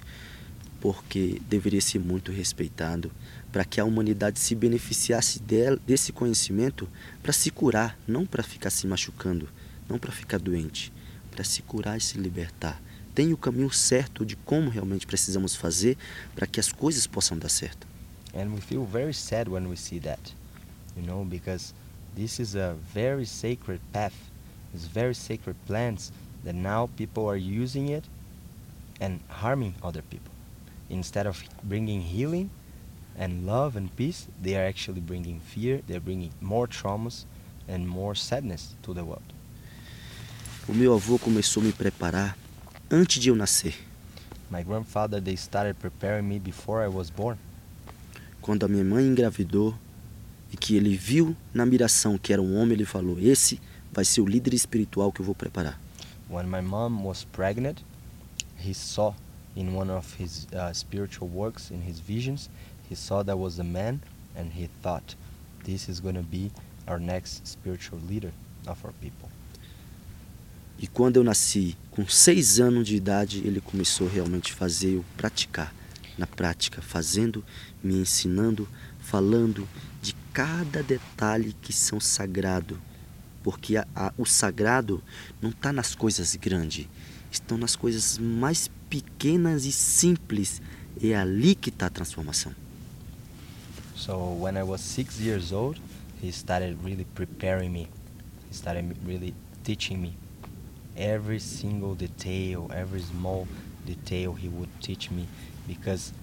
porque 0.80 1.42
deveria 1.50 1.82
ser 1.82 1.98
muito 1.98 2.32
respeitado, 2.32 3.12
para 3.52 3.66
que 3.66 3.82
a 3.82 3.84
humanidade 3.84 4.40
se 4.40 4.54
beneficiasse 4.54 5.42
desse 5.88 6.12
conhecimento 6.12 6.88
para 7.24 7.34
se 7.34 7.50
curar, 7.50 7.98
não 8.08 8.28
para 8.28 8.44
ficar 8.44 8.70
se 8.70 8.86
machucando, 8.86 9.50
não 9.90 9.98
para 9.98 10.12
ficar 10.12 10.38
doente, 10.38 10.94
para 11.32 11.44
se 11.44 11.64
curar 11.64 11.98
e 11.98 12.02
se 12.02 12.20
libertar. 12.20 12.80
Tem 13.16 13.34
o 13.34 13.38
caminho 13.38 13.72
certo 13.72 14.24
de 14.24 14.36
como 14.36 14.70
realmente 14.70 15.08
precisamos 15.08 15.56
fazer 15.56 15.98
para 16.36 16.46
que 16.46 16.60
as 16.60 16.72
coisas 16.72 17.08
possam 17.08 17.40
dar 17.40 17.50
certo. 17.50 17.88
And 18.36 18.54
we 18.54 18.62
feel 18.62 18.86
very 18.86 19.16
sad 19.16 19.50
when 19.50 19.66
we 19.66 19.76
see 19.76 20.00
that, 20.02 20.22
you 20.96 21.04
know, 21.04 21.26
because 21.26 21.74
this 22.16 22.40
is 22.40 22.56
a 22.56 22.76
very 22.94 23.26
sacred 23.26 23.82
path. 23.92 24.14
It's 24.76 24.86
very 24.86 25.16
sacred 25.16 25.56
plants 25.66 26.12
that 26.44 26.56
now 26.56 26.90
people 26.98 27.28
are 27.28 27.38
using 27.38 27.90
it 27.90 28.04
and 29.00 29.20
harming 29.30 29.76
other 29.84 30.02
people. 30.02 30.32
Instead 30.90 31.26
of 31.26 31.42
bringing 31.64 32.02
healing 32.02 32.50
and 33.18 33.46
love 33.46 33.76
and 33.76 33.96
peace, 33.96 34.28
they 34.42 34.56
are 34.56 34.66
actually 34.66 35.02
bringing 35.02 35.40
fear, 35.40 35.82
they're 35.88 36.00
bringing 36.00 36.32
more 36.42 36.68
traumas 36.68 37.26
and 37.68 37.88
more 37.88 38.16
sadness 38.16 38.76
to 38.84 38.94
the 38.94 39.04
world. 39.04 39.24
O 40.68 40.74
meu 40.74 40.94
avô 40.94 41.20
começou 41.20 41.62
a 41.62 41.66
me 41.66 41.74
preparar 41.74 42.38
antes 42.90 43.22
de 43.22 43.30
eu 43.30 43.36
nascer. 43.36 43.74
My 44.50 44.64
grandfather, 44.64 45.20
they 45.20 45.36
started 45.36 45.76
preparing 45.80 46.28
me 46.28 46.40
before 46.40 46.86
I 46.86 46.88
was 46.88 47.10
born. 47.10 47.38
Quando 48.42 48.66
a 48.66 48.68
minha 48.68 48.84
mãe 48.84 49.06
engravidou 49.06 49.74
e 50.52 50.58
que 50.58 50.76
ele 50.76 50.96
viu 50.96 51.36
na 51.54 51.66
miração 51.66 52.18
que 52.18 52.32
era 52.32 52.42
um 52.42 52.56
homem, 52.56 52.74
ele 52.74 52.86
falou: 52.86 53.18
Esse 53.20 53.60
vai 53.92 54.06
ser 54.06 54.22
o 54.22 54.26
líder 54.26 54.54
espiritual 54.54 55.12
que 55.12 55.22
eu 55.22 55.26
vou 55.26 55.34
preparar. 55.34 55.80
When 56.34 56.50
my 56.50 56.62
mom 56.62 57.04
was 57.04 57.26
pregnant, 57.26 57.84
he 58.58 58.74
saw 58.74 59.14
in 59.56 59.76
one 59.76 59.92
of 59.92 60.16
his 60.16 60.48
uh, 60.52 60.74
spiritual 60.74 61.28
works, 61.28 61.70
in 61.70 61.84
his 61.84 62.00
visions, 62.00 62.50
he 62.90 62.96
saw 62.96 63.22
that 63.22 63.38
was 63.38 63.60
a 63.60 63.64
man, 63.64 64.02
and 64.36 64.52
he 64.52 64.68
thought, 64.82 65.14
this 65.64 65.88
is 65.88 66.00
going 66.00 66.16
to 66.16 66.24
be 66.24 66.50
our 66.88 66.98
next 66.98 67.46
spiritual 67.46 68.00
leader 68.10 68.32
of 68.66 68.84
our 68.84 68.94
people. 68.94 69.30
E 70.80 70.88
quando 70.88 71.18
eu 71.18 71.24
nasci, 71.24 71.78
com 71.92 72.08
seis 72.08 72.60
anos 72.60 72.88
de 72.88 72.96
idade, 72.96 73.46
ele 73.46 73.62
começou 73.62 74.08
realmente 74.08 74.54
a 74.54 74.56
fazer 74.56 74.96
eu 74.96 75.06
praticar, 75.16 75.72
na 76.18 76.26
prática, 76.26 76.82
fazendo, 76.82 77.46
me 77.84 78.00
ensinando, 78.00 78.68
falando 79.00 79.70
de 80.02 80.16
cada 80.34 80.82
detalhe 80.82 81.56
que 81.62 81.72
são 81.72 82.00
sagrado. 82.00 82.82
Porque 83.44 83.78
a- 83.78 83.86
a- 83.96 84.14
o 84.18 84.26
sagrado 84.26 85.04
não 85.42 85.50
está 85.50 85.74
nas 85.74 85.94
coisas 85.94 86.36
grandes, 86.36 86.88
estão 87.32 87.58
nas 87.58 87.76
coisas 87.76 88.18
mais 88.18 88.70
pequenas 88.90 89.66
e 89.66 89.72
simples. 89.72 90.62
É 91.04 91.16
ali 91.16 91.56
que 91.56 91.70
está 91.70 91.88
a 91.88 91.90
transformação. 91.90 92.54
So 93.96 94.16
when 94.40 94.58
I 94.58 94.64
was 94.64 94.82
six 94.82 95.20
years 95.20 95.52
old, 95.52 95.82
he 96.22 96.30
started 96.32 96.78
really 96.84 97.06
preparing 97.16 97.70
me. 97.70 97.88
He 98.50 98.56
started 98.56 98.96
really 99.06 99.34
teaching 99.64 99.98
me 99.98 100.16
every 100.96 101.40
single 101.40 101.96
detail, 101.96 102.68
every 102.72 103.02
small 103.02 103.48
detail 103.86 104.34
he 104.34 104.48
would 104.48 104.70
teach 104.82 105.12
me 105.12 105.28
because 105.68 106.14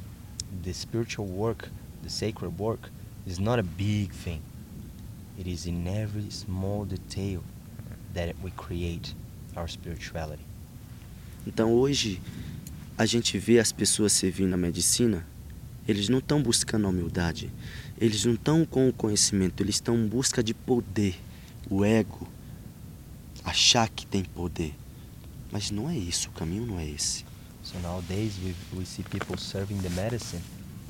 the 0.63 0.73
spiritual 0.73 1.27
work, 1.27 1.69
the 2.03 2.11
sacred 2.11 2.59
work, 2.59 2.91
is 3.27 3.39
not 3.39 3.59
a 3.59 3.63
big 3.63 4.13
thing. 4.13 4.41
It 5.41 5.51
is 5.51 5.65
in 5.65 5.87
every 5.87 6.31
small 6.31 6.85
detail 6.85 7.43
that 8.13 8.35
we 8.45 8.51
create 8.51 9.15
our 9.57 9.67
spirituality. 9.67 10.43
Então 11.47 11.73
hoje 11.73 12.21
a 12.99 13.07
gente 13.07 13.39
vê 13.39 13.59
as 13.59 13.73
pessoas 13.73 14.13
servindo 14.13 14.53
a 14.53 14.59
medicina, 14.59 15.27
eles 15.89 16.11
não 16.11 16.19
estão 16.19 16.43
buscando 16.43 16.87
a 16.87 16.91
humildade, 16.91 17.51
eles 17.99 18.27
não 18.27 18.35
estão 18.35 18.67
com 18.67 18.87
o 18.87 18.93
conhecimento, 18.93 19.63
eles 19.63 19.77
estão 19.77 19.97
em 19.97 20.07
busca 20.07 20.43
de 20.43 20.53
poder, 20.53 21.19
o 21.71 21.87
ego, 21.87 22.29
achar 23.43 23.89
que 23.89 24.05
tem 24.05 24.23
poder. 24.23 24.75
Mas 25.51 25.71
não 25.71 25.89
é 25.89 25.97
isso, 25.97 26.29
o 26.29 26.33
caminho 26.33 26.67
não 26.67 26.79
é 26.79 26.87
esse. 26.87 27.25
So 27.63 27.79
nowadays 27.79 28.35
we 28.45 28.55
we 28.79 28.85
see 28.85 29.03
people 29.05 29.39
serving 29.39 29.79
the 29.79 29.89
medicine, 29.89 30.43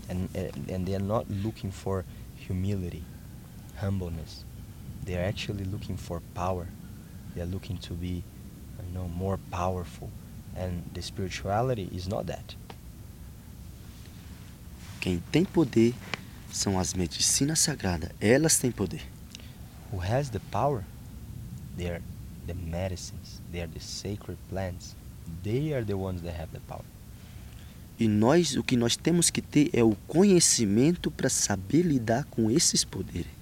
and 0.08 0.28
and 0.34 0.74
and 0.74 0.84
they 0.84 0.96
are 0.96 1.04
not 1.04 1.26
looking 1.30 1.70
for 1.70 2.04
humility, 2.48 3.04
humbleness. 3.80 4.44
They 5.04 5.16
are 5.16 5.24
actually 5.24 5.64
looking 5.64 5.96
for 5.96 6.20
power. 6.34 6.66
They 7.34 7.42
are 7.42 7.46
looking 7.46 7.78
to 7.78 7.94
be, 7.94 8.22
you 8.86 8.92
know, 8.94 9.08
more 9.08 9.38
powerful, 9.50 10.10
and 10.56 10.82
the 10.94 11.02
spirituality 11.02 11.88
is 11.92 12.06
not 12.06 12.26
that. 12.26 12.56
Quem 15.00 15.22
tem 15.32 15.44
poder 15.44 15.94
são 16.52 16.78
as 16.78 16.92
medicinas 16.92 17.60
sagradas, 17.60 18.10
elas 18.20 18.58
têm 18.58 18.70
poder. 18.70 19.02
Who 19.92 19.98
has 19.98 20.30
the 20.30 20.40
power? 20.50 20.84
They 21.76 21.88
are 21.88 22.02
the 22.46 22.54
medicines. 22.54 23.40
They 23.50 23.62
are 23.62 23.70
the 23.72 23.80
sacred 23.80 24.38
plants. 24.48 24.94
They 25.42 25.72
are 25.72 25.84
the 25.84 25.96
ones 25.96 26.22
that 26.22 26.34
have 26.38 26.52
the 26.52 26.60
power. 26.60 26.84
E 27.98 28.08
nós, 28.08 28.56
o 28.56 28.62
que 28.62 28.76
nós 28.76 28.96
temos 28.96 29.30
que 29.30 29.42
ter 29.42 29.70
é 29.72 29.84
o 29.84 29.94
conhecimento 30.06 31.10
para 31.10 31.28
saber 31.28 31.82
lidar 31.82 32.24
com 32.24 32.50
esses 32.50 32.84
poderes. 32.84 33.39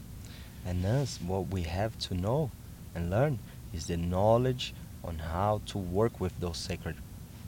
And 0.68 0.84
us, 0.84 1.18
what 1.26 1.46
we 1.50 1.62
have 1.62 1.96
to 2.08 2.14
know 2.14 2.50
and 2.94 3.08
learn 3.08 3.38
is 3.72 3.86
the 3.86 3.96
knowledge 3.96 4.74
on 5.02 5.18
how 5.18 5.62
to 5.66 5.78
work 5.78 6.20
with 6.20 6.38
those 6.40 6.58
sacred, 6.58 6.96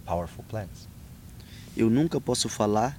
powerful 0.06 0.42
plants. 0.48 0.88
Eu 1.76 1.90
nunca 1.90 2.18
posso 2.20 2.48
falar 2.48 2.98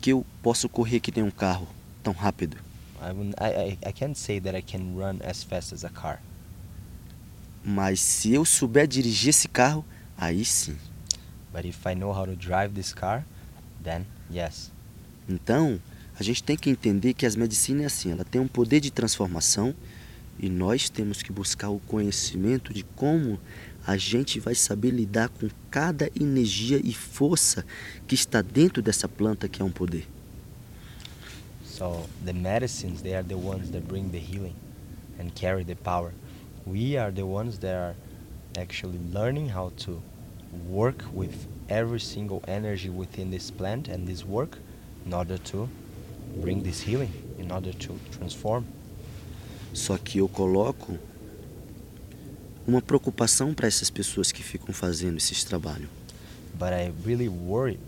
que 0.00 0.10
eu 0.10 0.24
posso 0.42 0.68
correr 0.68 1.00
que 1.00 1.12
nem 1.14 1.22
um 1.22 1.30
carro 1.30 1.68
tão 2.02 2.12
rápido. 2.14 2.56
I, 3.00 3.44
I, 3.44 3.78
I 3.88 3.92
can't 3.92 4.16
say 4.18 4.40
that 4.40 4.56
I 4.56 4.62
can 4.62 4.94
run 4.96 5.18
as 5.22 5.42
fast 5.42 5.74
as 5.74 5.84
a 5.84 5.88
car, 5.90 6.20
Mas 7.64 8.00
se 8.00 8.32
eu 8.32 8.44
souber 8.44 8.86
dirigir 8.88 9.30
esse 9.30 9.48
carro, 9.48 9.84
aí 10.16 10.44
sim. 10.44 10.76
but 11.52 11.64
if 11.64 11.84
I 11.86 11.94
know 11.94 12.12
how 12.12 12.24
to 12.24 12.34
drive 12.34 12.74
this 12.74 12.92
car, 12.94 13.24
then 13.82 14.06
yes. 14.32 14.70
Então, 15.28 15.80
a 16.22 16.24
gente 16.24 16.44
tem 16.44 16.56
que 16.56 16.70
entender 16.70 17.14
que 17.14 17.26
as 17.26 17.34
medicinas 17.34 17.82
é 17.82 17.86
assim, 17.86 18.12
ela 18.12 18.24
tem 18.24 18.40
um 18.40 18.46
poder 18.46 18.78
de 18.78 18.92
transformação 18.92 19.74
e 20.38 20.48
nós 20.48 20.88
temos 20.88 21.20
que 21.20 21.32
buscar 21.32 21.68
o 21.68 21.80
conhecimento 21.80 22.72
de 22.72 22.84
como 22.94 23.40
a 23.84 23.96
gente 23.96 24.38
vai 24.38 24.54
saber 24.54 24.90
lidar 24.92 25.28
com 25.30 25.48
cada 25.68 26.08
energia 26.14 26.80
e 26.82 26.94
força 26.94 27.66
que 28.06 28.14
está 28.14 28.40
dentro 28.40 28.80
dessa 28.80 29.08
planta 29.08 29.48
que 29.48 29.60
é 29.60 29.64
um 29.64 29.70
poder. 29.70 30.06
So 31.64 32.06
the 32.24 32.32
medicines, 32.32 33.02
they 33.02 33.16
are 33.16 33.26
the 33.26 33.34
ones 33.34 33.70
that 33.70 33.84
bring 33.88 34.10
the 34.10 34.20
healing 34.20 34.54
and 35.18 35.30
carry 35.34 35.64
the 35.64 35.74
power. 35.74 36.12
We 36.64 36.96
are 36.96 37.10
the 37.10 37.24
ones 37.24 37.58
that 37.58 37.74
are 37.74 37.96
actually 38.56 39.00
learning 39.12 39.50
how 39.52 39.72
to 39.78 40.00
work 40.70 41.04
with 41.12 41.34
every 41.68 41.98
single 41.98 42.42
energy 42.46 42.90
within 42.90 43.32
this 43.32 43.50
plant 43.50 43.88
and 43.88 44.06
this 44.06 44.24
work 44.24 44.58
in 45.04 45.12
order 45.12 45.36
to 45.50 45.68
bring 46.40 46.62
this 46.62 46.86
healing, 46.86 47.10
in 47.38 47.50
order 47.50 47.74
to 47.74 47.94
transform. 48.10 48.64
Só 49.72 49.96
que 49.96 50.18
eu 50.18 50.28
coloco 50.28 50.98
uma 52.66 52.80
preocupação 52.80 53.54
para 53.54 53.66
essas 53.66 53.90
pessoas 53.90 54.30
que 54.30 54.42
ficam 54.42 54.72
fazendo 54.72 55.16
esses 55.16 55.44
trabalhos. 55.44 55.88
But 56.54 56.72
I 56.72 56.92
really 57.04 57.28
worry 57.28 57.78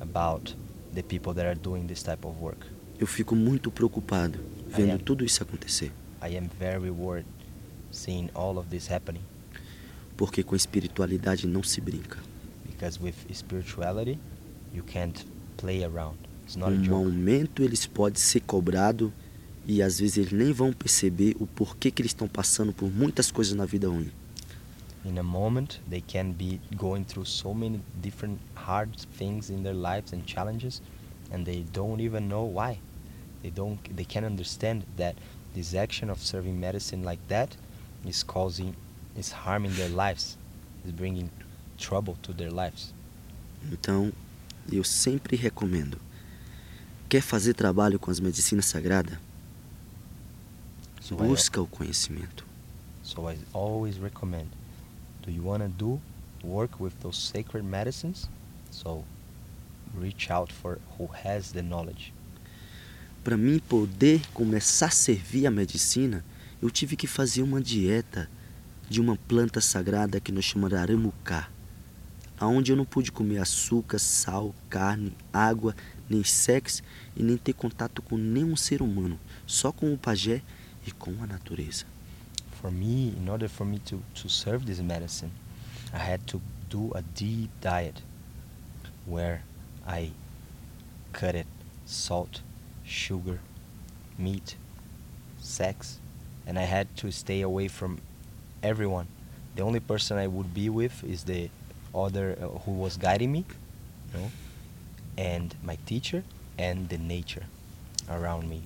about 0.00 0.54
the 0.94 1.02
people 1.02 1.32
that 1.34 1.46
are 1.46 1.58
doing 1.58 1.86
this 1.86 2.02
type 2.02 2.26
of 2.26 2.38
work. 2.40 2.66
Eu 2.98 3.06
fico 3.06 3.34
muito 3.34 3.70
preocupado 3.70 4.38
vendo 4.68 4.92
am. 4.92 4.98
tudo 4.98 5.24
isso 5.24 5.42
acontecer, 5.42 5.90
I 6.22 6.36
am 6.36 6.48
very 6.58 6.90
worried 6.90 7.26
seeing 7.90 8.30
all 8.34 8.58
of 8.58 8.68
this 8.68 8.90
happening 8.90 9.22
porque 10.16 10.42
com 10.42 10.54
espiritualidade 10.54 11.46
não 11.46 11.62
se 11.62 11.80
brinca. 11.80 12.18
because 12.64 13.00
with 13.00 13.14
spirituality 13.32 14.18
you 14.72 14.82
can't 14.82 15.24
play 15.56 15.84
around. 15.84 16.18
Um 16.56 16.94
aumento 16.94 17.62
eles 17.62 17.86
podem 17.86 18.20
ser 18.20 18.40
cobrado 18.40 19.12
e 19.66 19.82
às 19.82 19.98
vezes 20.00 20.18
eles 20.18 20.32
nem 20.32 20.52
vão 20.52 20.72
perceber 20.72 21.36
o 21.38 21.46
porquê 21.46 21.90
que 21.90 22.02
eles 22.02 22.10
estão 22.10 22.28
passando 22.28 22.72
por 22.72 22.90
muitas 22.90 23.30
coisas 23.30 23.54
na 23.54 23.64
vida 23.64 23.88
ruim. 23.88 24.10
In 25.04 25.18
a 25.18 25.22
moment 25.22 25.80
they 25.88 26.00
can 26.00 26.32
be 26.32 26.60
going 26.76 27.04
through 27.04 27.26
so 27.26 27.52
many 27.54 27.80
different 28.00 28.38
hard 28.54 28.90
things 29.18 29.50
in 29.50 29.62
their 29.62 29.74
lives 29.74 30.12
and 30.12 30.22
challenges 30.26 30.80
and 31.32 31.44
they 31.44 31.64
don't 31.72 32.00
even 32.00 32.28
know 32.28 32.44
why. 32.44 32.78
They 33.42 33.50
don't 33.50 33.78
they 33.94 34.04
can't 34.04 34.26
understand 34.26 34.84
that 34.96 35.16
this 35.54 35.74
action 35.74 36.10
of 36.10 36.18
serving 36.20 36.60
medicine 36.60 37.02
like 37.02 37.20
that 37.28 37.56
is 38.06 38.22
causing 38.22 38.74
is 39.16 39.32
harming 39.32 39.74
their 39.74 39.88
lives. 39.88 40.36
Is 40.84 40.92
bringing 40.92 41.30
trouble 41.78 42.16
to 42.22 42.32
their 42.32 42.50
lives. 42.50 42.92
Então, 43.70 44.12
eu 44.70 44.82
sempre 44.84 45.36
recomendo. 45.36 45.98
Quer 47.12 47.20
fazer 47.20 47.52
trabalho 47.52 47.98
com 47.98 48.10
as 48.10 48.18
medicinas 48.18 48.64
sagradas? 48.64 49.18
So 50.98 51.12
I, 51.12 51.28
Busca 51.28 51.60
o 51.60 51.66
conhecimento. 51.66 52.42
so 53.02 53.30
I 53.30 53.36
always 53.52 53.98
recommend 53.98 54.48
do 55.22 55.30
you 55.30 55.44
want 55.44 55.62
to 55.62 55.68
do 55.68 56.00
work 56.42 56.82
with 56.82 56.94
those 57.02 57.20
sacred 57.20 57.66
medicines? 57.66 58.30
So 58.70 59.04
reach 59.94 60.30
out 60.32 60.50
for 60.54 60.78
who 60.98 61.10
has 61.22 61.52
the 61.52 61.60
knowledge. 61.60 62.14
Para 63.22 63.36
mim 63.36 63.58
poder 63.58 64.22
começar 64.32 64.86
a 64.86 64.90
servir 64.90 65.46
a 65.46 65.50
medicina, 65.50 66.24
eu 66.62 66.70
tive 66.70 66.96
que 66.96 67.06
fazer 67.06 67.42
uma 67.42 67.60
dieta 67.60 68.26
de 68.88 69.02
uma 69.02 69.18
planta 69.28 69.60
sagrada 69.60 70.18
que 70.18 70.32
nós 70.32 70.46
chamamos 70.46 70.70
de 70.70 70.82
aramucá, 70.82 71.50
aonde 72.40 72.72
eu 72.72 72.76
não 72.76 72.86
pude 72.86 73.12
comer 73.12 73.36
açúcar, 73.36 73.98
sal, 73.98 74.54
carne, 74.70 75.14
água, 75.30 75.76
nem 76.12 76.24
sexo 76.24 76.82
e 77.16 77.22
nem 77.22 77.36
ter 77.36 77.54
contato 77.54 78.02
com 78.02 78.16
nenhum 78.16 78.56
ser 78.56 78.82
humano, 78.82 79.18
só 79.46 79.72
com 79.72 79.92
o 79.92 79.98
pajé 79.98 80.42
e 80.86 80.92
com 80.92 81.22
a 81.22 81.26
natureza. 81.26 81.84
for 82.62 82.70
me, 82.70 83.08
in 83.08 83.28
order 83.28 83.48
for 83.48 83.64
me 83.64 83.80
to, 83.80 84.00
to 84.14 84.28
serve 84.28 84.66
this 84.66 84.80
medicine, 84.80 85.32
I 85.92 85.98
had 85.98 86.28
to 86.28 86.40
do 86.70 86.92
a 86.94 87.02
deep 87.02 87.50
diet 87.60 88.00
where 89.04 89.42
I 89.84 90.12
cut 91.12 91.34
it 91.34 91.48
salt, 91.84 92.40
sugar, 92.84 93.40
meat, 94.16 94.54
sex, 95.40 95.98
and 96.46 96.56
I 96.56 96.62
had 96.62 96.96
to 96.98 97.10
stay 97.10 97.40
away 97.40 97.66
from 97.66 97.98
everyone. 98.62 99.08
The 99.56 99.62
only 99.62 99.80
person 99.80 100.16
I 100.16 100.28
would 100.28 100.54
be 100.54 100.68
with 100.68 101.02
is 101.02 101.24
the 101.24 101.50
other 101.92 102.38
uh, 102.40 102.46
who 102.60 102.70
was 102.70 102.96
guiding 102.96 103.32
me, 103.32 103.44
you 104.14 104.20
know, 104.20 104.30
and 105.16 105.54
my 105.62 105.76
teacher 105.86 106.22
and 106.58 106.88
the 106.88 106.98
nature 106.98 107.44
around 108.08 108.48
me. 108.48 108.62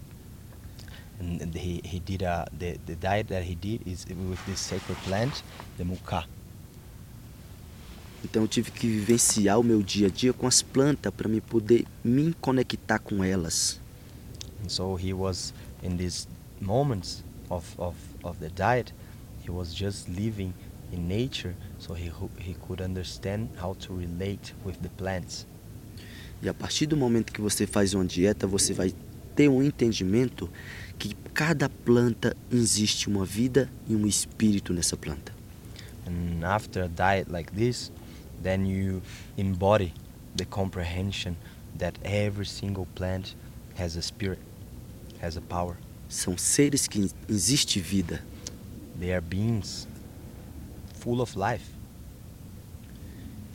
And 1.20 1.40
and 1.42 1.54
he, 1.54 1.80
he 1.84 1.98
did 1.98 2.22
a 2.22 2.46
the, 2.56 2.78
the 2.86 2.94
diet 2.96 3.28
that 3.28 3.44
he 3.44 3.54
did 3.54 3.86
is 3.86 4.06
with 4.08 4.44
this 4.46 4.60
sacred 4.60 4.98
plant 4.98 5.42
the 5.78 5.84
muka. 5.84 6.24
Então 8.24 8.42
eu 8.42 8.48
tive 8.48 8.70
que 8.70 8.88
vivenciar 8.88 9.58
o 9.58 9.62
meu 9.62 9.82
dia 9.82 10.08
a 10.08 10.10
dia 10.10 10.32
com 10.32 10.46
as 10.46 10.62
plantas 10.62 11.12
para 11.14 11.28
me 11.28 11.40
poder 11.40 11.86
me 12.02 12.34
conectar 12.40 12.98
com 12.98 13.22
elas. 13.22 13.78
and 14.66 14.70
so 14.72 14.96
he 14.96 15.12
was 15.12 15.52
in 15.82 15.96
these 15.96 16.26
moments 16.60 17.22
of, 17.50 17.78
of, 17.78 17.94
of 18.24 18.40
the 18.40 18.48
diet 18.50 18.92
he 19.42 19.50
was 19.50 19.72
just 19.74 20.08
living 20.08 20.52
in 20.92 21.06
nature 21.06 21.54
so 21.78 21.94
he, 21.94 22.10
he 22.38 22.54
could 22.66 22.80
understand 22.80 23.48
how 23.60 23.74
to 23.74 23.92
relate 23.92 24.52
with 24.64 24.82
the 24.82 24.88
plants 24.90 25.46
E 26.42 26.48
a 26.48 26.54
partir 26.54 26.86
do 26.86 26.96
momento 26.96 27.32
que 27.32 27.40
você 27.40 27.66
faz 27.66 27.94
uma 27.94 28.04
dieta, 28.04 28.46
você 28.46 28.72
vai 28.72 28.92
ter 29.34 29.48
um 29.48 29.62
entendimento 29.62 30.50
que 30.98 31.14
cada 31.34 31.68
planta 31.68 32.36
existe 32.50 33.08
uma 33.08 33.24
vida 33.24 33.70
e 33.88 33.94
um 33.94 34.06
espírito 34.06 34.72
nessa 34.72 34.96
planta. 34.96 35.36
and 36.06 36.44
after 36.44 36.84
a 36.84 36.88
diet 36.88 37.28
like 37.28 37.50
this 37.52 37.90
then 38.40 38.64
you 38.64 39.02
embody 39.36 39.92
the 40.36 40.44
comprehension 40.44 41.36
that 41.76 41.98
every 42.04 42.46
single 42.46 42.86
plant 42.94 43.34
has 43.74 43.96
a 43.96 44.02
spirit 44.02 44.38
has 45.20 45.36
a 45.36 45.40
power 45.40 45.76
São 46.08 46.38
seres 46.38 46.86
que 46.86 47.10
existe 47.28 47.80
vida. 47.80 48.22
They 49.00 49.12
are 49.12 49.20
beings 49.20 49.88
full 51.00 51.20
of 51.20 51.36
life. 51.36 51.64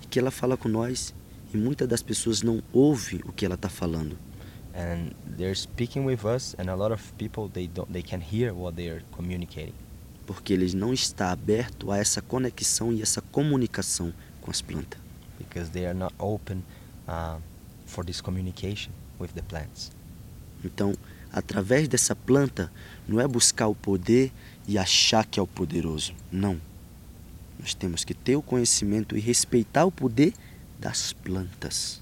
E 0.03 0.07
que 0.07 0.19
ela 0.19 0.31
fala 0.31 0.57
com 0.57 0.67
nós 0.67 1.13
e 1.53 1.57
muitas 1.57 1.87
das 1.87 2.01
pessoas 2.01 2.41
não 2.41 2.61
ouvem 2.71 3.21
o 3.25 3.31
que 3.31 3.45
ela 3.45 3.55
está 3.55 3.69
falando. 3.69 4.17
And 4.73 5.11
they're 5.37 5.55
speaking 5.55 6.05
with 6.05 6.23
us 6.23 6.55
and 6.57 6.69
a 6.69 6.75
lot 6.75 6.93
of 6.93 7.03
people 7.17 7.49
they 7.49 7.67
don't 7.67 7.91
they 7.91 8.01
can 8.01 8.19
hear 8.21 8.53
what 8.53 8.75
they 8.77 8.89
are 8.89 9.03
communicating 9.11 9.73
Porque 10.25 10.53
eles 10.53 10.73
não 10.73 10.93
estão 10.93 11.27
abertos 11.27 11.89
a 11.89 11.97
essa 11.97 12.21
conexão 12.21 12.93
e 12.93 13.01
essa 13.01 13.21
comunicação 13.21 14.13
com 14.39 14.49
as 14.49 14.61
plantas. 14.61 14.99
because 15.37 15.71
they 15.71 15.85
are 15.85 15.97
not 15.97 16.13
open 16.19 16.63
uh, 17.07 17.37
for 17.85 18.05
this 18.05 18.21
communication 18.21 18.91
with 19.19 19.29
the 19.33 19.41
plants. 19.41 19.91
Então, 20.63 20.95
através 21.33 21.87
dessa 21.87 22.15
planta, 22.15 22.71
não 23.07 23.19
é 23.19 23.27
buscar 23.27 23.67
o 23.67 23.75
poder 23.75 24.31
e 24.67 24.77
achar 24.77 25.25
que 25.25 25.39
é 25.39 25.43
o 25.43 25.47
poderoso. 25.47 26.13
Não. 26.31 26.61
Nós 27.59 27.73
temos 27.73 28.03
que 28.05 28.13
ter 28.13 28.35
o 28.35 28.41
conhecimento 28.41 29.17
e 29.17 29.19
respeitar 29.19 29.83
o 29.85 29.91
poder 29.91 30.33
das 30.81 31.13
plantas. 31.13 32.01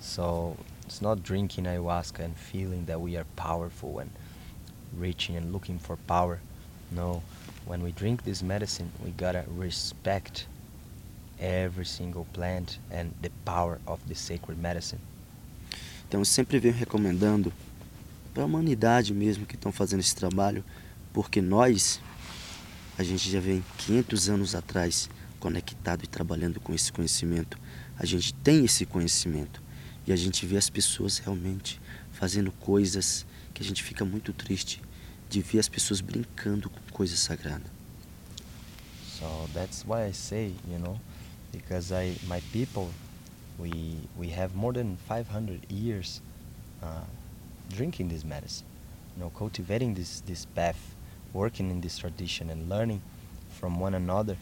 So 0.00 0.56
it's 0.86 1.02
not 1.02 1.22
drinking 1.22 1.66
ayahuasca 1.66 2.24
and 2.24 2.34
feeling 2.36 2.86
that 2.86 3.00
we 3.00 3.16
are 3.16 3.26
powerful 3.36 3.98
and 3.98 4.10
reaching 4.96 5.36
and 5.36 5.52
looking 5.52 5.78
for 5.78 5.96
power. 6.06 6.40
No, 6.90 7.22
when 7.66 7.82
we 7.82 7.92
drink 7.92 8.24
this 8.24 8.42
medicine, 8.42 8.90
we 9.04 9.10
gotta 9.10 9.44
respect 9.56 10.46
every 11.38 11.84
single 11.84 12.26
plant 12.32 12.78
and 12.90 13.12
the 13.22 13.30
power 13.44 13.78
of 13.86 14.00
the 14.08 14.14
sacred 14.14 14.58
medicine. 14.58 15.00
Então, 16.08 16.20
eu 16.20 16.24
sempre 16.24 16.58
venho 16.58 16.74
recomendando 16.74 17.52
para 18.34 18.42
a 18.42 18.46
humanidade 18.46 19.14
mesmo 19.14 19.46
que 19.46 19.54
estão 19.54 19.70
fazendo 19.70 20.00
esse 20.00 20.14
trabalho, 20.14 20.64
porque 21.12 21.40
nós, 21.40 22.00
a 22.98 23.04
gente 23.04 23.30
já 23.30 23.38
vem 23.38 23.62
500 23.78 24.28
anos 24.28 24.54
atrás 24.54 25.08
conectado 25.40 26.04
e 26.04 26.06
trabalhando 26.06 26.60
com 26.60 26.72
esse 26.72 26.92
conhecimento. 26.92 27.58
A 27.98 28.06
gente 28.06 28.32
tem 28.34 28.64
esse 28.64 28.86
conhecimento 28.86 29.60
e 30.06 30.12
a 30.12 30.16
gente 30.16 30.46
vê 30.46 30.56
as 30.56 30.70
pessoas 30.70 31.18
realmente 31.18 31.80
fazendo 32.12 32.52
coisas 32.52 33.26
que 33.52 33.62
a 33.62 33.66
gente 33.66 33.82
fica 33.82 34.04
muito 34.04 34.32
triste 34.32 34.80
de 35.28 35.40
ver 35.40 35.58
as 35.58 35.68
pessoas 35.68 36.00
brincando 36.00 36.68
com 36.68 36.80
coisas 36.92 37.18
sagradas. 37.18 37.70
So 39.18 39.48
that's 39.52 39.84
why 39.84 40.06
I 40.06 40.12
say, 40.12 40.54
you 40.66 40.78
know, 40.78 40.98
because 41.52 41.92
I 41.92 42.16
my 42.26 42.40
people, 42.52 42.88
we 43.58 43.98
we 44.16 44.30
have 44.30 44.54
more 44.54 44.72
than 44.72 44.96
500 45.08 45.70
years 45.70 46.22
uh, 46.82 47.04
drinking 47.68 48.08
this 48.08 48.24
medicine, 48.24 48.66
you 49.14 49.22
know, 49.22 49.30
cultivating 49.30 49.94
this 49.94 50.22
this 50.22 50.46
path, 50.46 50.80
working 51.34 51.70
in 51.70 51.80
this 51.80 51.98
tradition 51.98 52.50
and 52.50 52.68
learning 52.68 53.02
from 53.60 53.78
one 53.78 53.94
another 53.94 54.36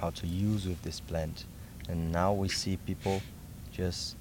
how 0.00 0.10
to 0.10 0.26
use 0.26 0.66
with 0.66 0.80
this 0.82 1.00
plant. 1.00 1.44
And 1.88 2.12
now 2.12 2.32
we 2.32 2.48
see 2.48 2.76
people 2.76 3.22
just 3.72 4.16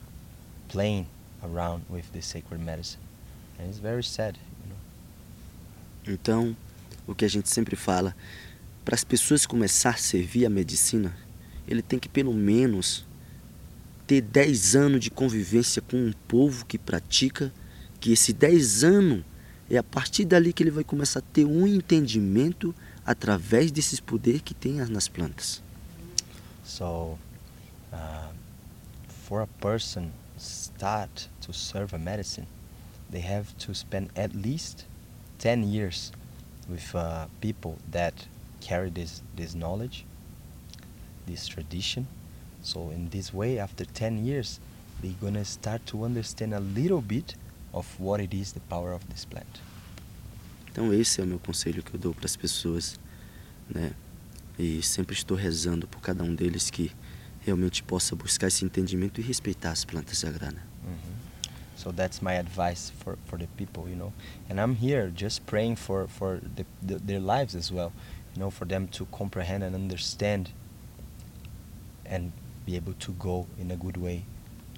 playing 0.68 1.08
around 1.44 1.84
with 1.90 2.12
the 2.14 2.22
sacred 2.22 2.62
medicine. 2.62 3.02
And 3.60 3.70
it's 3.70 3.80
very 3.80 4.04
sad, 4.04 4.38
you 4.64 4.70
know. 4.70 6.14
Então, 6.14 6.56
o 7.08 7.16
que 7.16 7.26
a 7.26 7.28
gente 7.28 7.50
sempre 7.50 7.76
fala, 7.76 8.16
para 8.84 8.96
as 8.96 9.04
pessoas 9.04 9.46
começar 9.46 9.92
a 9.92 9.98
servir 9.98 10.46
a 10.46 10.50
medicina, 10.50 11.16
ele 11.68 11.82
tem 11.82 11.98
que 11.98 12.10
pelo 12.10 12.34
menos 12.34 13.06
ter 14.06 14.22
10 14.22 14.76
anos 14.76 15.02
de 15.02 15.10
convivência 15.10 15.82
com 15.82 15.98
um 15.98 16.14
povo 16.28 16.66
que 16.66 16.78
pratica, 16.78 17.52
que 18.00 18.12
esse 18.12 18.32
10 18.32 18.84
anos 18.84 19.24
é 19.70 19.78
a 19.78 19.84
partir 19.84 20.26
dali 20.26 20.54
que 20.54 20.62
ele 20.62 20.70
vai 20.70 20.84
começar 20.84 21.20
a 21.20 21.24
ter 21.34 21.46
um 21.46 21.66
entendimento 21.66 22.76
através 23.04 23.72
desses 23.72 24.00
poderes 24.00 24.42
que 24.42 24.54
tem 24.54 24.74
nas 24.74 25.08
plantas. 25.08 25.65
So, 26.66 27.18
uh, 27.94 28.30
for 29.08 29.42
a 29.42 29.48
person 29.48 30.12
start 30.38 31.28
to 31.42 31.54
serve 31.54 31.94
a 31.94 32.00
medicine, 32.00 32.48
they 33.10 33.22
have 33.22 33.58
to 33.60 33.74
spend 33.74 34.10
at 34.16 34.36
least 34.36 34.86
10 35.40 35.64
years 35.64 36.12
with 36.68 36.94
uh, 36.96 37.28
people 37.40 37.78
that 37.92 38.26
carry 38.62 38.90
this, 38.90 39.22
this 39.36 39.54
knowledge, 39.54 40.06
this 41.28 41.48
tradition. 41.48 42.08
So 42.62 42.90
in 42.90 43.10
this 43.10 43.34
way, 43.34 43.60
after 43.60 43.86
10 43.86 44.26
years, 44.26 44.60
they're 45.02 45.14
gonna 45.22 45.46
start 45.46 45.86
to 45.88 46.04
understand 46.04 46.54
a 46.54 46.60
little 46.60 47.02
bit 47.02 47.36
of 47.74 48.00
what 48.00 48.20
it 48.20 48.34
is 48.34 48.54
the 48.54 48.60
power 48.62 48.92
of 48.92 49.08
this 49.10 49.24
plant. 49.24 49.62
Então 50.72 50.92
esse 50.92 51.22
é 51.22 51.24
o 51.24 51.28
meu 51.28 51.40
conselho 51.40 51.84
que 51.84 51.94
eu 51.94 52.00
dou 52.00 52.14
para 52.14 52.26
as 52.26 52.36
pessoas, 52.36 53.00
né? 53.70 53.94
E 54.58 54.82
sempre 54.82 55.14
estou 55.14 55.36
rezando 55.36 55.88
por 55.88 56.02
cada 56.02 56.24
um 56.24 56.34
deles 56.34 56.70
que 56.70 56.92
realmente 57.42 57.84
possa 57.84 58.16
buscar 58.16 58.48
esse 58.48 58.66
entendimento 58.66 59.20
e 59.20 59.24
respeitar 59.24 59.72
as 59.72 59.86
plantas 59.86 60.18
sagradas. 60.18 60.62
So 61.76 61.92
that's 61.92 62.22
my 62.22 62.38
advice 62.38 62.92
for, 63.00 63.18
for 63.26 63.38
the 63.38 63.48
people, 63.58 63.88
you 63.90 63.96
know. 63.96 64.14
And 64.50 64.60
I'm 64.60 64.76
here 64.76 65.12
just 65.14 65.46
praying 65.46 65.76
for, 65.76 66.08
for 66.08 66.40
the, 66.56 66.66
the, 66.82 67.00
their 67.00 67.20
lives 67.20 67.54
as 67.54 67.72
well, 67.72 67.92
you 68.34 68.40
know, 68.40 68.50
for 68.50 68.66
them 68.66 68.88
to 68.94 69.06
comprehend 69.12 69.64
and 69.64 69.76
understand 69.76 70.52
and 72.06 72.32
be 72.66 72.76
able 72.76 72.94
to 72.94 73.12
go 73.14 73.46
in 73.60 73.70
a 73.72 73.76
good 73.76 73.98
way, 73.98 74.24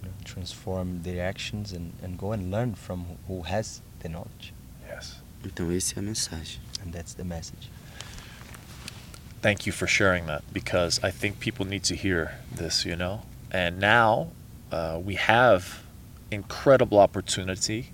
you 0.02 0.04
know, 0.04 0.14
transform 0.26 1.04
their 1.04 1.24
actions 1.24 1.72
and, 1.72 1.94
and 2.02 2.18
go 2.18 2.32
and 2.32 2.52
learn 2.52 2.74
from 2.74 3.06
who 3.28 3.44
has 3.44 3.82
the 4.00 4.10
knowledge. 4.10 4.54
Yes. 4.88 5.22
Então 5.46 5.72
essa 5.72 5.96
é 5.96 6.00
a 6.00 6.02
mensagem. 6.02 6.60
And 6.84 6.92
that's 6.92 7.14
the 7.14 7.24
message. 7.24 7.70
Thank 9.42 9.66
you 9.66 9.72
for 9.72 9.86
sharing 9.86 10.26
that 10.26 10.44
because 10.52 11.00
I 11.04 11.12
think 11.12 11.40
people 11.40 11.66
need 11.66 11.84
to 11.86 11.96
hear 11.96 12.40
this, 12.54 12.86
you 12.86 12.96
know. 12.96 13.22
And 13.52 13.80
now 13.80 14.32
uh, 14.72 15.00
we 15.04 15.16
have 15.16 15.84
incredible 16.32 17.00
opportunity 17.00 17.92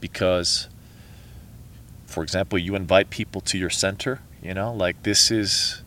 because, 0.00 0.68
for 2.06 2.22
example, 2.22 2.58
you 2.58 2.74
invite 2.74 3.10
people 3.10 3.40
to 3.42 3.58
your 3.58 3.70
center, 3.70 4.20
you 4.42 4.54
know, 4.54 4.72
like 4.72 5.02
this 5.04 5.30
is, 5.30 5.82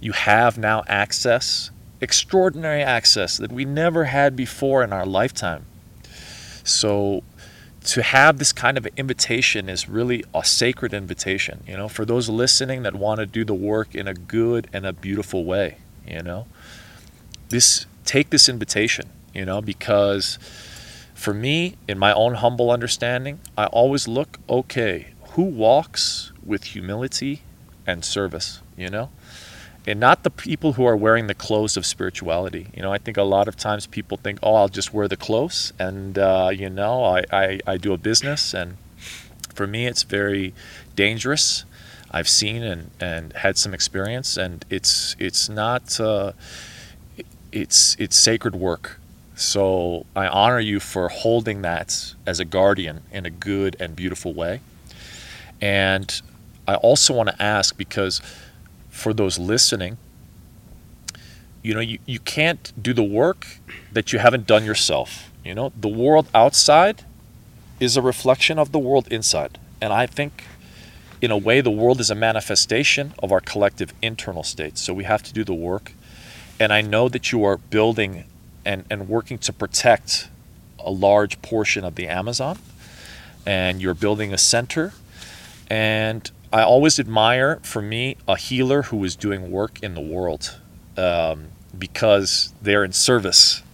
you 0.00 0.12
have 0.12 0.58
now 0.58 0.82
access, 0.88 1.70
extraordinary 2.00 2.82
access 2.82 3.36
that 3.38 3.52
we 3.52 3.64
never 3.64 4.04
had 4.04 4.34
before 4.34 4.82
in 4.82 4.92
our 4.92 5.06
lifetime. 5.06 5.64
So 6.64 7.22
to 7.84 8.02
have 8.02 8.38
this 8.38 8.52
kind 8.52 8.78
of 8.78 8.86
invitation 8.96 9.68
is 9.68 9.88
really 9.88 10.24
a 10.34 10.42
sacred 10.44 10.94
invitation, 10.94 11.62
you 11.66 11.76
know, 11.76 11.88
for 11.88 12.04
those 12.04 12.28
listening 12.28 12.82
that 12.82 12.94
want 12.94 13.20
to 13.20 13.26
do 13.26 13.44
the 13.44 13.54
work 13.54 13.94
in 13.94 14.08
a 14.08 14.14
good 14.14 14.68
and 14.72 14.86
a 14.86 14.92
beautiful 14.92 15.44
way, 15.44 15.76
you 16.06 16.22
know. 16.22 16.46
This 17.50 17.86
take 18.04 18.30
this 18.30 18.48
invitation, 18.48 19.10
you 19.34 19.44
know, 19.44 19.60
because 19.60 20.38
for 21.14 21.34
me, 21.34 21.76
in 21.86 21.98
my 21.98 22.12
own 22.12 22.34
humble 22.34 22.70
understanding, 22.70 23.40
I 23.56 23.66
always 23.66 24.08
look, 24.08 24.38
okay, 24.48 25.08
who 25.32 25.42
walks 25.42 26.32
with 26.44 26.64
humility 26.64 27.42
and 27.86 28.04
service, 28.04 28.60
you 28.76 28.88
know? 28.88 29.10
And 29.86 30.00
not 30.00 30.22
the 30.22 30.30
people 30.30 30.74
who 30.74 30.84
are 30.86 30.96
wearing 30.96 31.26
the 31.26 31.34
clothes 31.34 31.76
of 31.76 31.84
spirituality. 31.84 32.68
You 32.74 32.82
know, 32.82 32.92
I 32.92 32.98
think 32.98 33.16
a 33.16 33.22
lot 33.22 33.48
of 33.48 33.56
times 33.56 33.86
people 33.86 34.16
think, 34.16 34.38
oh, 34.42 34.54
I'll 34.54 34.68
just 34.68 34.94
wear 34.94 35.08
the 35.08 35.16
clothes 35.16 35.72
and, 35.78 36.18
uh, 36.18 36.50
you 36.52 36.70
know, 36.70 37.04
I, 37.04 37.24
I, 37.30 37.60
I 37.66 37.76
do 37.76 37.92
a 37.92 37.98
business. 37.98 38.54
And 38.54 38.76
for 39.54 39.66
me, 39.66 39.86
it's 39.86 40.02
very 40.02 40.54
dangerous. 40.96 41.64
I've 42.10 42.28
seen 42.28 42.62
and, 42.62 42.90
and 43.00 43.32
had 43.32 43.58
some 43.58 43.74
experience, 43.74 44.36
and 44.36 44.64
it's 44.70 45.16
it's 45.18 45.48
not 45.48 45.98
uh, 45.98 46.30
it's 47.50 47.96
it's 47.98 48.16
sacred 48.16 48.54
work. 48.54 49.00
So 49.34 50.06
I 50.14 50.28
honor 50.28 50.60
you 50.60 50.78
for 50.78 51.08
holding 51.08 51.62
that 51.62 52.14
as 52.24 52.38
a 52.38 52.44
guardian 52.44 53.02
in 53.10 53.26
a 53.26 53.30
good 53.30 53.76
and 53.80 53.96
beautiful 53.96 54.32
way. 54.32 54.60
And 55.60 56.22
I 56.68 56.76
also 56.76 57.14
want 57.14 57.30
to 57.30 57.42
ask 57.42 57.76
because 57.76 58.20
for 58.94 59.12
those 59.12 59.38
listening, 59.38 59.98
you 61.62 61.74
know, 61.74 61.80
you, 61.80 61.98
you 62.06 62.20
can't 62.20 62.72
do 62.80 62.94
the 62.94 63.02
work 63.02 63.58
that 63.92 64.12
you 64.12 64.20
haven't 64.20 64.46
done 64.46 64.64
yourself. 64.64 65.30
You 65.44 65.54
know, 65.54 65.72
the 65.78 65.88
world 65.88 66.28
outside 66.32 67.04
is 67.80 67.96
a 67.96 68.02
reflection 68.02 68.58
of 68.58 68.70
the 68.70 68.78
world 68.78 69.08
inside. 69.10 69.58
And 69.80 69.92
I 69.92 70.06
think, 70.06 70.44
in 71.20 71.30
a 71.30 71.36
way, 71.36 71.60
the 71.60 71.72
world 71.72 72.00
is 72.00 72.08
a 72.08 72.14
manifestation 72.14 73.14
of 73.18 73.32
our 73.32 73.40
collective 73.40 73.92
internal 74.00 74.44
state. 74.44 74.78
So 74.78 74.94
we 74.94 75.04
have 75.04 75.22
to 75.24 75.32
do 75.32 75.42
the 75.42 75.54
work. 75.54 75.92
And 76.60 76.72
I 76.72 76.80
know 76.80 77.08
that 77.08 77.32
you 77.32 77.44
are 77.44 77.56
building 77.56 78.24
and, 78.64 78.84
and 78.88 79.08
working 79.08 79.38
to 79.38 79.52
protect 79.52 80.28
a 80.78 80.90
large 80.90 81.42
portion 81.42 81.84
of 81.84 81.96
the 81.96 82.06
Amazon. 82.06 82.58
And 83.44 83.82
you're 83.82 83.94
building 83.94 84.32
a 84.32 84.38
center. 84.38 84.92
And 85.68 86.30
I 86.54 86.62
always 86.62 87.00
admire, 87.00 87.58
for 87.64 87.82
me, 87.82 88.16
a 88.28 88.36
healer 88.36 88.82
who 88.82 89.02
is 89.02 89.16
doing 89.16 89.50
work 89.50 89.82
in 89.82 89.94
the 89.94 90.00
world 90.00 90.56
um, 90.96 91.48
because 91.76 92.54
they're 92.62 92.84
in 92.84 92.92
service. 92.92 93.64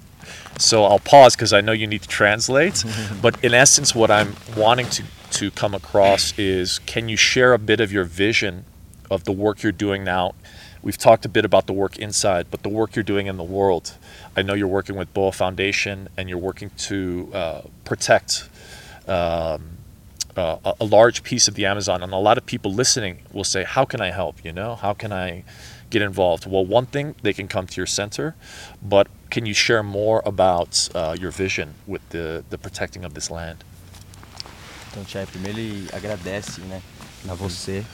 So 0.58 0.84
I'll 0.84 0.98
pause 0.98 1.36
because 1.36 1.52
I 1.52 1.60
know 1.60 1.72
you 1.72 1.86
need 1.86 2.00
to 2.00 2.08
translate. 2.08 2.82
but 3.22 3.44
in 3.44 3.52
essence, 3.52 3.94
what 3.94 4.10
I'm 4.10 4.34
wanting 4.56 4.88
to, 4.88 5.04
to 5.32 5.50
come 5.50 5.74
across 5.74 6.36
is 6.38 6.78
can 6.78 7.10
you 7.10 7.18
share 7.18 7.52
a 7.52 7.58
bit 7.58 7.80
of 7.80 7.92
your 7.92 8.04
vision 8.04 8.64
of 9.10 9.24
the 9.24 9.32
work 9.32 9.62
you're 9.62 9.72
doing 9.72 10.02
now? 10.02 10.34
We've 10.80 10.96
talked 10.96 11.26
a 11.26 11.28
bit 11.28 11.44
about 11.44 11.66
the 11.66 11.74
work 11.74 11.98
inside, 11.98 12.46
but 12.50 12.62
the 12.62 12.70
work 12.70 12.96
you're 12.96 13.02
doing 13.02 13.26
in 13.26 13.36
the 13.36 13.44
world. 13.44 13.92
I 14.34 14.40
know 14.40 14.54
you're 14.54 14.66
working 14.66 14.96
with 14.96 15.12
Boa 15.12 15.32
Foundation 15.32 16.08
and 16.16 16.30
you're 16.30 16.38
working 16.38 16.70
to 16.78 17.30
uh, 17.34 17.60
protect. 17.84 18.48
Um, 19.06 19.76
uh, 20.36 20.72
a, 20.80 20.84
large 20.84 21.22
piece 21.22 21.48
of 21.48 21.54
the 21.54 21.66
Amazon, 21.66 22.02
and 22.02 22.12
a 22.12 22.18
lot 22.18 22.38
of 22.38 22.46
people 22.46 22.72
listening 22.72 23.18
will 23.32 23.44
say, 23.44 23.64
"How 23.64 23.84
can 23.84 24.00
I 24.00 24.10
help? 24.10 24.44
You 24.44 24.52
know, 24.52 24.76
how 24.76 24.94
can 24.94 25.12
I 25.12 25.44
get 25.90 26.02
involved?" 26.02 26.46
Well, 26.46 26.64
one 26.64 26.86
thing 26.86 27.14
they 27.22 27.32
can 27.32 27.48
come 27.48 27.66
to 27.66 27.76
your 27.76 27.86
center, 27.86 28.34
but 28.82 29.08
can 29.30 29.46
you 29.46 29.54
share 29.54 29.82
more 29.82 30.22
about 30.24 30.88
uh, 30.94 31.16
your 31.18 31.30
vision 31.30 31.74
with 31.86 32.02
the 32.10 32.44
the 32.50 32.58
protecting 32.58 33.04
of 33.04 33.14
this 33.14 33.30
land? 33.30 33.64
Então, 34.90 35.04
Chay, 35.06 35.24
primeiro 35.26 35.58
ele 35.58 35.88
agradece, 35.92 36.60
né, 36.62 36.82
a 37.28 37.34
você 37.34 37.84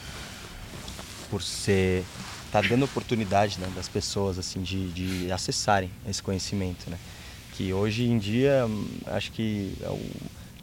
por 1.29 1.43
ser 1.43 2.03
tá 2.51 2.61
dando 2.61 2.85
oportunidade, 2.85 3.59
né, 3.59 3.71
das 3.75 3.87
pessoas 3.87 4.39
assim 4.39 4.61
de, 4.61 4.89
de 4.91 5.31
acessarem 5.31 5.91
esse 6.07 6.23
conhecimento, 6.23 6.89
né? 6.89 6.97
Que 7.53 7.73
hoje 7.73 8.05
em 8.05 8.17
dia 8.17 8.65
acho 9.07 9.31
que 9.31 9.75
é 9.81 9.89
o 9.89 9.99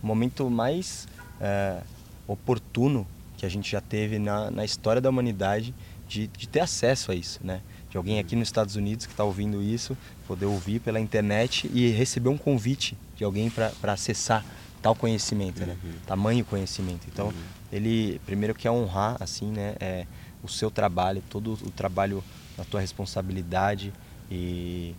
momento 0.03 0.49
mais 0.49 1.07
é, 1.41 1.81
oportuno 2.27 3.07
que 3.37 3.45
a 3.45 3.49
gente 3.49 3.71
já 3.71 3.81
teve 3.81 4.19
na, 4.19 4.51
na 4.51 4.65
história 4.65 5.01
da 5.01 5.11
humanidade 5.11 5.75
de, 6.09 6.27
de 6.29 6.49
ter 6.49 6.61
acesso 6.61 7.13
a 7.13 7.15
isso, 7.15 7.41
né? 7.43 7.61
De 7.91 7.97
alguém 7.97 8.19
aqui 8.19 8.35
nos 8.35 8.49
Estados 8.49 8.77
Unidos 8.77 9.07
que 9.07 9.13
está 9.13 9.25
ouvindo 9.25 9.63
isso, 9.63 9.97
poder 10.27 10.47
ouvir 10.47 10.81
pela 10.81 10.99
internet 10.99 11.71
e 11.73 11.91
receber 11.91 12.29
um 12.29 12.39
convite 12.39 12.97
de 13.17 13.25
alguém 13.25 13.51
para 13.51 13.93
acessar 13.93 14.45
tal 14.83 14.95
conhecimento, 14.95 15.65
né? 15.65 15.77
Tamanho 16.07 16.45
conhecimento. 16.45 17.07
Então, 17.13 17.33
ele 17.73 18.21
primeiro 18.27 18.55
quer 18.55 18.71
honrar 18.71 19.17
assim, 19.21 19.51
né? 19.51 19.77
É, 19.81 20.07
o 20.43 20.49
seu 20.49 20.71
trabalho, 20.71 21.23
todo 21.31 21.55
o 21.55 21.71
trabalho 21.71 22.23
da 22.57 22.65
tua 22.65 22.81
responsabilidade 22.81 23.93
e, 24.31 24.95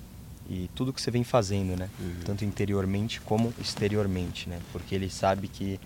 e 0.49 0.69
tudo 0.73 0.91
que 0.91 1.01
você 1.01 1.11
vem 1.11 1.23
fazendo, 1.23 1.77
né? 1.77 1.89
Tanto 2.25 2.43
interiormente 2.43 3.21
como 3.21 3.53
exteriormente, 3.59 4.49
né? 4.49 4.59
Porque 4.71 4.95
ele 4.95 5.09
sabe 5.09 5.47
que 5.47 5.79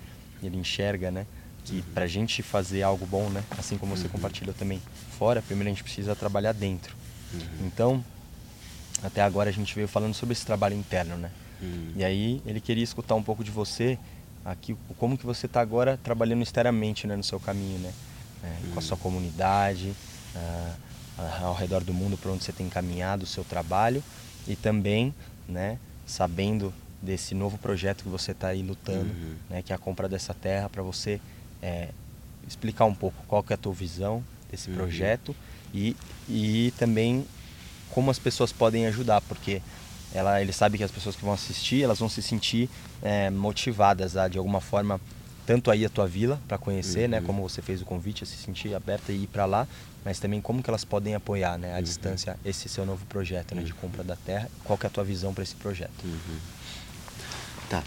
ele 0.47 0.57
enxerga, 0.57 1.11
né? 1.11 1.25
Que 1.65 1.81
pra 1.93 2.07
gente 2.07 2.41
fazer 2.41 2.81
algo 2.83 3.05
bom, 3.05 3.29
né? 3.29 3.43
Assim 3.57 3.77
como 3.77 3.95
você 3.95 4.07
compartilhou 4.07 4.53
também 4.53 4.81
fora, 5.17 5.41
primeiro 5.41 5.69
a 5.69 5.73
gente 5.73 5.83
precisa 5.83 6.15
trabalhar 6.15 6.53
dentro. 6.53 6.95
Então, 7.61 8.03
até 9.03 9.21
agora 9.21 9.49
a 9.49 9.53
gente 9.53 9.73
veio 9.75 9.87
falando 9.87 10.13
sobre 10.13 10.33
esse 10.33 10.45
trabalho 10.45 10.75
interno, 10.75 11.15
né? 11.17 11.31
E 11.95 12.03
aí 12.03 12.41
ele 12.45 12.59
queria 12.61 12.83
escutar 12.83 13.15
um 13.15 13.23
pouco 13.23 13.43
de 13.43 13.51
você, 13.51 13.97
aqui, 14.45 14.75
como 14.97 15.17
que 15.17 15.25
você 15.25 15.45
está 15.45 15.61
agora 15.61 15.99
trabalhando 16.01 16.41
externamente 16.41 17.05
né, 17.05 17.15
no 17.15 17.23
seu 17.23 17.39
caminho, 17.39 17.79
né? 17.79 17.93
É, 18.43 18.73
Com 18.73 18.79
a 18.79 18.81
sua 18.81 18.95
comunidade, 18.97 19.93
ah, 20.35 20.75
ah, 21.17 21.39
ao 21.43 21.53
redor 21.53 21.83
do 21.83 21.93
mundo 21.93 22.17
para 22.17 22.31
onde 22.31 22.43
você 22.43 22.53
tem 22.53 22.67
encaminhado 22.67 23.23
o 23.23 23.27
seu 23.27 23.43
trabalho 23.43 24.01
e 24.47 24.55
também, 24.55 25.13
né? 25.47 25.77
Sabendo 26.07 26.73
desse 27.01 27.33
novo 27.33 27.57
projeto 27.57 28.03
que 28.03 28.09
você 28.09 28.31
está 28.31 28.49
aí 28.49 28.61
lutando, 28.61 29.09
Uhum. 29.13 29.35
né, 29.49 29.61
que 29.61 29.71
é 29.71 29.75
a 29.75 29.79
compra 29.79 30.07
dessa 30.09 30.33
terra, 30.33 30.69
para 30.69 30.83
você 30.83 31.19
é, 31.61 31.89
explicar 32.47 32.85
um 32.85 32.93
pouco 32.95 33.17
qual 33.27 33.41
que 33.43 33.53
é 33.53 33.55
a 33.55 33.57
tua 33.57 33.73
visão 33.73 34.23
desse 34.51 34.69
Uhum. 34.69 34.75
projeto 34.75 35.35
e, 35.73 35.95
e 36.27 36.73
também 36.77 37.25
como 37.91 38.11
as 38.11 38.19
pessoas 38.19 38.51
podem 38.51 38.85
ajudar, 38.87 39.21
porque 39.21 39.61
ela, 40.13 40.41
ele 40.41 40.51
sabe 40.51 40.77
que 40.77 40.83
as 40.83 40.91
pessoas 40.91 41.15
que 41.15 41.23
vão 41.23 41.33
assistir, 41.33 41.83
elas 41.83 41.99
vão 41.99 42.09
se 42.09 42.21
sentir 42.21 42.69
é, 43.01 43.29
motivadas 43.29 44.17
a, 44.17 44.27
de 44.27 44.37
alguma 44.37 44.59
forma, 44.61 44.99
tanto 45.45 45.71
aí 45.71 45.85
a 45.85 45.89
tua 45.89 46.05
vila 46.07 46.39
para 46.47 46.57
conhecer, 46.57 47.07
né, 47.07 47.19
Uhum. 47.19 47.23
como 47.25 47.41
você 47.49 47.61
fez 47.61 47.81
o 47.81 47.85
convite, 47.85 48.23
a 48.23 48.27
se 48.27 48.35
sentir 48.37 48.73
aberta 48.75 49.11
e 49.11 49.23
ir 49.23 49.27
para 49.27 49.45
lá, 49.45 49.67
mas 50.05 50.19
também 50.19 50.41
como 50.41 50.61
que 50.63 50.69
elas 50.69 50.83
podem 50.85 51.15
apoiar, 51.15 51.57
né, 51.57 51.73
à 51.73 51.77
Uhum. 51.77 51.83
distância 51.83 52.37
esse 52.45 52.67
seu 52.69 52.85
novo 52.85 53.05
projeto, 53.05 53.55
né, 53.55 53.63
de 53.63 53.73
compra 53.73 54.03
da 54.03 54.15
terra. 54.15 54.49
Qual 54.63 54.77
que 54.77 54.85
é 54.85 54.87
a 54.87 54.91
tua 54.91 55.03
visão 55.03 55.33
para 55.33 55.43
esse 55.43 55.55
projeto? 55.55 55.91
Tá. 57.69 57.83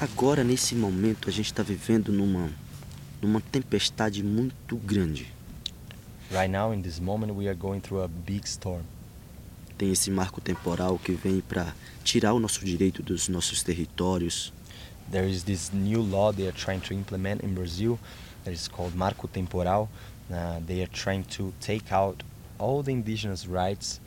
Agora, 0.00 0.44
nesse 0.44 0.76
momento, 0.76 1.28
a 1.28 1.32
gente 1.32 1.46
está 1.46 1.60
vivendo 1.60 2.12
numa, 2.12 2.48
numa 3.20 3.40
tempestade 3.40 4.22
muito 4.22 4.76
grande. 4.76 5.26
Right 6.30 6.48
now, 6.48 6.72
in 6.72 6.80
this 6.80 7.00
moment, 7.00 7.32
we 7.32 7.48
are 7.48 7.56
going 7.56 7.80
through 7.80 8.04
a 8.04 8.08
big 8.08 8.46
storm. 8.46 8.82
Tem 9.76 9.90
esse 9.90 10.12
marco 10.12 10.40
temporal 10.40 10.96
que 10.98 11.12
vem 11.12 11.40
para 11.40 11.74
tirar 12.04 12.34
o 12.34 12.38
nosso 12.38 12.64
direito 12.64 13.02
dos 13.02 13.28
nossos 13.28 13.64
territórios. 13.64 14.52
There 15.10 15.28
is 15.28 15.42
this 15.42 15.72
new 15.72 16.02
law 16.02 16.32
they 16.32 16.46
are 16.46 16.56
trying 16.56 16.80
to 16.82 16.94
implement 16.94 17.42
in 17.44 17.52
Brazil 17.52 17.98
that 18.44 18.54
is 18.54 18.68
called 18.68 18.94
Marco 18.94 19.26
Temporal. 19.26 19.88
Uh, 20.30 20.60
they 20.66 20.82
are 20.82 20.90
trying 20.92 21.24
to 21.36 21.52
take 21.60 21.92
out 21.92 22.22
all 22.58 22.82
the 22.82 22.92
indigenous 22.92 23.46
rights 23.48 24.00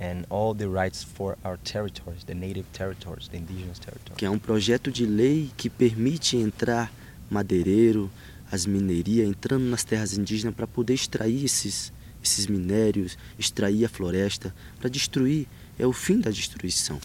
and 0.00 0.24
all 0.30 0.54
the 0.54 0.66
rights 0.66 1.02
for 1.04 1.36
our 1.44 1.58
territories, 1.58 2.24
the 2.24 2.34
native 2.34 2.64
territories, 2.72 3.28
the 3.28 3.36
indigenous 3.36 3.78
territories. 3.78 4.16
que 4.16 4.24
é 4.24 4.30
um 4.30 4.38
projeto 4.38 4.90
de 4.90 5.04
lei 5.04 5.50
que 5.56 5.68
permite 5.68 6.38
entrar 6.38 6.90
madeireiro, 7.30 8.10
as 8.50 8.66
minerias 8.66 9.28
entrando 9.28 9.64
nas 9.64 9.84
terras 9.84 10.16
indígenas 10.16 10.54
para 10.54 10.66
poder 10.66 10.94
extrair 10.94 11.44
esses, 11.44 11.92
esses 12.22 12.46
minérios, 12.46 13.16
extrair 13.38 13.84
a 13.84 13.88
floresta, 13.88 14.54
para 14.80 14.88
destruir. 14.88 15.46
É 15.78 15.86
o 15.86 15.92
fim 15.92 16.20
da 16.20 16.30
destruição. 16.30 16.98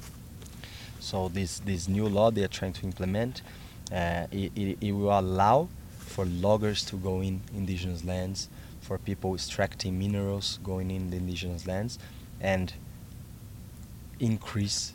So 1.00 1.30
this 1.30 1.60
this 1.60 1.88
new 1.88 2.08
law 2.10 2.32
they 2.32 2.44
are 2.44 2.52
trying 2.52 2.74
to 2.74 2.86
implement, 2.88 3.44
uh, 3.92 4.28
it, 4.32 4.52
it, 4.56 4.78
it 4.82 4.92
will 4.92 5.12
allow 5.12 5.70
for 6.00 6.26
loggers 6.26 6.84
to 6.86 6.98
go 6.98 7.22
in 7.22 7.42
indigenous 7.54 8.04
lands, 8.04 8.50
for 8.82 8.98
people 8.98 9.36
extracting 9.36 9.92
minerals 9.92 10.60
going 10.64 10.90
in 10.90 11.12
the 11.12 11.18
indigenous 11.18 11.68
lands, 11.68 12.00
and 12.42 12.74
increase 14.20 14.94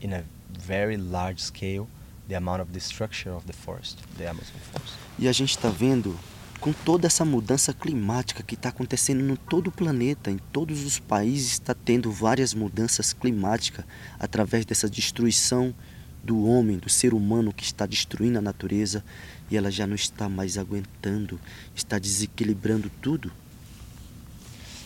in 0.00 0.12
a 0.12 0.22
very 0.58 0.96
large 0.96 1.40
scale 1.40 1.86
the 2.28 2.36
amount 2.36 2.60
of 2.60 2.72
destruction 2.72 3.32
of 3.32 3.46
the 3.46 3.52
forest, 3.52 3.98
the 4.18 4.28
Amazon 4.28 4.56
forest. 4.72 4.94
E 5.18 5.28
a 5.28 5.32
gente 5.32 5.50
está 5.50 5.68
vendo 5.68 6.18
com 6.60 6.72
toda 6.72 7.06
essa 7.06 7.24
mudança 7.24 7.72
climática 7.72 8.42
que 8.42 8.54
está 8.54 8.70
acontecendo 8.70 9.30
em 9.30 9.36
todo 9.36 9.68
o 9.68 9.72
planeta, 9.72 10.30
em 10.30 10.38
todos 10.52 10.84
os 10.84 10.98
países 10.98 11.52
está 11.52 11.74
tendo 11.74 12.10
várias 12.10 12.54
mudanças 12.54 13.12
climáticas 13.12 13.84
através 14.18 14.64
dessa 14.64 14.88
destruição 14.88 15.74
do 16.24 16.44
homem, 16.44 16.78
do 16.78 16.88
ser 16.88 17.14
humano 17.14 17.52
que 17.52 17.62
está 17.62 17.86
destruindo 17.86 18.38
a 18.38 18.42
natureza 18.42 19.04
e 19.50 19.56
ela 19.56 19.70
já 19.70 19.86
não 19.86 19.94
está 19.94 20.28
mais 20.28 20.58
aguentando, 20.58 21.38
está 21.74 21.98
desequilibrando 21.98 22.90
tudo. 23.00 23.30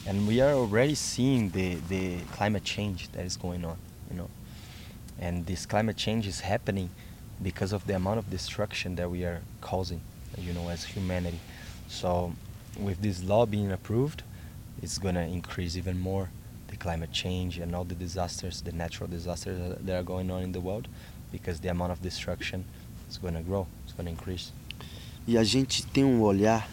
And 0.07 0.27
we 0.27 0.41
are 0.41 0.53
already 0.53 0.95
seeing 0.95 1.51
the, 1.51 1.75
the 1.89 2.19
climate 2.33 2.65
change 2.65 3.11
that 3.13 3.25
is 3.25 3.37
going 3.37 3.65
on 3.65 3.77
you 4.11 4.17
know. 4.17 4.29
And 5.19 5.47
this 5.47 5.67
climate 5.67 5.97
change 5.97 6.27
is 6.27 6.41
happening 6.41 6.91
because 7.43 7.73
of 7.73 7.87
the 7.87 7.95
amount 7.95 8.19
of 8.19 8.31
destruction 8.31 8.97
that 8.97 9.11
we 9.11 9.25
are 9.25 9.41
causing 9.61 10.01
you 10.39 10.53
know 10.53 10.69
as 10.69 10.85
humanity. 10.85 11.41
So 11.89 12.33
with 12.79 13.03
this 13.03 13.23
law 13.23 13.47
being 13.47 13.73
approved 13.73 14.23
it's 14.83 14.99
going 14.99 15.15
to 15.15 15.23
increase 15.23 15.77
even 15.77 15.99
more 15.99 16.31
the 16.69 16.77
climate 16.77 17.13
change 17.13 17.59
and 17.59 17.75
all 17.75 17.85
the 17.85 17.95
disasters 17.95 18.63
the 18.63 18.73
natural 18.73 19.09
disasters 19.09 19.77
that- 19.81 19.99
are 19.99 20.03
going 20.05 20.31
on 20.31 20.43
in 20.43 20.53
the 20.53 20.61
world 20.61 20.89
because 21.33 21.61
the 21.61 21.69
amount 21.69 21.93
of 21.93 22.01
destruction 22.01 22.65
is 23.11 23.19
going 23.19 23.35
to 23.35 23.43
grow 23.43 23.67
it's 23.85 23.93
going 23.93 24.07
to 24.07 24.11
increase. 24.13 24.53
E 25.27 25.37
a 25.37 25.45
gente 25.45 25.85
tem 25.87 26.05
um 26.05 26.23
olhar 26.23 26.67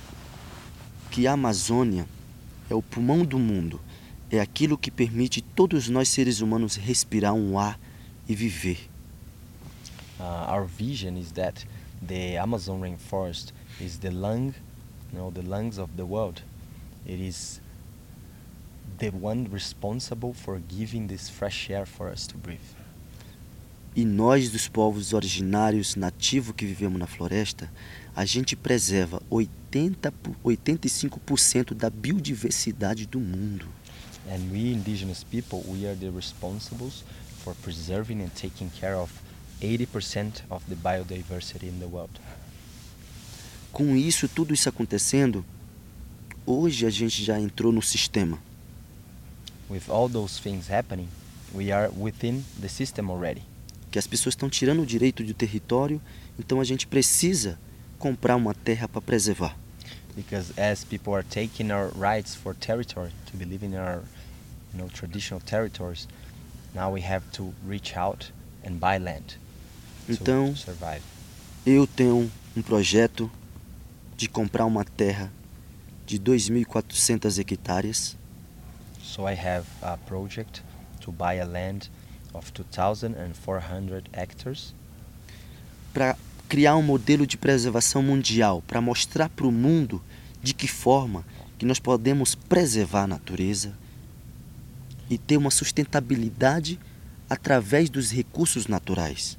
que 1.11 1.27
a 1.27 1.33
Amazônia 1.33 2.05
é 2.69 2.75
o 2.75 2.81
pulmão 2.81 3.23
do 3.23 3.39
mundo, 3.39 3.81
é 4.29 4.39
aquilo 4.39 4.77
que 4.77 4.91
permite 4.91 5.41
todos 5.41 5.87
nós 5.89 6.09
seres 6.09 6.41
humanos 6.41 6.75
respirar 6.75 7.33
um 7.33 7.57
ar 7.57 7.79
e 8.27 8.35
viver. 8.35 8.89
uh, 10.19 10.45
our 10.47 10.65
vision 10.65 11.17
is 11.17 11.31
that 11.33 11.65
the 12.01 12.37
Amazon 12.37 12.81
rainforest 12.81 13.51
is 13.79 13.99
the 13.99 14.11
lung, 14.11 14.53
you 15.11 15.19
know, 15.19 15.31
the 15.31 15.41
lungs 15.41 15.77
of 15.77 15.95
the 15.97 16.05
world. 16.05 16.41
It 17.05 17.19
is 17.19 17.59
the 18.97 19.09
one 19.09 19.47
responsible 19.51 20.33
for 20.33 20.59
giving 20.59 21.07
this 21.07 21.29
fresh 21.29 21.69
air 21.69 21.85
for 21.85 22.09
us 22.09 22.27
to 22.27 22.37
breathe. 22.37 22.75
E 23.95 24.05
nós, 24.05 24.51
dos 24.51 24.67
povos 24.67 25.11
originários 25.11 25.95
nativos 25.95 26.53
que 26.55 26.67
vivemos 26.67 26.99
na 26.99 27.07
floresta, 27.07 27.71
a 28.17 28.25
gente 28.25 28.55
preserva 28.55 29.21
80, 29.29 30.11
po- 30.11 30.35
85% 30.43 31.75
da 31.75 31.87
biodiversidade 31.87 33.05
do 33.05 33.19
mundo. 33.19 33.67
And 34.27 34.51
we 34.51 34.71
indigenous 34.73 35.23
people, 35.23 35.61
we 35.69 35.85
are 35.87 35.95
the 35.95 36.09
responsibles 36.09 37.03
for 37.43 37.53
preserving 37.61 38.23
and 38.23 38.29
taking 38.29 38.71
care 38.71 38.95
of 38.95 39.11
80% 39.61 40.41
of 40.49 40.65
the 40.67 40.73
biodiversity 40.73 41.67
in 41.67 41.77
the 41.79 41.85
world. 41.85 42.19
Com 43.71 43.95
isso, 43.95 44.27
tudo 44.27 44.51
isso 44.51 44.67
acontecendo, 44.67 45.45
hoje 46.43 46.87
a 46.87 46.89
gente 46.89 47.23
já 47.23 47.39
entrou 47.39 47.71
no 47.71 47.83
sistema. 47.83 48.39
With 49.69 49.83
all 49.89 50.09
those 50.09 50.41
things 50.41 50.71
happening, 50.71 51.07
we 51.53 51.71
are 51.71 51.91
within 51.95 52.43
the 52.59 52.67
system 52.67 53.11
already. 53.11 53.43
que 53.91 53.99
as 53.99 54.07
pessoas 54.07 54.33
estão 54.33 54.49
tirando 54.49 54.81
o 54.81 54.85
direito 54.87 55.23
do 55.23 55.33
território, 55.35 56.01
então 56.39 56.59
a 56.59 56.63
gente 56.63 56.87
precisa 56.87 57.59
comprar 57.97 58.35
uma 58.35 58.53
terra 58.53 58.87
para 58.87 59.01
preservar. 59.01 59.55
because 60.15 60.51
as 60.59 60.83
people 60.83 61.13
are 61.13 61.23
taking 61.23 61.71
our 61.71 61.89
rights 61.95 62.33
for 62.35 62.55
territory 62.55 63.11
to 63.29 63.37
be 63.37 63.45
living 63.45 63.73
in 63.73 63.77
our 63.79 64.01
you 64.73 64.79
know 64.79 64.87
traditional 64.89 65.39
territories 65.39 66.07
now 66.73 66.91
we 66.91 67.01
have 67.01 67.23
to 67.31 67.53
reach 67.67 67.95
out 67.95 68.31
and 68.65 68.79
buy 68.79 68.97
land 68.97 69.37
to- 70.07 70.13
Então- 70.13 70.55
survive. 70.55 71.01
Eu 71.65 71.85
tenho 71.85 72.31
um 72.55 72.61
projeto 72.63 73.29
de 74.15 74.27
comprar 74.27 74.65
uma 74.65 74.83
terra 74.83 75.31
de 76.07 76.17
2.400 76.17 77.37
hectares. 77.37 78.15
So 79.03 79.27
i 79.27 79.33
have 79.35 79.67
a 79.83 79.97
project 79.97 80.63
to 81.01 81.11
buy 81.11 81.39
a 81.39 81.45
land 81.45 81.89
of 82.33 82.51
2400 82.53 84.03
hectares. 84.13 84.73
Para 85.93 86.17
criar 86.47 86.75
um 86.75 86.81
modelo 86.81 87.27
de 87.27 87.37
preservação 87.37 88.01
mundial, 88.01 88.63
para 88.65 88.81
mostrar 88.81 89.29
para 89.29 89.47
o 89.47 89.51
mundo 89.51 90.01
de 90.41 90.53
que 90.53 90.67
forma 90.67 91.25
que 91.57 91.65
nós 91.65 91.79
podemos 91.79 92.35
preservar 92.35 93.03
a 93.03 93.07
natureza 93.07 93.73
e 95.09 95.17
ter 95.17 95.37
uma 95.37 95.51
sustentabilidade 95.51 96.79
através 97.29 97.89
dos 97.89 98.11
recursos 98.11 98.67
naturais. 98.67 99.37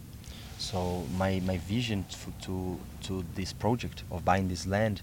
so 0.58 1.06
my, 1.16 1.40
my 1.40 1.56
vision 1.56 2.02
to, 2.42 2.78
to 3.00 3.24
this 3.34 3.52
project 3.52 4.04
of 4.10 4.24
buying 4.24 4.48
this 4.48 4.66
land 4.66 5.00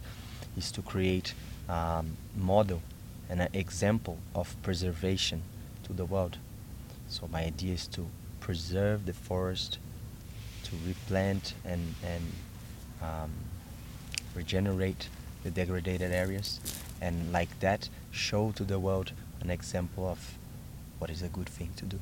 is 0.58 0.70
to 0.70 0.82
create 0.82 1.34
a 1.70 2.04
model 2.36 2.82
and 3.30 3.42
an 3.42 3.50
example 3.54 4.18
of 4.34 4.54
preservation 4.62 5.42
to 5.82 5.94
the 5.94 6.06
world 6.06 6.38
so 7.08 7.28
my 7.32 7.46
idea 7.46 7.74
is 7.74 7.88
to 7.88 8.06
preserve 8.42 9.06
the 9.06 9.14
forest 9.14 9.80
to 10.66 10.76
replant 10.86 11.54
and 11.66 11.82
and 12.04 12.26
um, 13.02 13.32
regenerate 14.36 15.10
the 15.44 15.52
degraded 15.52 16.02
areas 16.02 16.60
and 17.02 17.32
like 17.32 17.50
that 17.60 17.90
show 18.12 18.52
to 18.56 18.64
the 18.66 18.78
world 18.78 19.12
an 19.42 19.50
example 19.50 20.06
of 20.06 20.20
what 21.00 21.12
is 21.12 21.22
a 21.22 21.30
good 21.30 21.50
thing 21.50 21.70
to 21.76 21.86
do 21.86 22.00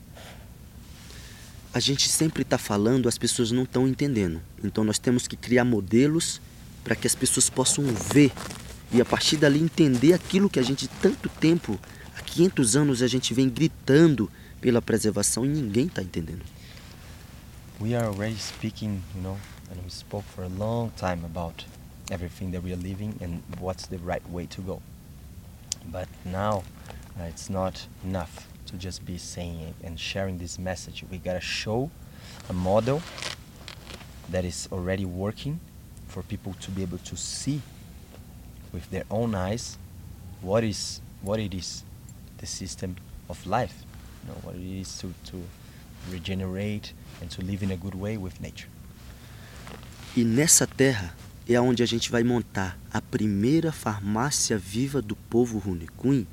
A 1.75 1.79
gente 1.79 2.07
sempre 2.07 2.43
está 2.43 2.59
falando, 2.59 3.09
as 3.09 3.17
pessoas 3.17 3.49
não 3.49 3.63
estão 3.63 3.87
entendendo. 3.87 4.39
Então 4.63 4.83
nós 4.83 4.99
temos 4.99 5.27
que 5.27 5.35
criar 5.35 5.65
modelos 5.65 6.39
para 6.83 6.95
que 6.95 7.07
as 7.07 7.15
pessoas 7.15 7.49
possam 7.49 7.83
ver 8.13 8.31
e 8.93 9.01
a 9.01 9.05
partir 9.05 9.37
dali 9.37 9.59
entender 9.59 10.13
aquilo 10.13 10.47
que 10.47 10.59
a 10.59 10.63
gente 10.63 10.87
tanto 10.87 11.27
tempo, 11.27 11.79
há 12.15 12.21
500 12.21 12.75
anos 12.75 13.01
a 13.01 13.07
gente 13.07 13.33
vem 13.33 13.49
gritando 13.49 14.29
pela 14.61 14.83
preservação 14.83 15.43
e 15.43 15.49
ninguém 15.49 15.87
está 15.87 16.03
entendendo. 16.03 16.43
We 17.79 17.95
are 17.95 18.05
already 18.05 18.35
speaking, 18.35 19.03
you 19.15 19.21
know, 19.21 19.37
and 19.71 19.83
we 19.83 19.89
spoke 19.89 20.23
for 20.23 20.43
a 20.43 20.49
long 20.49 20.91
time 20.91 21.25
about 21.25 21.65
everything 22.11 22.51
that 22.51 22.61
we 22.63 22.71
are 22.71 22.77
living 22.77 23.17
and 23.21 23.41
what's 23.59 23.87
the 23.87 23.97
right 23.99 24.27
way 24.29 24.45
to 24.45 24.61
go. 24.61 24.81
But 25.91 26.07
now 26.25 26.63
uh, 27.19 27.23
it's 27.23 27.49
not 27.49 27.87
enough 28.03 28.47
to 28.67 28.77
just 28.77 29.05
be 29.05 29.17
saying 29.17 29.59
it 29.59 29.75
and 29.83 29.99
sharing 29.99 30.37
this 30.37 30.59
message. 30.59 31.03
We 31.09 31.17
gotta 31.17 31.41
show 31.41 31.89
a 32.49 32.53
model 32.53 33.01
that 34.29 34.45
is 34.45 34.69
already 34.71 35.05
working 35.05 35.59
for 36.07 36.21
people 36.23 36.53
to 36.61 36.71
be 36.71 36.83
able 36.83 36.99
to 36.99 37.17
see 37.17 37.61
with 38.71 38.89
their 38.91 39.03
own 39.09 39.35
eyes 39.35 39.77
what 40.41 40.63
is 40.63 41.01
what 41.21 41.39
it 41.39 41.53
is 41.53 41.83
the 42.37 42.45
system 42.45 42.95
of 43.29 43.45
life 43.47 43.83
you 44.21 44.29
know 44.29 44.37
what 44.43 44.55
it 44.55 44.79
is 44.79 44.97
to, 44.99 45.13
to 45.25 45.41
regenerate 46.11 46.93
and 47.21 47.29
to 47.29 47.41
live 47.41 47.63
in 47.63 47.71
a 47.71 47.77
good 47.77 47.95
way 47.95 48.17
with 48.17 48.39
nature 48.39 48.69
E 50.15 50.23
nessa 50.23 50.67
terra 50.67 51.15
é 51.49 51.59
onde 51.59 51.81
a 51.81 51.85
gente 51.85 52.11
vai 52.11 52.23
montar 52.23 52.77
a 52.91 53.01
primeira 53.01 53.71
farmácia 53.71 54.57
viva 54.57 55.01
do 55.01 55.15
povo 55.15 55.57
Runicuim 55.57 56.27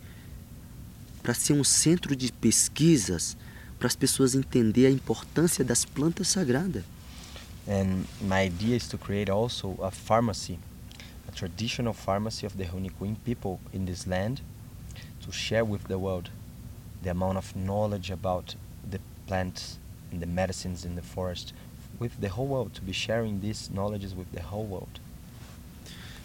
para 1.23 1.35
ser 1.35 1.55
um 1.55 1.65
centro 1.65 2.15
de 2.15 2.31
pesquisas 2.33 3.37
para 3.79 3.87
as 3.87 3.97
pessoas 3.97 4.35
entenderem 4.35 4.91
a 4.91 4.95
importância 4.95 5.65
das 5.65 5.85
plantas 5.85 6.29
sagradas. 6.29 6.85
And 7.67 8.05
my 8.21 8.47
idea 8.47 8.77
is 8.77 8.87
to 8.89 8.99
create 8.99 9.31
also 9.31 9.77
a 9.83 9.91
pharmacy, 9.91 10.59
a 11.29 11.33
traditional 11.33 11.95
pharmacy 11.95 12.45
of 12.45 12.57
the 12.57 12.67
people 13.25 13.59
in 13.73 13.87
this 13.87 14.07
land, 14.07 14.43
to 15.23 15.33
share 15.33 15.65
with 15.65 15.85
the 15.89 15.97
world 15.97 16.31
the 17.03 17.11
amount 17.11 17.39
of 17.39 17.55
knowledge 17.55 18.13
about 18.13 18.57
the 18.91 19.01
plants 19.31 19.79
and 20.13 20.21
the 20.21 20.27
medicines 20.27 20.85
in 20.85 20.97
the 20.97 21.03
forest 21.03 21.55
with 22.01 22.13
the 22.21 22.29
whole 22.29 22.49
world, 22.49 22.75
to 22.75 22.83
be 22.83 22.93
sharing 22.93 23.41
these 23.41 23.71
knowledges 23.73 24.13
with 24.13 24.27
the 24.33 24.43
whole 24.43 24.67
world. 24.67 25.01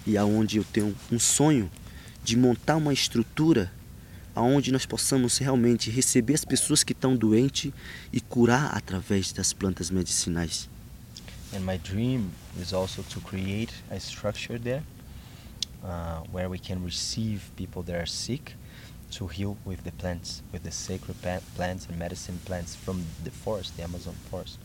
E 0.08 0.18
aonde 0.18 0.58
eu 0.58 0.64
tenho 0.64 0.96
um 1.12 1.20
sonho 1.20 1.70
de 2.24 2.36
montar 2.36 2.78
uma 2.78 2.94
estrutura 2.94 3.72
aonde 4.34 4.72
nós 4.72 4.86
possamos 4.86 5.38
realmente 5.38 5.90
receber 5.90 6.34
as 6.34 6.44
pessoas 6.44 6.84
que 6.84 6.94
estão 6.94 7.16
doentes 7.16 7.72
e 8.12 8.20
curar 8.20 8.76
através 8.76 9.32
das 9.32 9.54
plantas 9.54 9.90
medicinais. 9.90 10.68
And 11.54 11.62
my 11.62 11.78
dream 11.78 12.32
is 12.60 12.74
also 12.74 13.04
to 13.04 13.22
create 13.22 13.74
a 13.90 14.00
structure 14.00 14.60
there 14.60 14.84
uh, 15.84 16.24
where 16.32 16.50
we 16.50 16.60
can 16.60 16.84
receive 16.84 17.52
people 17.56 17.84
that 17.84 17.96
are 17.96 18.08
sick 18.08 18.56
to 19.12 19.28
heal 19.28 19.58
with 19.66 19.84
the 19.84 19.92
plants, 19.92 20.44
with 20.52 20.64
the 20.64 20.72
sacred 20.72 21.16
plants 21.56 21.88
and 21.88 21.98
medicine 21.98 22.40
plants 22.46 22.76
from 22.76 23.04
the 23.24 23.32
forest, 23.32 23.76
the 23.78 23.84
Amazon 23.84 24.14
forest. 24.30 24.60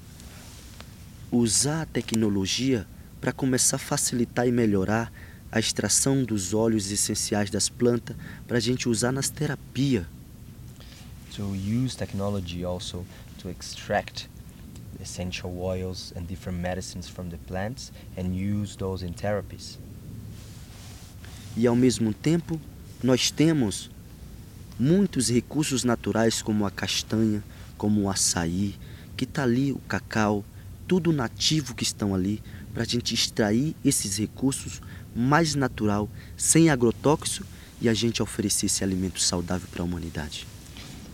Usar 1.31 1.83
a 1.83 1.87
tecnologia 1.87 2.87
para 3.21 3.33
começar 3.33 3.77
a 3.77 3.79
facilitar 3.79 4.49
e 4.49 4.53
melhorar 4.53 5.13
a 5.53 5.59
extração 5.59 6.25
dos 6.25 6.55
óleos 6.55 6.91
essenciais 6.91 7.51
das 7.51 7.69
plantas 7.69 8.17
para 8.47 8.57
a 8.57 8.61
gente 8.61 8.89
usar 8.89 9.13
nas 9.13 9.29
terapias. 9.29 10.07
To 11.37 11.55
use 11.55 11.97
technology 11.97 12.65
also 12.65 13.05
to 13.39 13.49
extract 13.49 14.29
essential 15.01 15.53
oils 15.59 16.13
and 16.17 16.23
different 16.23 16.59
medicines 16.59 17.09
from 17.09 17.29
the 17.29 17.39
plants 17.47 17.93
and 18.17 18.35
use 18.35 18.77
those 18.77 19.05
in 19.05 19.13
therapies. 19.13 19.79
E 21.57 21.67
ao 21.67 21.75
mesmo 21.75 22.13
tempo, 22.13 22.61
nós 23.03 23.31
temos 23.31 23.91
muitos 24.81 25.29
recursos 25.29 25.85
naturais 25.85 26.41
como 26.41 26.65
a 26.65 26.71
castanha, 26.71 27.45
como 27.77 28.03
o 28.03 28.11
açaí, 28.11 28.75
que 29.15 29.25
está 29.25 29.43
ali, 29.43 29.73
o 29.73 29.79
cacau, 29.81 30.43
tudo 30.89 31.13
nativo 31.13 31.75
que 31.75 31.83
estão 31.83 32.15
ali, 32.15 32.43
para 32.73 32.85
a 32.85 32.87
gente 32.87 33.13
extrair 33.13 33.77
esses 33.85 34.17
recursos 34.17 34.81
mais 35.15 35.55
natural, 35.55 36.09
sem 36.35 36.71
agrotóxico 36.71 37.47
e 37.79 37.91
a 37.91 37.95
gente 37.95 38.23
oferecer 38.23 38.67
esse 38.67 38.83
alimento 38.83 39.21
saudável 39.21 39.69
para 39.71 39.83
a 39.83 39.85
humanidade. 39.85 40.47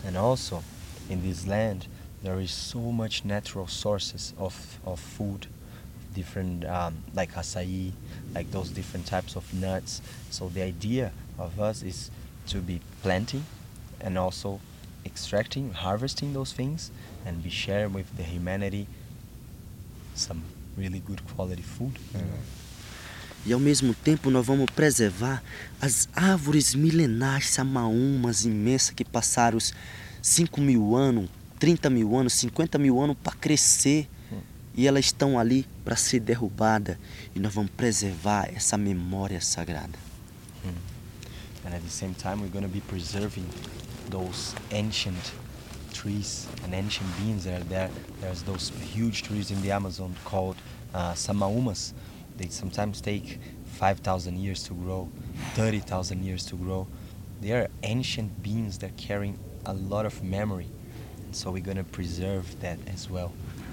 And 0.06 0.16
also, 0.16 0.62
in 1.10 1.20
this 1.20 1.44
land, 1.44 1.88
there 2.22 2.40
is 2.40 2.52
so 2.52 2.78
much 2.78 3.24
natural 3.24 3.66
sources 3.66 4.32
of, 4.38 4.54
of 4.84 5.00
food, 5.00 5.48
different 6.14 6.64
um, 6.64 6.94
like 7.14 7.34
acai, 7.34 7.92
like 8.32 8.48
those 8.52 8.70
different 8.72 9.06
types 9.06 9.34
of 9.34 9.44
nuts. 9.54 10.00
So 10.30 10.48
the 10.54 10.62
idea 10.62 11.12
of 11.36 11.58
us 11.58 11.82
is 11.82 12.12
to 12.46 12.58
be 12.58 12.80
planting 13.02 13.42
and 14.00 14.18
also 14.18 14.60
extracting, 15.04 15.72
harvesting 15.72 16.32
those 16.32 16.52
things, 16.52 16.90
and 17.24 17.42
be 17.42 17.50
sharing 17.50 17.92
with 17.92 18.16
the 18.16 18.22
humanity 18.22 18.86
some 20.14 20.42
really 20.76 21.00
good 21.00 21.22
quality 21.34 21.62
food. 21.62 21.98
know. 22.12 22.20
E 23.46 23.52
ao 23.52 23.60
mesmo 23.60 23.94
tempo 23.94 24.28
nós 24.28 24.44
vamos 24.44 24.66
preservar 24.70 25.40
as 25.80 26.08
árvores 26.12 26.74
milenares, 26.74 27.50
samaúmas 27.50 28.44
imensas 28.44 28.90
que 28.90 29.04
passaram 29.04 29.56
os 29.56 29.72
5 30.20 30.60
mil 30.60 30.96
anos, 30.96 31.30
30 31.60 31.88
mil 31.88 32.16
anos, 32.16 32.32
50 32.32 32.76
mil 32.76 33.00
anos 33.00 33.16
para 33.22 33.32
crescer. 33.36 34.08
E 34.74 34.86
elas 34.86 35.06
estão 35.06 35.38
ali 35.38 35.64
para 35.84 35.96
ser 35.96 36.20
derrubadas. 36.20 36.98
E 37.34 37.38
nós 37.38 37.54
vamos 37.54 37.70
preservar 37.70 38.50
essa 38.52 38.76
memória 38.76 39.40
sagrada. 39.40 39.98
And 41.66 41.74
at 41.74 41.82
the 41.82 41.90
same 41.90 42.14
time, 42.14 42.40
we're 42.40 42.46
going 42.46 42.62
to 42.64 42.70
be 42.70 42.80
preserving 42.80 43.44
those 44.08 44.54
ancient 44.70 45.32
trees 45.92 46.46
and 46.62 46.72
ancient 46.72 47.08
beings 47.18 47.44
that 47.44 47.60
are 47.60 47.64
there. 47.64 47.90
There's 48.20 48.42
those 48.44 48.70
huge 48.94 49.24
trees 49.24 49.50
in 49.50 49.60
the 49.62 49.72
Amazon 49.72 50.14
called 50.24 50.54
uh, 50.94 51.12
samaumas. 51.14 51.92
They 52.36 52.46
sometimes 52.48 53.00
take 53.00 53.40
5,000 53.78 54.38
years 54.38 54.62
to 54.64 54.74
grow, 54.74 55.08
30,000 55.54 56.22
years 56.22 56.46
to 56.46 56.56
grow. 56.56 56.86
They 57.40 57.50
are 57.50 57.68
ancient 57.82 58.42
beings 58.44 58.78
that 58.78 58.96
carrying 58.96 59.36
a 59.64 59.72
lot 59.72 60.06
of 60.06 60.22
memory. 60.22 60.68
So 61.32 61.50
we're 61.50 61.64
going 61.64 61.78
to 61.78 61.84
preserve 61.84 62.60
that 62.60 62.78
as 62.86 63.10
well 63.10 63.32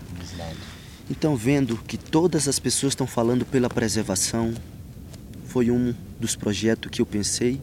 in 0.09 0.19
this 0.19 0.37
land. 0.37 0.57
Então, 1.11 1.35
vendo 1.35 1.77
que 1.77 1.97
todas 1.97 2.47
as 2.47 2.57
pessoas 2.57 2.93
estão 2.93 3.05
falando 3.05 3.45
pela 3.45 3.69
preservação, 3.69 4.53
foi 5.45 5.69
um 5.69 5.93
dos 6.19 6.35
projetos 6.35 6.89
que 6.89 7.01
eu 7.01 7.05
pensei 7.05 7.61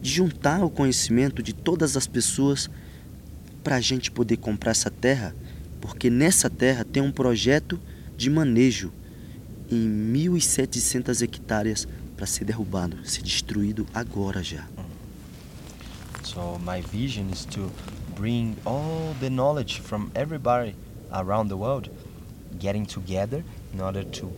de 0.00 0.10
juntar 0.10 0.64
o 0.64 0.70
conhecimento 0.70 1.42
de 1.42 1.52
todas 1.52 1.96
as 1.96 2.06
pessoas 2.06 2.70
para 3.62 3.76
a 3.76 3.80
gente 3.80 4.10
poder 4.10 4.36
comprar 4.36 4.70
essa 4.70 4.90
terra, 4.90 5.34
porque 5.80 6.08
nessa 6.10 6.48
terra 6.48 6.84
tem 6.84 7.02
um 7.02 7.12
projeto 7.12 7.78
de 8.16 8.30
manejo 8.30 8.92
em 9.70 9.88
1.700 10.12 11.22
hectares 11.22 11.86
para 12.16 12.26
ser 12.26 12.44
derrubado, 12.44 12.98
ser 13.04 13.22
destruído 13.22 13.86
agora 13.94 14.42
já. 14.42 14.66
So 16.24 16.58
my 16.58 16.80
vision 16.80 17.30
is 17.32 17.44
to 17.46 17.70
bring 18.16 18.56
all 18.64 19.14
the 19.20 19.30
knowledge 19.30 19.80
from 19.80 20.10
everybody 20.14 20.74
around 21.10 21.48
the 21.48 21.56
world 21.56 21.90
getting 22.58 22.84
together 22.84 23.44
in 23.72 23.80
order 23.80 24.04
to 24.04 24.30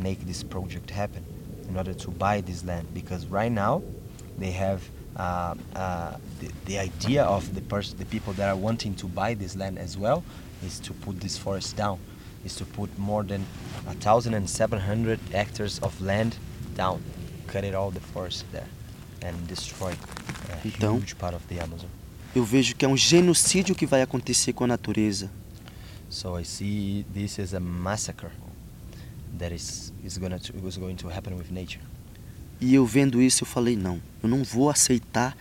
make 0.00 0.24
this 0.24 0.42
project 0.42 0.90
happen, 0.90 1.22
in 1.68 1.76
order 1.76 1.94
to 1.94 2.10
buy 2.10 2.40
this 2.40 2.64
land. 2.64 2.86
Because 2.94 3.26
right 3.26 3.52
now 3.52 3.82
they 4.38 4.52
have 4.52 4.82
uh, 5.16 5.54
uh, 5.74 6.16
the, 6.40 6.50
the 6.66 6.78
idea 6.78 7.24
of 7.24 7.54
the 7.54 7.60
person, 7.62 7.96
the 7.98 8.04
people 8.06 8.32
that 8.34 8.48
are 8.48 8.56
wanting 8.56 8.94
to 8.96 9.06
buy 9.06 9.34
this 9.34 9.56
land 9.56 9.78
as 9.78 9.96
well, 9.96 10.22
is 10.64 10.78
to 10.80 10.92
put 10.92 11.20
this 11.20 11.36
forest 11.38 11.76
down, 11.76 11.98
is 12.44 12.54
to 12.56 12.64
put 12.64 12.90
more 12.98 13.22
than 13.24 13.44
a 13.88 13.94
thousand 13.94 14.34
and 14.34 14.48
seven 14.48 14.78
hundred 14.80 15.18
hectares 15.32 15.78
of 15.80 15.98
land 16.00 16.36
down, 16.74 17.00
cut 17.46 17.64
it 17.64 17.74
all 17.74 17.90
the 17.90 18.00
forest 18.00 18.44
there, 18.52 18.68
and 19.22 19.46
destroy 19.48 19.92
a 20.52 20.66
Então- 20.66 20.96
huge 20.98 21.16
part 21.18 21.34
of 21.34 21.46
the 21.48 21.58
Amazon. 21.60 21.88
Eu 22.34 22.44
vejo 22.44 22.76
que 22.76 22.84
é 22.84 22.88
um 22.88 22.96
genocídio 22.96 23.74
que 23.74 23.86
vai 23.86 24.02
acontecer 24.02 24.52
com 24.52 24.64
a 24.64 24.66
natureza. 24.66 25.30
So 26.10 26.38
I 26.38 26.44
see 26.44 27.04
this 27.14 27.38
as 27.38 27.54
a 27.54 27.60
massacre 27.60 28.30
that 29.38 29.54
is 29.54 29.90
is 30.04 30.18
gonna 30.18 30.38
to, 30.38 30.52
was 30.62 30.76
going 30.76 30.96
to 30.96 31.08
happen 31.08 31.34
with 31.36 31.50
nature. 31.50 31.80
E 32.60 32.74
eu 32.74 32.86
vendo 32.86 33.20
isso, 33.20 33.42
eu 33.42 33.46
falei: 33.46 33.76
não, 33.76 34.00
eu 34.22 34.28
não 34.28 34.42
vou 34.42 34.70
aceitar 34.70 35.36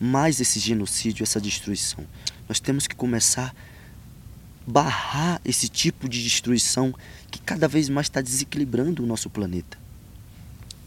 mais 0.00 0.40
esse 0.40 0.58
genocídio, 0.58 1.22
essa 1.22 1.40
destruição. 1.40 2.04
Nós 2.48 2.60
temos 2.60 2.86
que 2.86 2.94
começar 2.94 3.48
a 3.48 4.70
barrar 4.70 5.40
esse 5.44 5.68
tipo 5.68 6.08
de 6.08 6.22
destruição 6.22 6.94
que 7.30 7.38
cada 7.40 7.68
vez 7.68 7.88
mais 7.88 8.06
está 8.06 8.20
desequilibrando 8.20 9.02
o 9.02 9.06
nosso 9.06 9.28
planeta. 9.30 9.78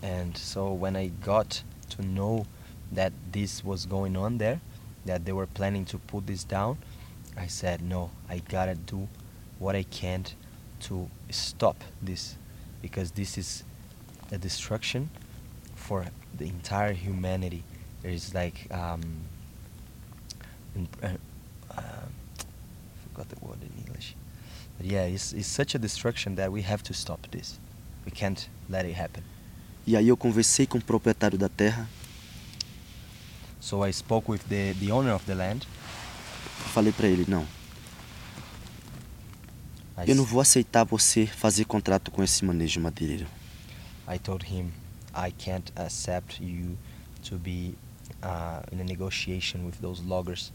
And 0.01 0.35
so 0.35 0.73
when 0.73 0.95
I 0.95 1.11
got 1.23 1.63
to 1.89 2.03
know 2.03 2.45
that 2.93 3.13
this 3.31 3.63
was 3.63 3.85
going 3.85 4.15
on 4.15 4.37
there, 4.37 4.59
that 5.05 5.23
they 5.23 5.33
were 5.33 5.47
planning 5.47 5.83
to 5.85 5.99
put 5.99 6.25
this 6.25 6.43
down, 6.43 6.77
I 7.37 7.47
said, 7.47 7.81
no, 7.81 8.09
I 8.29 8.41
gotta 8.49 8.75
do 8.75 9.07
what 9.59 9.77
I 9.77 9.83
can 9.83 10.23
to 10.87 11.09
stop 11.29 11.77
this, 12.01 12.37
because 12.81 13.11
this 13.11 13.37
is 13.37 13.63
a 14.31 14.37
destruction 14.37 15.09
for 15.79 16.05
the 16.37 16.45
entire 16.45 16.93
humanity. 16.93 17.63
There 18.01 18.11
is 18.13 18.33
like, 18.33 18.67
um, 18.71 19.01
uh, 21.03 21.07
uh, 21.71 21.81
forgot 23.03 23.27
the 23.29 23.37
word 23.41 23.61
in 23.61 23.71
English, 23.85 24.15
but 24.77 24.85
yeah, 24.85 25.03
it's, 25.03 25.33
it's 25.33 25.47
such 25.47 25.75
a 25.75 25.79
destruction 25.79 26.35
that 26.35 26.51
we 26.51 26.61
have 26.61 26.83
to 26.83 26.93
stop 26.93 27.27
this. 27.31 27.59
We 28.05 28.11
can't 28.11 28.47
let 28.69 28.85
it 28.85 28.93
happen. 28.95 29.23
E 29.87 29.95
aí 29.97 30.07
eu 30.07 30.15
conversei 30.17 30.67
com 30.67 30.77
o 30.77 30.81
proprietário 30.81 31.37
da 31.37 31.49
terra, 31.49 31.87
So 33.61 33.83
I 33.85 33.91
spoke 33.91 34.31
with 34.31 34.47
the, 34.47 34.73
the 34.79 34.91
owner 34.91 35.13
of 35.13 35.25
the 35.25 35.35
land. 35.35 35.67
falei 36.73 36.93
para 36.93 37.07
ele: 37.07 37.25
não, 37.27 37.45
I, 39.97 40.09
Eu 40.09 40.15
não 40.15 40.23
vou 40.23 40.39
aceitar 40.39 40.85
você 40.85 41.25
fazer 41.25 41.65
contrato 41.65 42.09
com 42.11 42.23
esse 42.23 42.45
manejo 42.45 42.79
madeireiro. 42.79 43.27
I 44.07 44.17
told 44.17 44.45
him 44.45 44.71
I 45.19 45.31
can't 45.31 45.69
accept 45.75 46.39
you 46.39 46.77
to 47.25 47.35
be 47.35 47.75
uh, 48.23 48.61
in 48.71 48.79
a 48.79 48.83
negotiation 48.85 49.65
with 49.65 49.81
those 49.81 50.01
loggers. 50.01 50.53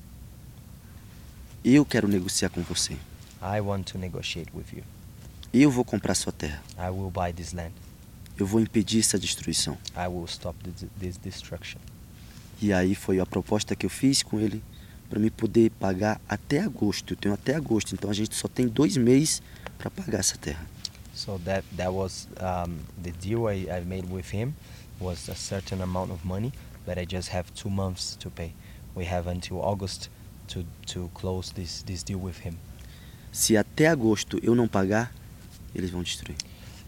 Eu 1.63 1.85
quero 1.85 2.09
negociar 2.09 2.49
com 2.49 2.63
você. 2.63 2.97
I 3.43 3.61
want 3.61 3.85
to 3.93 3.99
negotiate 3.99 4.51
with 4.55 4.73
you. 4.73 4.83
Eu 5.53 5.71
vou 5.71 5.85
comprar 5.85 6.15
sua 6.15 6.33
terra. 6.33 6.63
I 6.79 6.89
will 6.89 7.11
buy 7.11 7.33
this 7.33 7.53
land. 7.53 7.73
Eu 8.39 8.47
vou 8.47 8.61
impedir 8.61 9.01
essa 9.01 9.19
destruição. 9.19 9.77
I 9.95 10.09
will 10.09 10.25
stop 10.25 10.59
this, 10.99 11.19
destruction. 11.19 11.79
E 12.61 12.73
aí 12.73 12.95
foi 12.95 13.21
a 13.21 13.27
proposta 13.27 13.77
que 13.77 13.85
eu 13.85 13.91
fiz 13.91 14.23
com 14.23 14.41
ele 14.41 14.63
para 15.11 15.21
me 15.21 15.31
poder 15.31 15.71
pagar 15.73 16.21
até 16.29 16.61
agosto. 16.61 17.13
Eu 17.13 17.17
tenho 17.17 17.35
até 17.35 17.55
agosto, 17.55 17.95
então 17.95 18.11
a 18.11 18.15
gente 18.15 18.35
só 18.35 18.49
tem 18.49 18.67
dois 18.67 18.97
meses 18.97 19.43
para 19.77 19.91
pagar 19.91 20.21
essa 20.21 20.37
terra. 20.39 20.67
So 21.15 21.39
that 21.45 21.65
that 21.77 21.93
was 21.93 22.27
um, 22.41 22.81
the 23.03 23.13
deal 23.13 23.47
I, 23.47 23.67
I 23.71 23.81
made 23.81 24.11
with 24.11 24.31
him 24.31 24.55
was 25.01 25.29
a 25.29 25.35
certain 25.35 25.81
amount 25.81 26.11
of 26.11 26.25
money, 26.25 26.53
but 26.85 26.99
I 26.99 27.05
just 27.05 27.29
have 27.29 27.55
two 27.55 27.71
months 27.71 28.17
to 28.17 28.31
pay. 28.31 28.53
We 28.95 29.05
have 29.05 29.29
until 29.29 29.61
August 29.61 30.09
to 30.49 30.65
to 30.87 31.11
close 31.15 31.53
this 31.53 31.83
this 31.83 32.03
deal 32.03 32.19
with 32.19 32.39
him. 32.41 32.57
Se 33.33 33.57
até 33.57 33.89
agosto 33.89 34.39
eu 34.43 34.55
não 34.55 34.69
pagar, 34.69 35.13
eles 35.75 35.91
vão 35.91 36.03
destruir. 36.03 36.37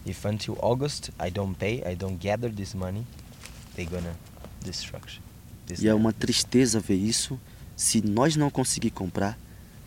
If 0.05 0.25
until 0.25 0.57
August 0.61 1.11
I 1.19 1.29
don't 1.29 1.55
pay, 1.57 1.83
I 1.85 1.95
don't 1.95 2.17
gather 2.17 2.49
this 2.49 2.73
money, 2.73 3.05
they're 3.75 3.89
gonna 3.89 4.15
destruct. 4.63 5.21
This 5.65 5.81
E 5.81 5.87
é 5.87 5.93
uma 5.93 6.13
tristeza 6.13 6.79
ver 6.79 6.95
isso. 6.95 7.39
Se 7.75 8.01
nós 8.01 8.35
não 8.35 8.49
conseguir 8.49 8.91
comprar, 8.91 9.37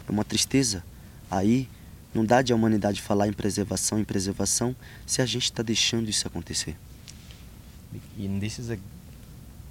é 0.08 0.10
uma 0.12 0.24
tristeza. 0.24 0.84
Aí 1.30 1.68
não 2.14 2.24
dá 2.24 2.42
de 2.42 2.52
a 2.52 2.56
humanidade 2.56 3.00
falar 3.00 3.28
em 3.28 3.32
preservação, 3.32 3.98
em 3.98 4.04
preservação, 4.04 4.74
se 5.06 5.22
a 5.22 5.26
gente 5.26 5.44
está 5.44 5.62
deixando 5.62 6.08
isso 6.08 6.26
acontecer. 6.26 6.76
and 8.18 8.40
this 8.40 8.58
is 8.58 8.70
a 8.70 8.78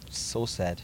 so 0.09 0.45
sad. 0.45 0.81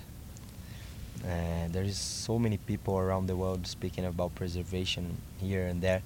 Uh, 1.24 1.68
there 1.72 1.84
is 1.84 1.97
so 1.97 2.38
many 2.38 2.58
people 2.58 2.97
around 2.97 3.28
the 3.28 3.36
world 3.36 3.66
speaking 3.66 4.06
about 4.06 4.36
preservation 4.36 5.18
here 5.39 5.66
and 5.66 5.82
there, 5.82 6.01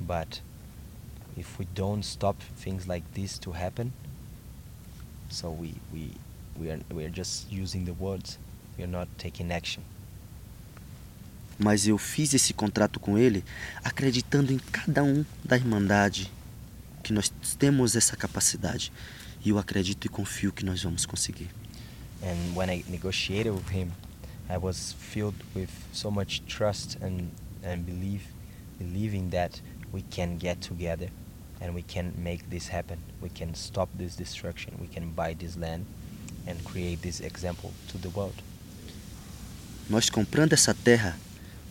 but 0.00 0.40
if 1.36 1.58
we 1.58 1.66
don't 1.74 2.04
stop 2.04 2.36
things 2.56 2.86
like 2.86 3.02
this 3.12 3.38
to 3.38 3.52
happen, 3.52 3.92
so 5.28 5.50
we 5.50 5.74
we 5.92 6.10
we 6.58 6.70
are 6.70 6.78
we 6.94 7.04
are 7.04 7.10
just 7.10 7.50
using 7.50 7.84
the 7.84 7.94
words. 7.94 8.38
We 8.78 8.84
are 8.84 8.92
not 8.98 9.08
taking 9.18 9.50
action. 9.50 9.82
Mas 11.58 11.86
eu 11.86 11.96
fiz 11.96 12.34
esse 12.34 12.52
contrato 12.52 13.00
com 13.00 13.16
ele 13.16 13.44
acreditando 13.82 14.52
em 14.52 14.58
cada 14.58 15.02
um 15.02 15.24
da 15.44 15.56
Irmandade, 15.56 16.30
que 17.02 17.12
nós 17.12 17.32
temos 17.58 17.96
essa 17.96 18.16
capacidade. 18.16 18.92
E 19.44 19.50
eu 19.50 19.58
acredito 19.58 20.06
e 20.06 20.08
confio 20.08 20.52
que 20.52 20.64
nós 20.64 20.82
vamos 20.82 21.06
conseguir. 21.06 21.48
And 22.22 22.56
when 22.56 22.68
I 22.70 22.84
negotiated 22.88 23.52
with 23.52 23.70
him, 23.72 23.92
I 24.48 24.58
was 24.58 24.94
filled 24.98 25.36
with 25.54 25.70
so 25.92 26.10
much 26.10 26.42
trust 26.46 26.98
and, 27.02 27.30
and 27.64 27.84
belief, 27.84 28.22
believing 28.78 29.30
that 29.30 29.60
we 29.92 30.02
can 30.02 30.36
get 30.38 30.60
together 30.60 31.10
and 31.60 31.74
we 31.74 31.82
can 31.82 32.12
make 32.16 32.44
this 32.50 32.68
happen. 32.68 32.98
We 33.20 33.28
can 33.28 33.54
stop 33.54 33.88
this 33.96 34.16
destruction. 34.16 34.74
We 34.80 34.88
can 34.88 35.10
buy 35.10 35.34
this 35.34 35.56
land 35.56 35.86
and 36.46 36.62
create 36.64 37.02
this 37.02 37.20
example 37.20 37.72
to 37.88 37.98
the 37.98 38.08
world. 38.08 38.34
Nós 39.88 40.10
comprando 40.10 40.52
essa 40.52 40.74
terra, 40.74 41.16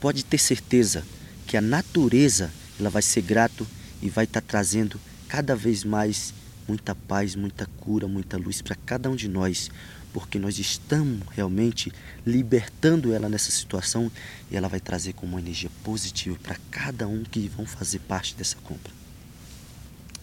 pode 0.05 0.23
ter 0.23 0.37
certeza 0.37 1.03
que 1.47 1.57
a 1.57 1.61
natureza 1.61 2.51
ela 2.79 2.91
vai 2.91 3.01
ser 3.01 3.23
grato 3.23 3.65
e 4.03 4.07
vai 4.07 4.25
estar 4.25 4.39
trazendo 4.39 5.01
cada 5.27 5.55
vez 5.55 5.83
mais 5.83 6.31
muita 6.67 6.93
paz, 6.93 7.35
muita 7.35 7.65
cura, 7.79 8.07
muita 8.07 8.37
luz 8.37 8.61
para 8.61 8.75
cada 8.75 9.09
um 9.09 9.15
de 9.15 9.27
nós, 9.27 9.71
porque 10.13 10.37
nós 10.37 10.59
estamos 10.59 11.27
realmente 11.31 11.91
libertando 12.23 13.15
ela 13.15 13.27
nessa 13.27 13.49
situação 13.49 14.11
e 14.51 14.55
ela 14.55 14.67
vai 14.67 14.79
trazer 14.79 15.13
como 15.13 15.31
uma 15.31 15.41
energia 15.41 15.71
positiva 15.83 16.37
para 16.37 16.57
cada 16.69 17.07
um 17.07 17.23
que 17.23 17.47
vão 17.47 17.65
fazer 17.65 17.97
parte 18.01 18.35
dessa 18.35 18.57
compra. 18.57 18.93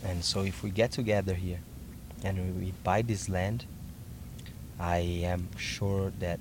And 0.04 0.22
so 0.22 0.46
if 0.46 0.62
we 0.62 0.70
get 0.70 0.92
together 0.92 1.36
here 1.36 1.58
and 2.24 2.34
we 2.56 2.72
buy 2.84 3.02
this 3.02 3.26
land, 3.26 3.66
I 4.78 5.26
am 5.26 5.48
sure 5.58 6.12
that 6.20 6.38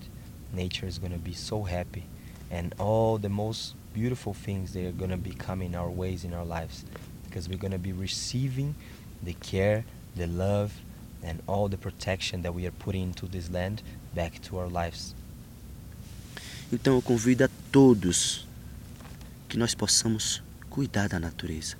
nature 0.53 0.87
is 0.87 0.99
going 0.99 1.13
to 1.13 1.19
be 1.19 1.33
so 1.33 1.63
happy 1.63 2.03
and 2.51 2.75
all 2.77 3.17
the 3.17 3.29
most 3.29 3.75
beautiful 3.93 4.33
things 4.33 4.73
they're 4.73 4.91
going 4.91 5.11
to 5.11 5.17
be 5.17 5.33
coming 5.33 5.75
our 5.75 5.89
ways 5.89 6.23
in 6.23 6.33
our 6.33 6.45
lives 6.45 6.83
because 7.25 7.47
we're 7.47 7.57
going 7.57 7.71
to 7.71 7.79
be 7.79 7.93
receiving 7.93 8.75
the 9.23 9.33
care, 9.33 9.85
the 10.15 10.27
love 10.27 10.73
and 11.23 11.41
all 11.47 11.69
the 11.69 11.77
protection 11.77 12.41
that 12.41 12.53
we 12.53 12.65
are 12.67 12.71
putting 12.71 13.03
into 13.03 13.27
this 13.27 13.49
land 13.49 13.81
back 14.13 14.41
to 14.41 14.57
our 14.57 14.67
lives. 14.67 15.15
Então 16.71 16.95
eu 16.95 17.01
convido 17.01 17.43
a 17.43 17.49
todos 17.71 18.47
que 19.49 19.57
nós 19.57 19.75
possamos 19.75 20.41
cuidar 20.69 21.09
da 21.09 21.19
natureza. 21.19 21.75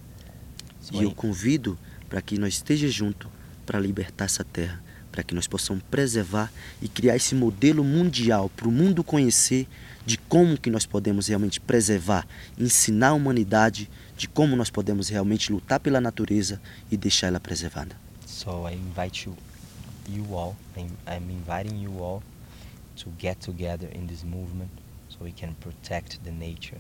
So 0.81 0.95
E 0.95 1.03
eu 1.03 1.11
convido 1.11 1.77
para 2.09 2.21
que 2.21 2.37
nós 2.37 2.55
estejamos 2.55 2.93
juntos 2.93 3.29
para 3.65 3.79
libertar 3.79 4.25
essa 4.25 4.43
terra, 4.43 4.83
para 5.11 5.23
que 5.23 5.33
nós 5.33 5.47
possamos 5.47 5.83
preservar 5.89 6.51
e 6.81 6.89
criar 6.89 7.15
esse 7.15 7.35
modelo 7.35 7.83
mundial 7.83 8.49
para 8.49 8.67
o 8.67 8.71
mundo 8.71 9.03
conhecer 9.03 9.67
de 10.05 10.17
como 10.17 10.57
que 10.57 10.69
nós 10.69 10.85
podemos 10.85 11.27
realmente 11.27 11.59
preservar, 11.59 12.27
ensinar 12.57 13.09
a 13.09 13.13
humanidade 13.13 13.89
de 14.17 14.27
como 14.27 14.55
nós 14.55 14.69
podemos 14.69 15.09
realmente 15.09 15.51
lutar 15.51 15.79
pela 15.79 16.01
natureza 16.01 16.61
e 16.91 16.97
deixar 16.97 17.27
ela 17.27 17.39
preservada. 17.39 17.95
So 18.25 18.67
I 18.67 18.73
invite 18.73 19.27
you, 19.27 19.35
you 20.09 20.35
all. 20.35 20.55
I'm, 20.75 20.89
I'm 21.07 21.29
inviting 21.29 21.81
you 21.81 22.01
all 22.01 22.23
to 22.97 23.11
get 23.19 23.39
together 23.39 23.89
in 23.93 24.07
this 24.07 24.23
movement 24.23 24.69
so 25.09 25.23
we 25.23 25.31
can 25.31 25.53
protect 25.55 26.23
the 26.23 26.31
nature, 26.31 26.79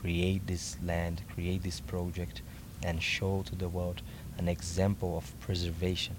create 0.00 0.40
this 0.46 0.76
land, 0.84 1.22
create 1.34 1.62
this 1.62 1.80
project, 1.80 2.42
and 2.84 3.00
show 3.00 3.44
to 3.44 3.54
the 3.54 3.68
world 3.68 4.02
an 4.38 4.48
example 4.48 5.16
of 5.16 5.32
preservation. 5.40 6.16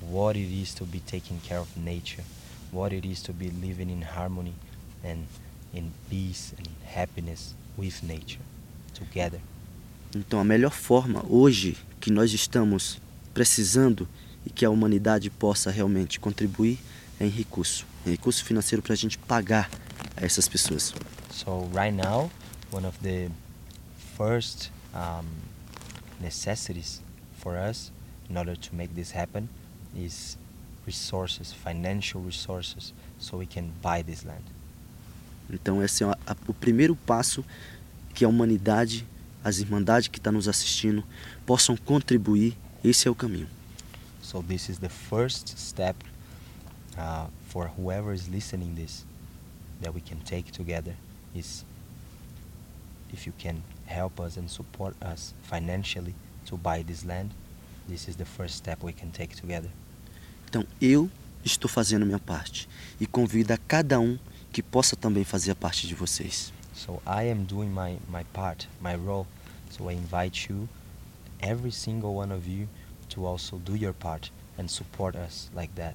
What 0.00 0.36
it 0.36 0.50
is 0.52 0.74
to 0.74 0.84
be 0.84 1.00
taking 1.00 1.40
care 1.40 1.58
of 1.58 1.76
nature, 1.76 2.24
what 2.72 2.92
it 2.92 3.04
is 3.04 3.22
to 3.22 3.32
be 3.32 3.50
living 3.50 3.90
in 3.90 4.02
harmony 4.02 4.54
and 5.06 5.24
in 5.72 5.90
peace 6.08 6.54
and 6.58 6.66
in 6.66 6.74
happiness 6.94 7.54
with 7.78 8.02
nature 8.02 8.42
together. 8.94 9.40
Então 10.14 10.40
a 10.40 10.44
melhor 10.44 10.72
forma 10.72 11.24
hoje 11.28 11.76
que 12.00 12.10
nós 12.10 12.32
estamos 12.32 12.98
precisando 13.34 14.08
e 14.44 14.50
que 14.50 14.64
a 14.64 14.70
humanidade 14.70 15.28
possa 15.28 15.70
realmente 15.70 16.18
contribuir 16.18 16.78
é 17.18 17.26
em 17.26 17.30
recurso, 17.30 17.86
em 18.06 18.10
recurso 18.10 18.44
financeiro 18.44 18.82
para 18.82 18.92
a 18.92 18.96
gente 18.96 19.18
pagar 19.18 19.70
a 20.16 20.24
essas 20.24 20.48
pessoas. 20.48 20.94
So 21.30 21.68
right 21.74 21.94
now, 21.94 22.30
one 22.72 22.86
of 22.86 22.96
the 23.02 23.30
first 24.16 24.70
um, 24.94 25.26
necessities 26.20 27.02
for 27.38 27.56
us 27.56 27.92
in 28.30 28.36
order 28.36 28.56
to 28.56 28.74
make 28.74 28.94
this 28.94 29.12
happen 29.14 29.48
is 29.94 30.38
resources, 30.86 31.52
financial 31.52 32.22
resources, 32.22 32.92
so 33.18 33.38
we 33.38 33.46
can 33.46 33.72
buy 33.82 34.02
this 34.02 34.24
land. 34.24 34.44
Então 35.50 35.82
esse 35.82 36.02
é 36.04 36.06
a- 36.06 36.36
o 36.48 36.52
primeiro 36.54 36.94
passo 36.96 37.44
que 38.14 38.24
a 38.24 38.28
humanidade, 38.28 39.06
as 39.44 39.58
irmandades 39.58 40.08
que 40.08 40.18
estão 40.18 40.32
nos 40.32 40.48
assistindo 40.48 41.04
possam 41.44 41.76
contribuir. 41.76 42.56
Esse 42.82 43.06
é 43.08 43.10
o 43.10 43.14
caminho. 43.14 43.48
So 44.22 44.42
this 44.42 44.68
is 44.68 44.78
the 44.78 44.88
first 44.88 45.56
step 45.56 45.96
uh, 46.98 47.28
for 47.48 47.70
whoever 47.78 48.12
is 48.14 48.26
listening 48.28 48.74
this 48.74 49.04
that 49.82 49.94
we 49.94 50.00
can 50.00 50.16
take 50.24 50.50
together 50.50 50.94
is 51.34 51.64
if 53.12 53.26
you 53.26 53.32
can 53.38 53.56
help 53.86 54.18
us 54.20 54.36
and 54.36 54.48
support 54.48 54.96
us 55.02 55.32
financially 55.48 56.14
to 56.46 56.56
buy 56.56 56.82
this 56.82 57.04
land, 57.04 57.30
this 57.88 58.08
is 58.08 58.16
the 58.16 58.24
first 58.24 58.56
step 58.56 58.82
we 58.82 58.92
can 58.92 59.10
take 59.10 59.36
together. 59.36 59.70
Então 60.48 60.64
eu 60.80 61.08
estou 61.44 61.68
fazendo 61.68 62.04
minha 62.04 62.18
parte 62.18 62.68
e 63.00 63.06
convido 63.06 63.52
a 63.52 63.56
cada 63.56 64.00
um 64.00 64.18
que 64.56 64.62
possa 64.62 64.96
também 64.96 65.22
fazer 65.22 65.50
a 65.50 65.54
parte 65.54 65.86
de 65.86 65.94
vocês. 65.94 66.50
So 66.74 67.02
I 67.06 67.30
am 67.30 67.44
doing 67.44 67.68
my, 67.68 67.98
my 68.08 68.24
part, 68.32 68.66
my 68.80 68.94
role. 68.94 69.26
So 69.68 69.90
I 69.90 69.94
invite 69.94 70.50
you, 70.50 70.66
every 71.42 71.70
single 71.70 72.16
one 72.16 72.32
of 72.32 72.48
you, 72.48 72.66
to 73.10 73.26
also 73.26 73.58
do 73.58 73.76
your 73.76 73.92
part 73.92 74.32
and 74.58 74.66
support 74.68 75.14
us 75.14 75.50
like 75.54 75.74
that. 75.74 75.94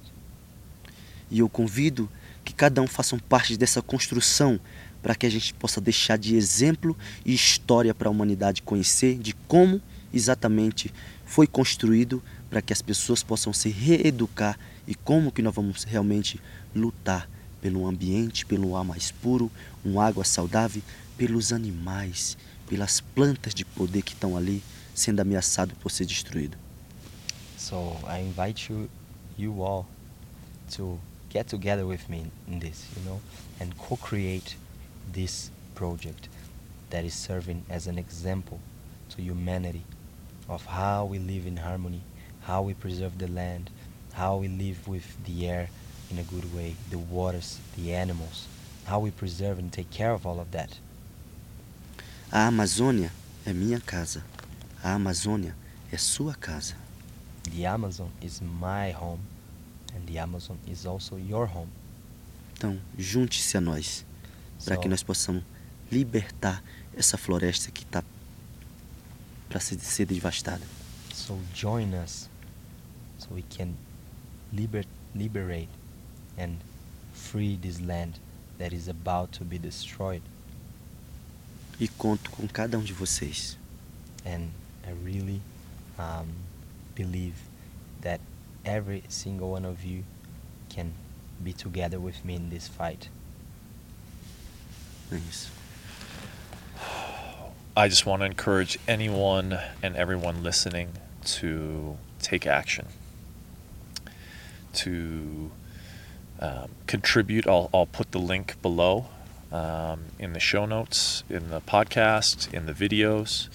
E 1.28 1.40
eu 1.40 1.48
convido 1.48 2.08
que 2.44 2.52
cada 2.52 2.80
um 2.80 2.86
faça 2.86 3.18
parte 3.28 3.56
dessa 3.56 3.82
construção 3.82 4.60
para 5.02 5.16
que 5.16 5.26
a 5.26 5.30
gente 5.30 5.52
possa 5.54 5.80
deixar 5.80 6.16
de 6.16 6.36
exemplo 6.36 6.96
e 7.26 7.34
história 7.34 7.92
para 7.92 8.06
a 8.06 8.12
humanidade 8.12 8.62
conhecer 8.62 9.18
de 9.18 9.32
como 9.48 9.82
exatamente 10.14 10.94
foi 11.26 11.48
construído 11.48 12.22
para 12.48 12.62
que 12.62 12.72
as 12.72 12.80
pessoas 12.80 13.24
possam 13.24 13.52
se 13.52 13.70
reeducar 13.70 14.56
e 14.86 14.94
como 14.94 15.32
que 15.32 15.42
nós 15.42 15.52
vamos 15.52 15.82
realmente 15.82 16.40
lutar 16.72 17.28
pelo 17.62 17.86
ambiente, 17.86 18.44
pelo 18.44 18.76
ar 18.76 18.84
mais 18.84 19.12
puro, 19.12 19.50
uma 19.84 20.04
água 20.04 20.24
saudável, 20.24 20.82
pelos 21.16 21.52
animais, 21.52 22.36
pelas 22.68 23.00
plantas 23.00 23.54
de 23.54 23.64
poder 23.64 24.02
que 24.02 24.12
estão 24.12 24.36
ali 24.36 24.62
sendo 24.94 25.20
ameaçado 25.20 25.74
por 25.76 25.90
ser 25.90 26.04
destruído. 26.04 26.58
So 27.56 27.96
I 28.06 28.20
invite 28.20 28.70
you, 28.70 28.90
you 29.38 29.62
all, 29.62 29.86
to 30.76 30.98
get 31.30 31.46
together 31.46 31.86
with 31.86 32.08
me 32.08 32.26
in 32.48 32.58
this, 32.58 32.88
you 32.96 33.04
know, 33.04 33.20
and 33.60 33.72
co-create 33.78 34.56
this 35.12 35.52
project 35.74 36.28
that 36.90 37.06
is 37.06 37.14
serving 37.14 37.62
as 37.70 37.86
an 37.86 37.98
example 37.98 38.58
to 39.10 39.22
humanity 39.22 39.84
of 40.48 40.66
how 40.66 41.04
we 41.04 41.18
live 41.18 41.46
in 41.46 41.56
harmony, 41.56 42.02
how 42.42 42.62
we 42.62 42.74
preserve 42.74 43.18
the 43.18 43.28
land, 43.28 43.70
how 44.12 44.36
we 44.36 44.48
live 44.48 44.88
with 44.88 45.06
the 45.24 45.46
air 45.46 45.68
in 46.12 46.18
a 46.18 46.22
good 46.24 46.44
way, 46.54 46.74
the 46.90 46.98
waters, 46.98 47.58
the 47.76 47.94
animals, 47.94 48.46
how 48.86 49.00
we 49.00 49.10
preserve 49.10 49.58
and 49.58 49.70
take 49.72 49.90
care 49.90 50.12
of 50.12 50.26
all 50.26 50.38
of 50.40 50.50
that. 50.52 50.78
A 52.30 52.46
Amazônia 52.48 53.10
é 53.46 53.52
minha 53.52 53.80
casa. 53.80 54.22
A 54.82 54.94
Amazônia 54.94 55.54
é 55.90 55.96
sua 55.96 56.34
casa. 56.34 56.74
The 57.50 57.66
Amazon 57.66 58.08
is 58.20 58.40
my 58.40 58.92
home, 58.92 59.20
and 59.94 60.06
the 60.06 60.18
Amazon 60.18 60.56
is 60.66 60.86
also 60.86 61.16
your 61.16 61.46
home. 61.46 61.68
Então, 62.56 62.78
junte-se 62.98 63.56
a 63.56 63.60
nós 63.60 64.04
para 64.64 64.76
que 64.76 64.84
So- 64.84 64.88
nós 64.90 65.02
possamos 65.02 65.42
libertar 65.90 66.62
essa 66.96 67.16
floresta 67.18 67.70
que 67.70 67.82
está 67.82 68.02
para 69.48 69.60
ser, 69.60 69.78
ser 69.80 70.06
devastada. 70.06 70.62
So 71.12 71.38
join 71.54 71.92
us 71.94 72.28
so 73.18 73.28
we 73.34 73.42
can 73.42 73.74
liber- 74.52 74.86
liberate 75.14 75.68
and 76.36 76.58
free 77.12 77.56
this 77.56 77.80
land 77.80 78.18
that 78.58 78.72
is 78.72 78.88
about 78.88 79.32
to 79.32 79.44
be 79.44 79.58
destroyed. 79.58 80.22
E 81.80 81.88
conto 81.88 82.30
com 82.30 82.46
cada 82.48 82.78
um 82.78 82.82
de 82.82 82.92
vocês. 82.92 83.56
And 84.24 84.50
I 84.86 84.92
really 85.04 85.40
um, 85.98 86.28
believe 86.94 87.34
that 88.02 88.20
every 88.64 89.02
single 89.08 89.50
one 89.50 89.64
of 89.64 89.84
you 89.84 90.04
can 90.68 90.92
be 91.42 91.52
together 91.52 91.98
with 91.98 92.24
me 92.24 92.36
in 92.36 92.50
this 92.50 92.68
fight. 92.68 93.08
É 95.10 95.16
isso. 95.28 95.50
I 97.74 97.88
just 97.88 98.04
want 98.04 98.20
to 98.20 98.26
encourage 98.26 98.78
anyone 98.86 99.58
and 99.82 99.96
everyone 99.96 100.42
listening 100.42 100.90
to 101.24 101.96
take 102.20 102.46
action, 102.46 102.86
to 104.74 105.50
um, 106.42 106.70
contribute. 106.88 107.46
I'll, 107.46 107.70
I'll 107.72 107.86
put 107.86 108.10
the 108.10 108.18
link 108.18 108.60
below 108.60 109.06
um, 109.52 110.06
in 110.18 110.32
the 110.32 110.40
show 110.40 110.66
notes, 110.66 111.22
in 111.30 111.50
the 111.50 111.60
podcast, 111.60 112.52
in 112.52 112.66
the 112.66 112.72
videos. 112.72 113.48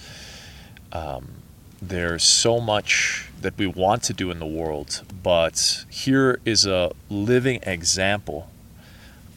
Um, 0.90 1.42
there's 1.82 2.24
so 2.24 2.60
much 2.60 3.28
that 3.42 3.58
we 3.58 3.66
want 3.66 4.02
to 4.04 4.14
do 4.14 4.30
in 4.30 4.38
the 4.38 4.46
world, 4.46 5.02
but 5.22 5.84
here 5.90 6.40
is 6.46 6.64
a 6.64 6.92
living 7.10 7.60
example 7.64 8.48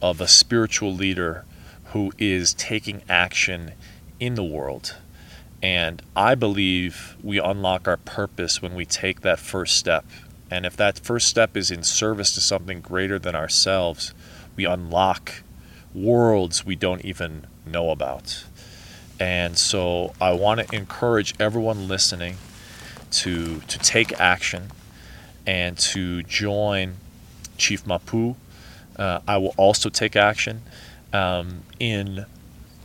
of 0.01 0.21
a 0.21 0.27
spiritual 0.29 0.93
leader 0.93 1.43
who 1.87 2.13
is 2.17 2.53
taking 2.53 3.01
action 3.09 3.73
in 4.19 4.35
the 4.35 4.43
world. 4.43 4.95
And 5.61 6.01
I 6.15 6.35
believe 6.35 7.17
we 7.21 7.37
unlock 7.37 7.87
our 7.87 7.97
purpose 7.97 8.61
when 8.61 8.75
we 8.75 8.85
take 8.85 9.21
that 9.21 9.39
first 9.39 9.77
step. 9.77 10.05
And 10.51 10.65
if 10.65 10.75
that 10.75 10.99
first 10.99 11.29
step 11.29 11.55
is 11.55 11.71
in 11.71 11.81
service 11.81 12.33
to 12.35 12.41
something 12.41 12.81
greater 12.81 13.17
than 13.17 13.35
ourselves, 13.35 14.13
we 14.57 14.65
unlock 14.65 15.43
worlds 15.93 16.65
we 16.65 16.75
don't 16.75 17.03
even 17.05 17.47
know 17.65 17.89
about. 17.89 18.43
And 19.19 19.57
so 19.57 20.13
I 20.19 20.33
want 20.33 20.59
to 20.59 20.75
encourage 20.75 21.33
everyone 21.39 21.87
listening 21.87 22.35
to 23.11 23.61
to 23.61 23.79
take 23.79 24.19
action 24.19 24.71
and 25.45 25.77
to 25.77 26.23
join 26.23 26.95
Chief 27.57 27.85
Mapu. 27.85 28.35
Uh, 28.97 29.19
I 29.27 29.37
will 29.37 29.53
also 29.57 29.89
take 29.89 30.15
action 30.15 30.63
um, 31.13 31.63
in 31.79 32.25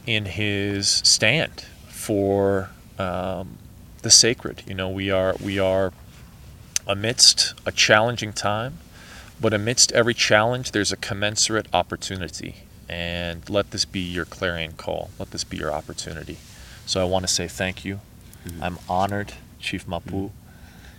in 0.06 0.26
his 0.26 0.88
stand 0.88 1.64
for 1.88 2.70
um, 2.98 3.58
the 4.02 4.10
sacred. 4.10 4.62
You 4.66 4.74
know, 4.74 4.88
we 4.88 5.10
are 5.10 5.34
we 5.42 5.58
are 5.58 5.92
amidst 6.86 7.54
a 7.64 7.72
challenging 7.72 8.32
time, 8.32 8.78
but 9.40 9.52
amidst 9.52 9.92
every 9.92 10.14
challenge, 10.14 10.72
there's 10.72 10.92
a 10.92 10.96
commensurate 10.96 11.66
opportunity. 11.72 12.56
And 12.88 13.48
let 13.50 13.72
this 13.72 13.84
be 13.84 14.00
your 14.00 14.24
clarion 14.24 14.72
call. 14.76 15.10
Let 15.18 15.32
this 15.32 15.42
be 15.44 15.56
your 15.56 15.72
opportunity. 15.72 16.38
So 16.86 17.00
I 17.00 17.04
want 17.04 17.26
to 17.26 17.32
say 17.32 17.48
thank 17.48 17.84
you. 17.84 18.00
I'm 18.60 18.78
honored, 18.88 19.32
Chief 19.58 19.88
Mapu. 19.88 20.30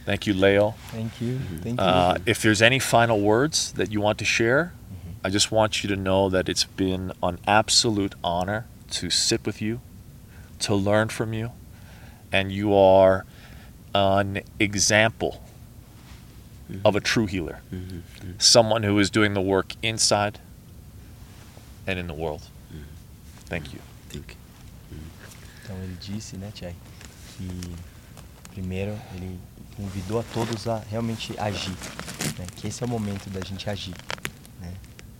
Thank 0.06 0.28
you, 0.28 0.34
Leo. 0.34 0.76
Thank 0.92 1.22
you. 1.22 1.40
Thank 1.62 1.80
Uh, 1.80 2.18
if 2.26 2.42
there's 2.42 2.62
any 2.62 2.80
final 2.80 3.22
words 3.22 3.72
that 3.74 3.90
you 3.92 4.02
want 4.02 4.18
to 4.20 4.26
share, 4.26 4.74
Mhm. 4.92 5.14
I 5.24 5.30
just 5.30 5.50
want 5.50 5.84
you 5.84 5.88
to 5.90 5.96
know 5.96 6.30
that 6.30 6.50
it's 6.50 6.66
been 6.66 7.14
an 7.24 7.40
absolute 7.48 8.16
honor 8.22 8.66
to 8.92 9.10
sit 9.10 9.46
with 9.46 9.62
you, 9.62 9.80
to 10.60 10.76
learn 10.76 11.08
from 11.08 11.34
you, 11.34 11.52
and 12.34 12.52
you 12.52 12.76
are 12.76 13.26
an 13.96 14.42
example 14.60 15.42
of 16.84 16.98
a 16.98 17.02
true 17.02 17.26
healer, 17.26 17.62
Uhum, 17.72 18.02
uhum. 18.24 18.34
someone 18.40 18.86
who 18.88 19.00
is 19.00 19.10
doing 19.10 19.34
the 19.34 19.40
work 19.42 19.76
inside 19.82 20.40
and 21.88 21.94
in 22.00 22.08
the 22.08 22.14
world. 22.14 22.44
Thank 23.50 23.74
you. 23.74 23.82
Tem 24.10 24.22
que- 24.22 24.36
Então 25.64 25.78
ele 25.84 25.98
disse, 26.02 26.36
né, 26.38 26.52
Thierry, 26.54 26.76
que 27.38 27.48
primeiro 28.52 28.98
ele 29.16 29.40
convidou 29.76 30.20
a 30.20 30.24
todos 30.34 30.68
a 30.68 30.80
realmente 30.80 31.34
agir, 31.40 31.72
né, 32.38 32.46
que 32.56 32.68
esse 32.68 32.84
é 32.84 32.86
o 32.86 32.90
momento 32.90 33.30
da 33.30 33.40
gente 33.42 33.70
agir. 33.70 33.94
Né? 34.60 34.74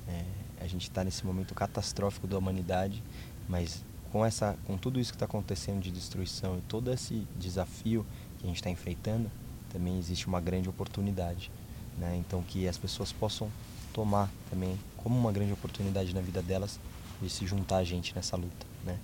É, 0.08 0.24
a 0.64 0.68
gente 0.68 0.84
está 0.84 1.04
nesse 1.04 1.26
momento 1.26 1.54
catastrófico 1.54 2.28
da 2.28 2.38
humanidade, 2.38 3.02
mas 3.48 3.84
com, 4.12 4.26
essa, 4.26 4.58
com 4.66 4.78
tudo 4.78 5.00
isso 5.00 5.12
que 5.12 5.16
está 5.16 5.26
acontecendo 5.26 5.82
de 5.82 5.92
destruição 5.92 6.58
e 6.58 6.62
todo 6.62 6.92
esse 6.92 7.26
desafio 7.38 8.06
que 8.40 8.46
a 8.46 8.48
gente 8.48 8.58
está 8.58 8.70
enfrentando, 8.70 9.30
também 9.72 9.98
existe 9.98 10.28
uma 10.28 10.42
grande 10.42 10.70
oportunidade. 10.70 11.52
Né? 11.98 12.16
Então 12.18 12.42
que 12.44 12.68
as 12.68 12.78
pessoas 12.78 13.12
possam 13.12 13.52
tomar 13.94 14.30
também 14.50 14.78
como 14.98 15.18
uma 15.18 15.32
grande 15.32 15.54
oportunidade 15.54 16.14
na 16.14 16.22
vida 16.22 16.42
delas 16.42 16.80
de 17.22 17.30
se 17.30 17.46
juntar 17.48 17.78
a 17.78 17.84
gente 17.84 18.16
nessa 18.16 18.36
luta. 18.36 18.66
Né? 18.86 18.98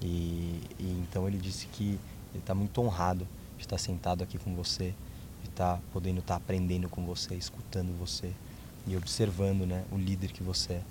E, 0.00 0.60
e 0.78 1.02
então 1.02 1.26
ele 1.26 1.38
disse 1.38 1.66
que 1.66 1.98
ele 2.32 2.40
está 2.40 2.54
muito 2.54 2.80
honrado 2.80 3.26
de 3.56 3.64
estar 3.64 3.78
sentado 3.78 4.22
aqui 4.22 4.38
com 4.38 4.54
você, 4.54 4.94
de 5.42 5.48
estar 5.48 5.80
podendo 5.92 6.20
estar 6.20 6.36
aprendendo 6.36 6.88
com 6.88 7.04
você, 7.04 7.34
escutando 7.34 7.96
você 7.98 8.32
e 8.86 8.96
observando, 8.96 9.66
né, 9.66 9.84
o 9.90 9.96
líder 9.96 10.32
que 10.32 10.42
você 10.42 10.74
é, 10.74 10.82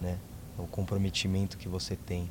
né, 0.00 0.18
o 0.58 0.66
comprometimento 0.66 1.56
que 1.56 1.68
você 1.68 1.96
tem 1.96 2.30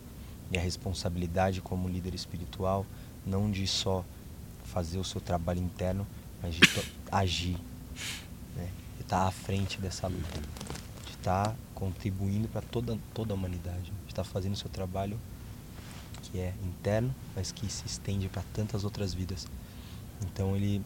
e 0.52 0.58
a 0.58 0.62
responsabilidade 0.62 1.62
como 1.62 1.88
líder 1.88 2.14
espiritual, 2.14 2.86
não 3.26 3.50
de 3.50 3.66
só 3.66 4.04
fazer 4.64 4.98
o 4.98 5.04
seu 5.04 5.22
trabalho 5.22 5.60
interno, 5.60 6.06
mas 6.42 6.56
de 6.56 6.62
agir, 7.12 7.58
né, 8.56 8.70
de 8.96 9.02
estar 9.02 9.28
à 9.28 9.32
frente 9.32 9.80
dessa 9.80 10.08
luta, 10.08 10.40
de 11.06 11.12
estar 11.12 11.56
contribuindo 11.74 12.48
para 12.48 12.62
toda 12.62 12.98
toda 13.14 13.34
a 13.34 13.36
humanidade, 13.36 13.92
de 14.06 14.12
estar 14.12 14.24
fazendo 14.24 14.54
o 14.54 14.58
seu 14.58 14.70
trabalho 14.70 15.20
que 16.24 16.40
é 16.40 16.54
interno, 16.64 17.14
mas 17.36 17.52
que 17.52 17.72
se 17.72 17.86
estende 17.86 18.28
para 18.28 18.44
tantas 18.54 18.84
outras 18.84 19.14
vidas. 19.14 19.48
Então 20.22 20.56
ele 20.56 20.82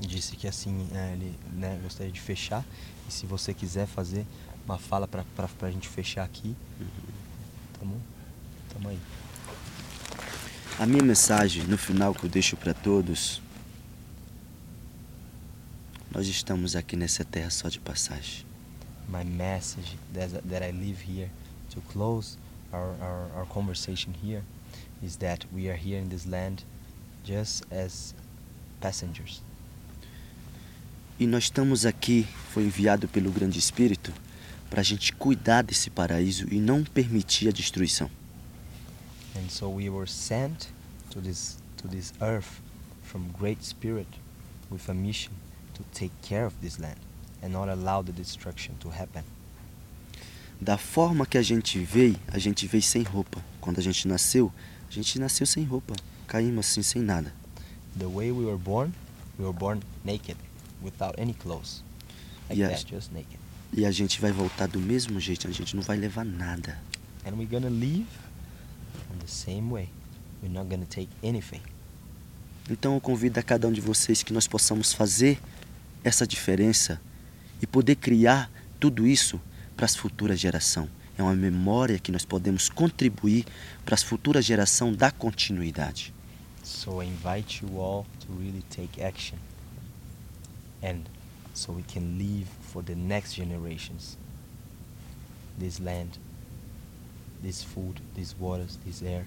disse 0.00 0.36
que 0.36 0.48
assim, 0.48 0.88
é, 0.92 1.12
ele 1.12 1.38
né, 1.52 1.78
gostaria 1.82 2.12
de 2.12 2.20
fechar, 2.20 2.64
e 3.08 3.12
se 3.12 3.26
você 3.26 3.52
quiser 3.52 3.86
fazer 3.86 4.26
uma 4.64 4.78
fala 4.78 5.06
para 5.06 5.24
a 5.62 5.70
gente 5.70 5.88
fechar 5.88 6.24
aqui, 6.24 6.54
tamo, 7.78 8.00
tamo 8.72 8.88
aí. 8.88 8.98
A 10.78 10.86
minha 10.86 11.02
mensagem 11.02 11.64
no 11.64 11.76
final 11.76 12.14
que 12.14 12.24
eu 12.24 12.30
deixo 12.30 12.56
para 12.56 12.72
todos: 12.72 13.42
nós 16.10 16.26
estamos 16.26 16.74
aqui 16.74 16.96
nessa 16.96 17.24
terra 17.24 17.50
só 17.50 17.68
de 17.68 17.78
passagem. 17.78 18.44
My 19.08 19.24
message 19.24 19.96
that, 20.14 20.64
I 20.64 20.72
leave 20.72 21.00
here 21.00 21.30
to 21.70 21.80
close 21.92 22.36
our, 22.72 22.94
our, 23.00 23.30
our 23.36 23.46
conversation 23.46 24.12
here 24.22 24.42
is 25.02 25.16
that 25.16 25.46
we 25.52 25.68
are 25.68 25.78
here 25.78 25.98
in 25.98 26.08
this 26.08 26.26
land 26.26 26.64
just 27.24 27.64
as 27.72 28.14
passengers. 28.80 29.40
E 31.18 31.26
nós 31.26 31.44
estamos 31.44 31.84
aqui, 31.84 32.26
foi 32.52 32.64
enviado 32.64 33.06
pelo 33.06 33.30
Grande 33.30 33.58
Espírito, 33.58 34.12
para 34.68 34.80
a 34.80 34.84
gente 34.84 35.12
cuidar 35.12 35.62
desse 35.62 35.90
paraíso 35.90 36.46
e 36.50 36.58
não 36.58 36.82
permitir 36.82 37.48
a 37.48 37.52
destruição. 37.52 38.10
And 39.36 39.48
so 39.48 39.68
we 39.68 39.88
were 39.88 40.10
sent 40.10 40.68
to 41.10 41.20
this 41.20 41.58
to 41.76 41.88
this 41.88 42.12
earth 42.20 42.60
from 43.02 43.28
great 43.38 43.64
spirit 43.64 44.08
with 44.70 44.88
a 44.88 44.94
mission 44.94 45.32
to 45.80 45.98
take 45.98 46.12
care 46.22 46.46
of 46.46 46.54
this 46.60 46.78
land 46.78 46.96
and 47.42 47.48
not 47.52 47.68
allow 47.68 48.02
the 48.02 48.12
destruction 48.12 48.74
to 48.80 48.88
happen. 48.90 49.22
Da 50.60 50.76
forma 50.76 51.24
que 51.26 51.38
a 51.38 51.42
gente 51.42 51.78
veio, 51.78 52.16
a 52.28 52.38
gente 52.38 52.66
veio 52.66 52.82
sem 52.82 53.02
roupa. 53.02 53.42
Quando 53.60 53.78
a 53.78 53.82
gente 53.82 54.06
nasceu, 54.06 54.52
A 54.88 54.92
gente 54.92 55.20
nasceu 55.20 55.46
sem 55.46 55.62
roupa, 55.62 55.94
caímos 56.26 56.66
assim 56.66 56.82
sem 56.82 57.00
nada. 57.00 57.32
The 57.96 58.06
way 58.06 58.32
we 58.32 58.44
were 58.44 58.58
born, 58.58 58.92
we 59.38 59.44
were 59.44 59.56
born 59.56 59.80
naked, 60.04 60.36
without 60.82 61.14
any 61.16 61.32
clothes. 61.32 61.84
Like 62.48 62.60
Yes. 62.60 62.82
that, 62.82 62.92
just 62.92 63.12
naked. 63.12 63.38
E 63.72 63.86
a 63.86 63.92
gente 63.92 64.20
vai 64.20 64.32
voltar 64.32 64.66
do 64.66 64.80
mesmo 64.80 65.20
jeito, 65.20 65.46
a 65.46 65.52
gente 65.52 65.76
não 65.76 65.82
vai 65.84 65.96
levar 65.96 66.24
nada. 66.24 66.76
And 67.24 67.36
we're 67.36 67.46
gonna 67.46 67.70
leave 67.70 68.08
in 69.14 69.18
the 69.20 69.28
same 69.28 69.70
way. 69.70 69.88
We're 70.42 70.52
not 70.52 70.68
gonna 70.68 70.86
take 70.86 71.08
anything. 71.22 71.62
Então 72.68 72.94
eu 72.94 73.00
convido 73.00 73.38
a 73.38 73.42
cada 73.44 73.68
um 73.68 73.72
de 73.72 73.80
vocês 73.80 74.24
que 74.24 74.32
nós 74.32 74.48
possamos 74.48 74.92
fazer 74.92 75.38
essa 76.02 76.26
diferença 76.26 77.00
e 77.60 77.66
poder 77.66 77.96
criar 77.96 78.50
tudo 78.78 79.06
isso 79.06 79.40
para 79.76 79.84
as 79.86 79.96
futuras 79.96 80.38
gerações. 80.38 80.88
É 81.16 81.22
uma 81.22 81.34
memória 81.34 81.98
que 81.98 82.10
nós 82.10 82.24
podemos 82.24 82.68
contribuir 82.68 83.44
para 83.84 83.94
as 83.94 84.02
futuras 84.02 84.44
gerações 84.44 84.96
da 84.96 85.10
continuidade. 85.10 86.14
So 86.62 87.02
I 87.02 87.06
invite 87.06 87.62
you 87.62 87.78
all 87.78 88.06
to 88.20 88.32
really 88.38 88.62
take 88.70 89.02
action. 89.02 89.38
And 90.82 91.02
so 91.52 91.72
we 91.72 91.82
can 91.82 92.16
leave 92.16 92.46
for 92.72 92.82
the 92.82 92.94
next 92.94 93.34
generations 93.34 94.16
this 95.58 95.78
land, 95.78 96.18
this 97.42 97.62
food, 97.62 98.00
these 98.14 98.34
waters, 98.38 98.78
this 98.84 99.02
air. 99.02 99.26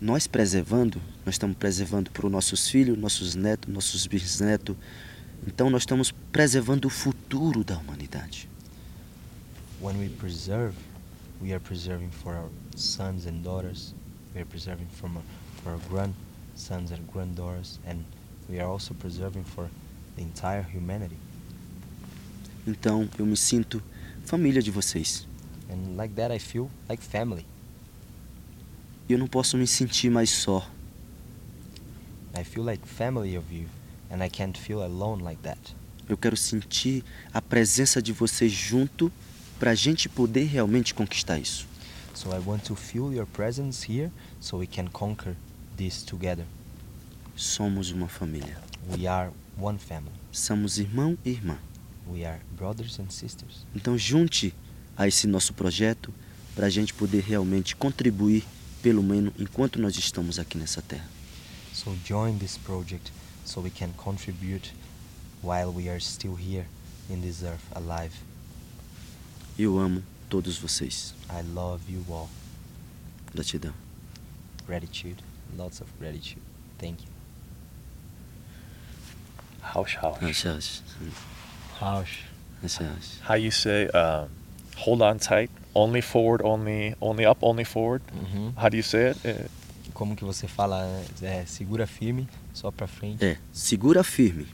Nós 0.00 0.26
preservando, 0.26 0.98
nós 1.26 1.34
estamos 1.34 1.58
preservando 1.58 2.10
para 2.10 2.24
os 2.24 2.32
nossos 2.32 2.70
filhos, 2.70 2.96
nossos 2.96 3.34
netos, 3.34 3.70
nossos 3.70 4.06
bisnetos. 4.06 4.74
Então 5.46 5.68
nós 5.68 5.82
estamos 5.82 6.10
preservando 6.32 6.86
o 6.86 6.90
futuro 6.90 7.62
da 7.62 7.76
humanidade. 7.76 8.48
When 9.78 9.98
we 9.98 10.08
preserve, 10.08 10.74
we 11.42 11.52
are 11.52 11.60
preserving 11.60 12.10
for 12.10 12.34
our 12.34 12.48
sons 12.74 13.26
and 13.26 13.42
daughters. 13.42 13.94
We 14.34 14.40
are 14.40 14.48
preserving 14.48 14.86
from 14.98 15.16
our, 15.16 15.24
for 15.62 15.72
our 15.72 15.80
grandsons 15.90 16.92
and 16.92 17.00
granddaughters, 17.12 17.78
and 17.86 18.02
we 18.48 18.58
are 18.58 18.70
also 18.70 18.94
preserving 18.94 19.44
for 19.44 19.68
the 20.16 20.22
entire 20.22 20.62
humanity. 20.62 21.16
Então 22.66 23.06
eu 23.18 23.26
me 23.26 23.36
sinto 23.36 23.82
família 24.24 24.62
de 24.62 24.70
vocês. 24.70 25.26
And 25.68 25.96
like 25.96 26.14
that, 26.14 26.34
I 26.34 26.38
feel 26.38 26.70
like 26.88 27.02
family. 27.02 27.44
E 29.10 29.12
eu 29.12 29.18
não 29.18 29.26
posso 29.26 29.56
me 29.56 29.66
sentir 29.66 30.08
mais 30.08 30.30
só. 30.30 30.64
I 32.32 32.44
feel 32.44 32.64
like 32.64 32.86
family 32.86 33.36
of 33.36 33.52
you, 33.52 33.66
and 34.08 34.24
I 34.24 34.30
can't 34.30 34.56
feel 34.56 34.84
alone 34.84 35.20
like 35.24 35.42
that. 35.42 35.58
Eu 36.08 36.16
quero 36.16 36.36
sentir 36.36 37.02
a 37.34 37.42
presença 37.42 38.00
de 38.00 38.12
vocês 38.12 38.52
junto 38.52 39.10
para 39.58 39.72
a 39.72 39.74
gente 39.74 40.08
poder 40.08 40.44
realmente 40.44 40.94
conquistar 40.94 41.40
isso. 41.40 41.66
So 42.14 42.28
I 42.28 42.38
want 42.38 42.62
to 42.66 42.76
feel 42.76 43.12
your 43.12 43.26
presence 43.26 43.84
here, 43.92 44.12
so 44.38 44.58
we 44.58 44.68
can 44.68 44.86
conquer 44.86 45.34
this 45.76 46.04
together. 46.04 46.46
Somos 47.34 47.90
uma 47.90 48.06
família. 48.06 48.62
We 48.96 49.08
are 49.08 49.32
one 49.58 49.80
family. 49.80 50.14
Somos 50.30 50.78
irmão 50.78 51.18
e 51.24 51.30
irmã. 51.30 51.58
We 52.08 52.24
are 52.24 52.38
brothers 52.56 53.00
and 53.00 53.10
sisters. 53.10 53.66
Então 53.74 53.98
junte 53.98 54.54
a 54.96 55.08
esse 55.08 55.26
nosso 55.26 55.52
projeto 55.52 56.14
para 56.54 56.66
a 56.66 56.70
gente 56.70 56.94
poder 56.94 57.24
realmente 57.24 57.74
contribuir, 57.74 58.44
pelo 58.82 59.02
menos 59.02 59.32
enquanto 59.38 59.78
nós 59.80 59.96
estamos 59.96 60.38
aqui 60.38 60.56
nessa 60.58 60.82
terra. 60.82 61.08
So 61.72 61.96
join 62.04 62.38
this 62.38 62.58
project, 62.58 63.12
so 63.44 63.60
we 63.60 63.70
can 63.70 63.90
contribute 63.96 64.72
while 65.42 65.72
we 65.72 65.88
are 65.88 66.00
still 66.00 66.34
here 66.34 66.66
in 67.08 67.20
this 67.20 67.42
earth, 67.42 67.64
alive. 67.74 68.14
Eu 69.58 69.78
amo 69.78 70.02
todos 70.28 70.58
vocês. 70.58 71.14
I 71.28 71.42
love 71.54 71.82
you 71.88 72.04
all. 72.08 72.28
Gratidão. 73.34 73.74
Gratitude, 74.66 75.16
lots 75.56 75.80
of 75.80 75.90
gratitude. 75.98 76.42
Thank 76.78 77.02
you. 77.02 77.10
Acha, 79.62 80.00
acha. 80.00 80.82
Rausch. 81.78 82.24
Acha, 82.62 82.84
acha. 82.84 83.22
How 83.22 83.34
you 83.34 83.50
say, 83.50 83.88
um, 83.94 84.28
hold 84.84 85.02
on 85.02 85.18
tight, 85.18 85.50
only 85.74 86.00
forward, 86.02 86.42
only, 86.44 86.94
only 87.00 87.24
up, 87.26 87.38
only 87.42 87.64
forward? 87.64 88.02
Uhum. 88.14 88.52
How 88.56 88.68
do 88.68 88.76
you 88.76 88.82
say 88.82 89.10
it? 89.10 89.18
Uh, 89.26 89.48
Como 89.92 90.16
que 90.16 90.24
você 90.24 90.46
fala? 90.48 90.86
É, 91.20 91.44
segura 91.46 91.86
firme, 91.86 92.26
só 92.54 92.70
pra 92.70 92.86
frente. 92.86 93.24
É, 93.24 93.36
segura 93.52 94.02
firme. 94.02 94.46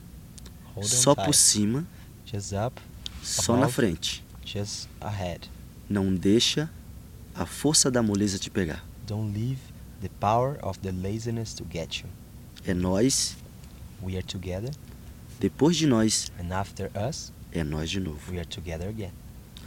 Hold 0.75 0.85
on 0.85 0.89
Só 0.89 1.15
tight. 1.15 1.25
por 1.25 1.33
cima, 1.33 1.85
Just 2.25 2.51
up, 2.53 2.81
só 3.23 3.53
na 3.53 3.59
Above. 3.59 3.73
frente. 3.73 4.23
just 4.45 4.87
ahead. 5.01 5.49
Não 5.89 6.13
deixa 6.13 6.69
a 7.33 7.45
força 7.45 7.89
da 7.89 8.01
moleza 8.03 8.37
te 8.37 8.49
pegar. 8.49 8.83
Don't 9.07 9.31
leave 9.33 9.59
the 10.01 10.09
power 10.19 10.57
of 10.61 10.79
the 10.79 10.91
laziness 10.91 11.53
to 11.53 11.65
get 11.71 12.01
you. 12.01 12.07
É 12.65 12.73
nós, 12.73 13.37
We 14.03 14.13
are 14.15 14.23
together, 14.23 14.71
depois 15.39 15.75
de 15.77 15.87
nós, 15.87 16.29
and 16.39 16.53
after 16.53 16.91
us, 17.09 17.31
é 17.51 17.63
nós 17.63 17.89
de 17.89 17.99
novo. 17.99 18.19
we 18.31 18.37
are 18.37 18.45
together 18.47 18.89
again. 18.89 19.11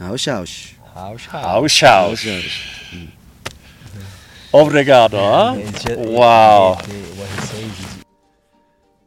Ausch, 0.01 0.27
ausch. 0.27 0.73
Rausch, 0.95 1.27
haush, 1.27 1.83
Ausch, 1.83 2.25
haush. 2.25 3.07
Obrigado, 4.53 5.17
huh? 5.17 5.55
It's 5.57 5.83
ju- 5.83 5.95
Wow. 5.97 6.77
it- 6.79 6.89
it- 6.89 7.17
what 7.17 7.29
he 7.29 7.41
says 7.41 7.79
is 7.79 8.03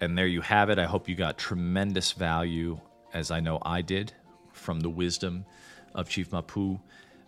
And 0.01 0.16
there 0.19 0.27
you 0.27 0.41
have 0.43 0.71
it. 0.71 0.79
I 0.79 0.85
hope 0.85 1.09
you 1.09 1.15
got 1.15 1.37
tremendous 1.39 2.12
value, 2.12 2.79
as 3.12 3.31
I 3.31 3.41
know 3.41 3.59
I 3.62 3.81
did, 3.83 4.12
from 4.53 4.81
the 4.81 4.91
wisdom 4.91 5.47
of 5.95 6.09
Chief 6.09 6.31
Mapu. 6.31 6.79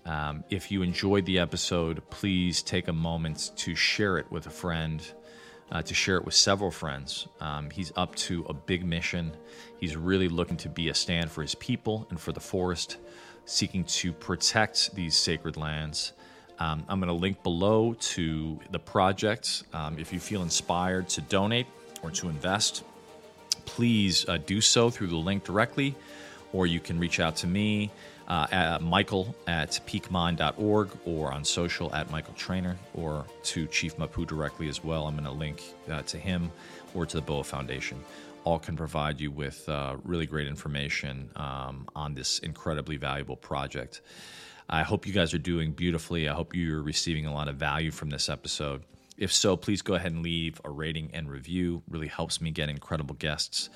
Um, 0.05 0.45
if 0.51 0.71
you 0.71 0.83
enjoyed 0.83 1.25
the 1.27 1.39
episode, 1.39 2.03
please 2.11 2.63
take 2.63 2.87
a 2.89 2.93
moment 2.93 3.51
to 3.57 3.75
share 3.75 4.19
it 4.19 4.31
with 4.31 4.47
a 4.47 4.51
friend, 4.51 5.03
uh, 5.73 5.83
to 5.83 5.95
share 5.95 6.17
it 6.17 6.25
with 6.25 6.35
several 6.35 6.71
friends. 6.71 7.27
Um, 7.41 7.71
he's 7.71 7.93
up 7.97 8.15
to 8.27 8.45
a 8.49 8.53
big 8.53 8.85
mission. 8.85 9.33
He's 9.81 9.97
really 9.97 10.29
looking 10.29 10.57
to 10.59 10.69
be 10.69 10.89
a 10.89 10.95
stand 10.95 11.31
for 11.31 11.43
his 11.43 11.55
people 11.55 12.07
and 12.11 12.21
for 12.21 12.33
the 12.33 12.41
forest, 12.41 12.99
seeking 13.47 13.85
to 13.85 14.13
protect 14.13 14.95
these 14.95 15.17
sacred 15.17 15.57
lands. 15.57 16.13
Um, 16.59 16.85
I'm 16.89 17.01
going 17.01 17.09
to 17.09 17.15
link 17.15 17.43
below 17.43 17.95
to 17.95 18.59
the 18.71 18.79
project. 18.79 19.63
Um, 19.73 19.99
if 19.99 20.13
you 20.13 20.21
feel 20.21 20.43
inspired 20.43 21.09
to 21.11 21.21
donate 21.23 21.67
or 22.03 22.11
to 22.13 22.29
invest, 22.29 22.85
please 23.65 24.29
uh, 24.29 24.39
do 24.39 24.61
so 24.61 24.91
through 24.91 25.09
the 25.09 25.17
link 25.17 25.45
directly, 25.45 25.95
or 26.53 26.67
you 26.67 26.81
can 26.81 26.99
reach 26.99 27.21
out 27.21 27.37
to 27.37 27.47
me, 27.47 27.91
uh, 28.29 28.47
at 28.51 28.83
Michael 28.83 29.35
at 29.47 29.79
peakmind.org, 29.87 30.91
or 31.05 31.33
on 31.33 31.45
social 31.45 31.95
at 31.95 32.11
Michael 32.11 32.35
Trainer, 32.35 32.77
or 32.95 33.25
to 33.45 33.67
Chief 33.67 33.97
Mapu 33.99 34.25
directly 34.25 34.69
as 34.69 34.83
well. 34.83 35.07
I'm 35.07 35.15
going 35.15 35.25
to 35.25 35.31
link 35.31 35.63
uh, 35.91 36.03
to 36.03 36.19
him 36.19 36.51
or 36.95 37.07
to 37.07 37.17
the 37.17 37.23
Boa 37.23 37.45
Foundation. 37.45 38.03
All 38.47 38.61
can 38.61 38.77
provide 38.77 39.21
you 39.21 39.33
with 39.33 39.69
uh, 39.69 39.97
really 40.05 40.25
great 40.25 40.47
information 40.47 41.31
um, 41.35 41.89
on 41.97 42.15
this 42.15 42.39
incredibly 42.39 42.97
valuable 42.97 43.35
project. 43.35 44.03
I 44.71 44.85
hope 44.85 45.05
you 45.05 45.13
guys 45.13 45.35
are 45.35 45.39
doing 45.39 45.73
beautifully. 45.73 46.29
I 46.29 46.35
hope 46.35 46.55
you're 46.55 46.81
receiving 46.81 47.27
a 47.27 47.35
lot 47.35 47.49
of 47.49 47.57
value 47.57 47.91
from 47.91 48.09
this 48.09 48.29
episode. 48.29 48.85
If 49.19 49.33
so, 49.33 49.57
please 49.57 49.83
go 49.83 49.95
ahead 49.95 50.13
and 50.13 50.23
leave 50.23 50.61
a 50.65 50.71
rating 50.71 51.11
and 51.13 51.29
review. 51.29 51.83
Really 51.89 52.07
helps 52.07 52.41
me 52.41 52.53
get 52.53 52.69
incredible 52.69 53.17
guests. 53.17 53.69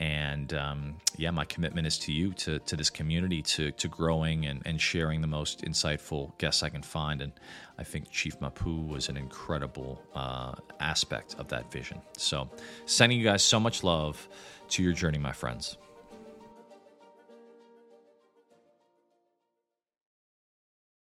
And 0.00 0.54
um, 0.54 0.96
yeah, 1.16 1.32
my 1.32 1.44
commitment 1.44 1.86
is 1.86 1.98
to 2.00 2.12
you, 2.12 2.32
to, 2.34 2.60
to 2.60 2.76
this 2.76 2.88
community, 2.88 3.42
to, 3.42 3.72
to 3.72 3.88
growing 3.88 4.46
and, 4.46 4.62
and 4.64 4.80
sharing 4.80 5.20
the 5.20 5.26
most 5.26 5.62
insightful 5.62 6.36
guests 6.38 6.62
I 6.62 6.68
can 6.68 6.82
find. 6.82 7.20
And 7.20 7.32
I 7.78 7.84
think 7.84 8.10
Chief 8.10 8.40
Mapu 8.40 8.86
was 8.86 9.08
an 9.08 9.16
incredible 9.16 10.00
uh, 10.14 10.54
aspect 10.78 11.34
of 11.38 11.48
that 11.48 11.72
vision. 11.72 12.00
So, 12.16 12.48
sending 12.86 13.18
you 13.18 13.24
guys 13.24 13.42
so 13.42 13.58
much 13.58 13.82
love 13.82 14.28
to 14.68 14.82
your 14.82 14.92
journey, 14.92 15.18
my 15.18 15.32
friends. 15.32 15.76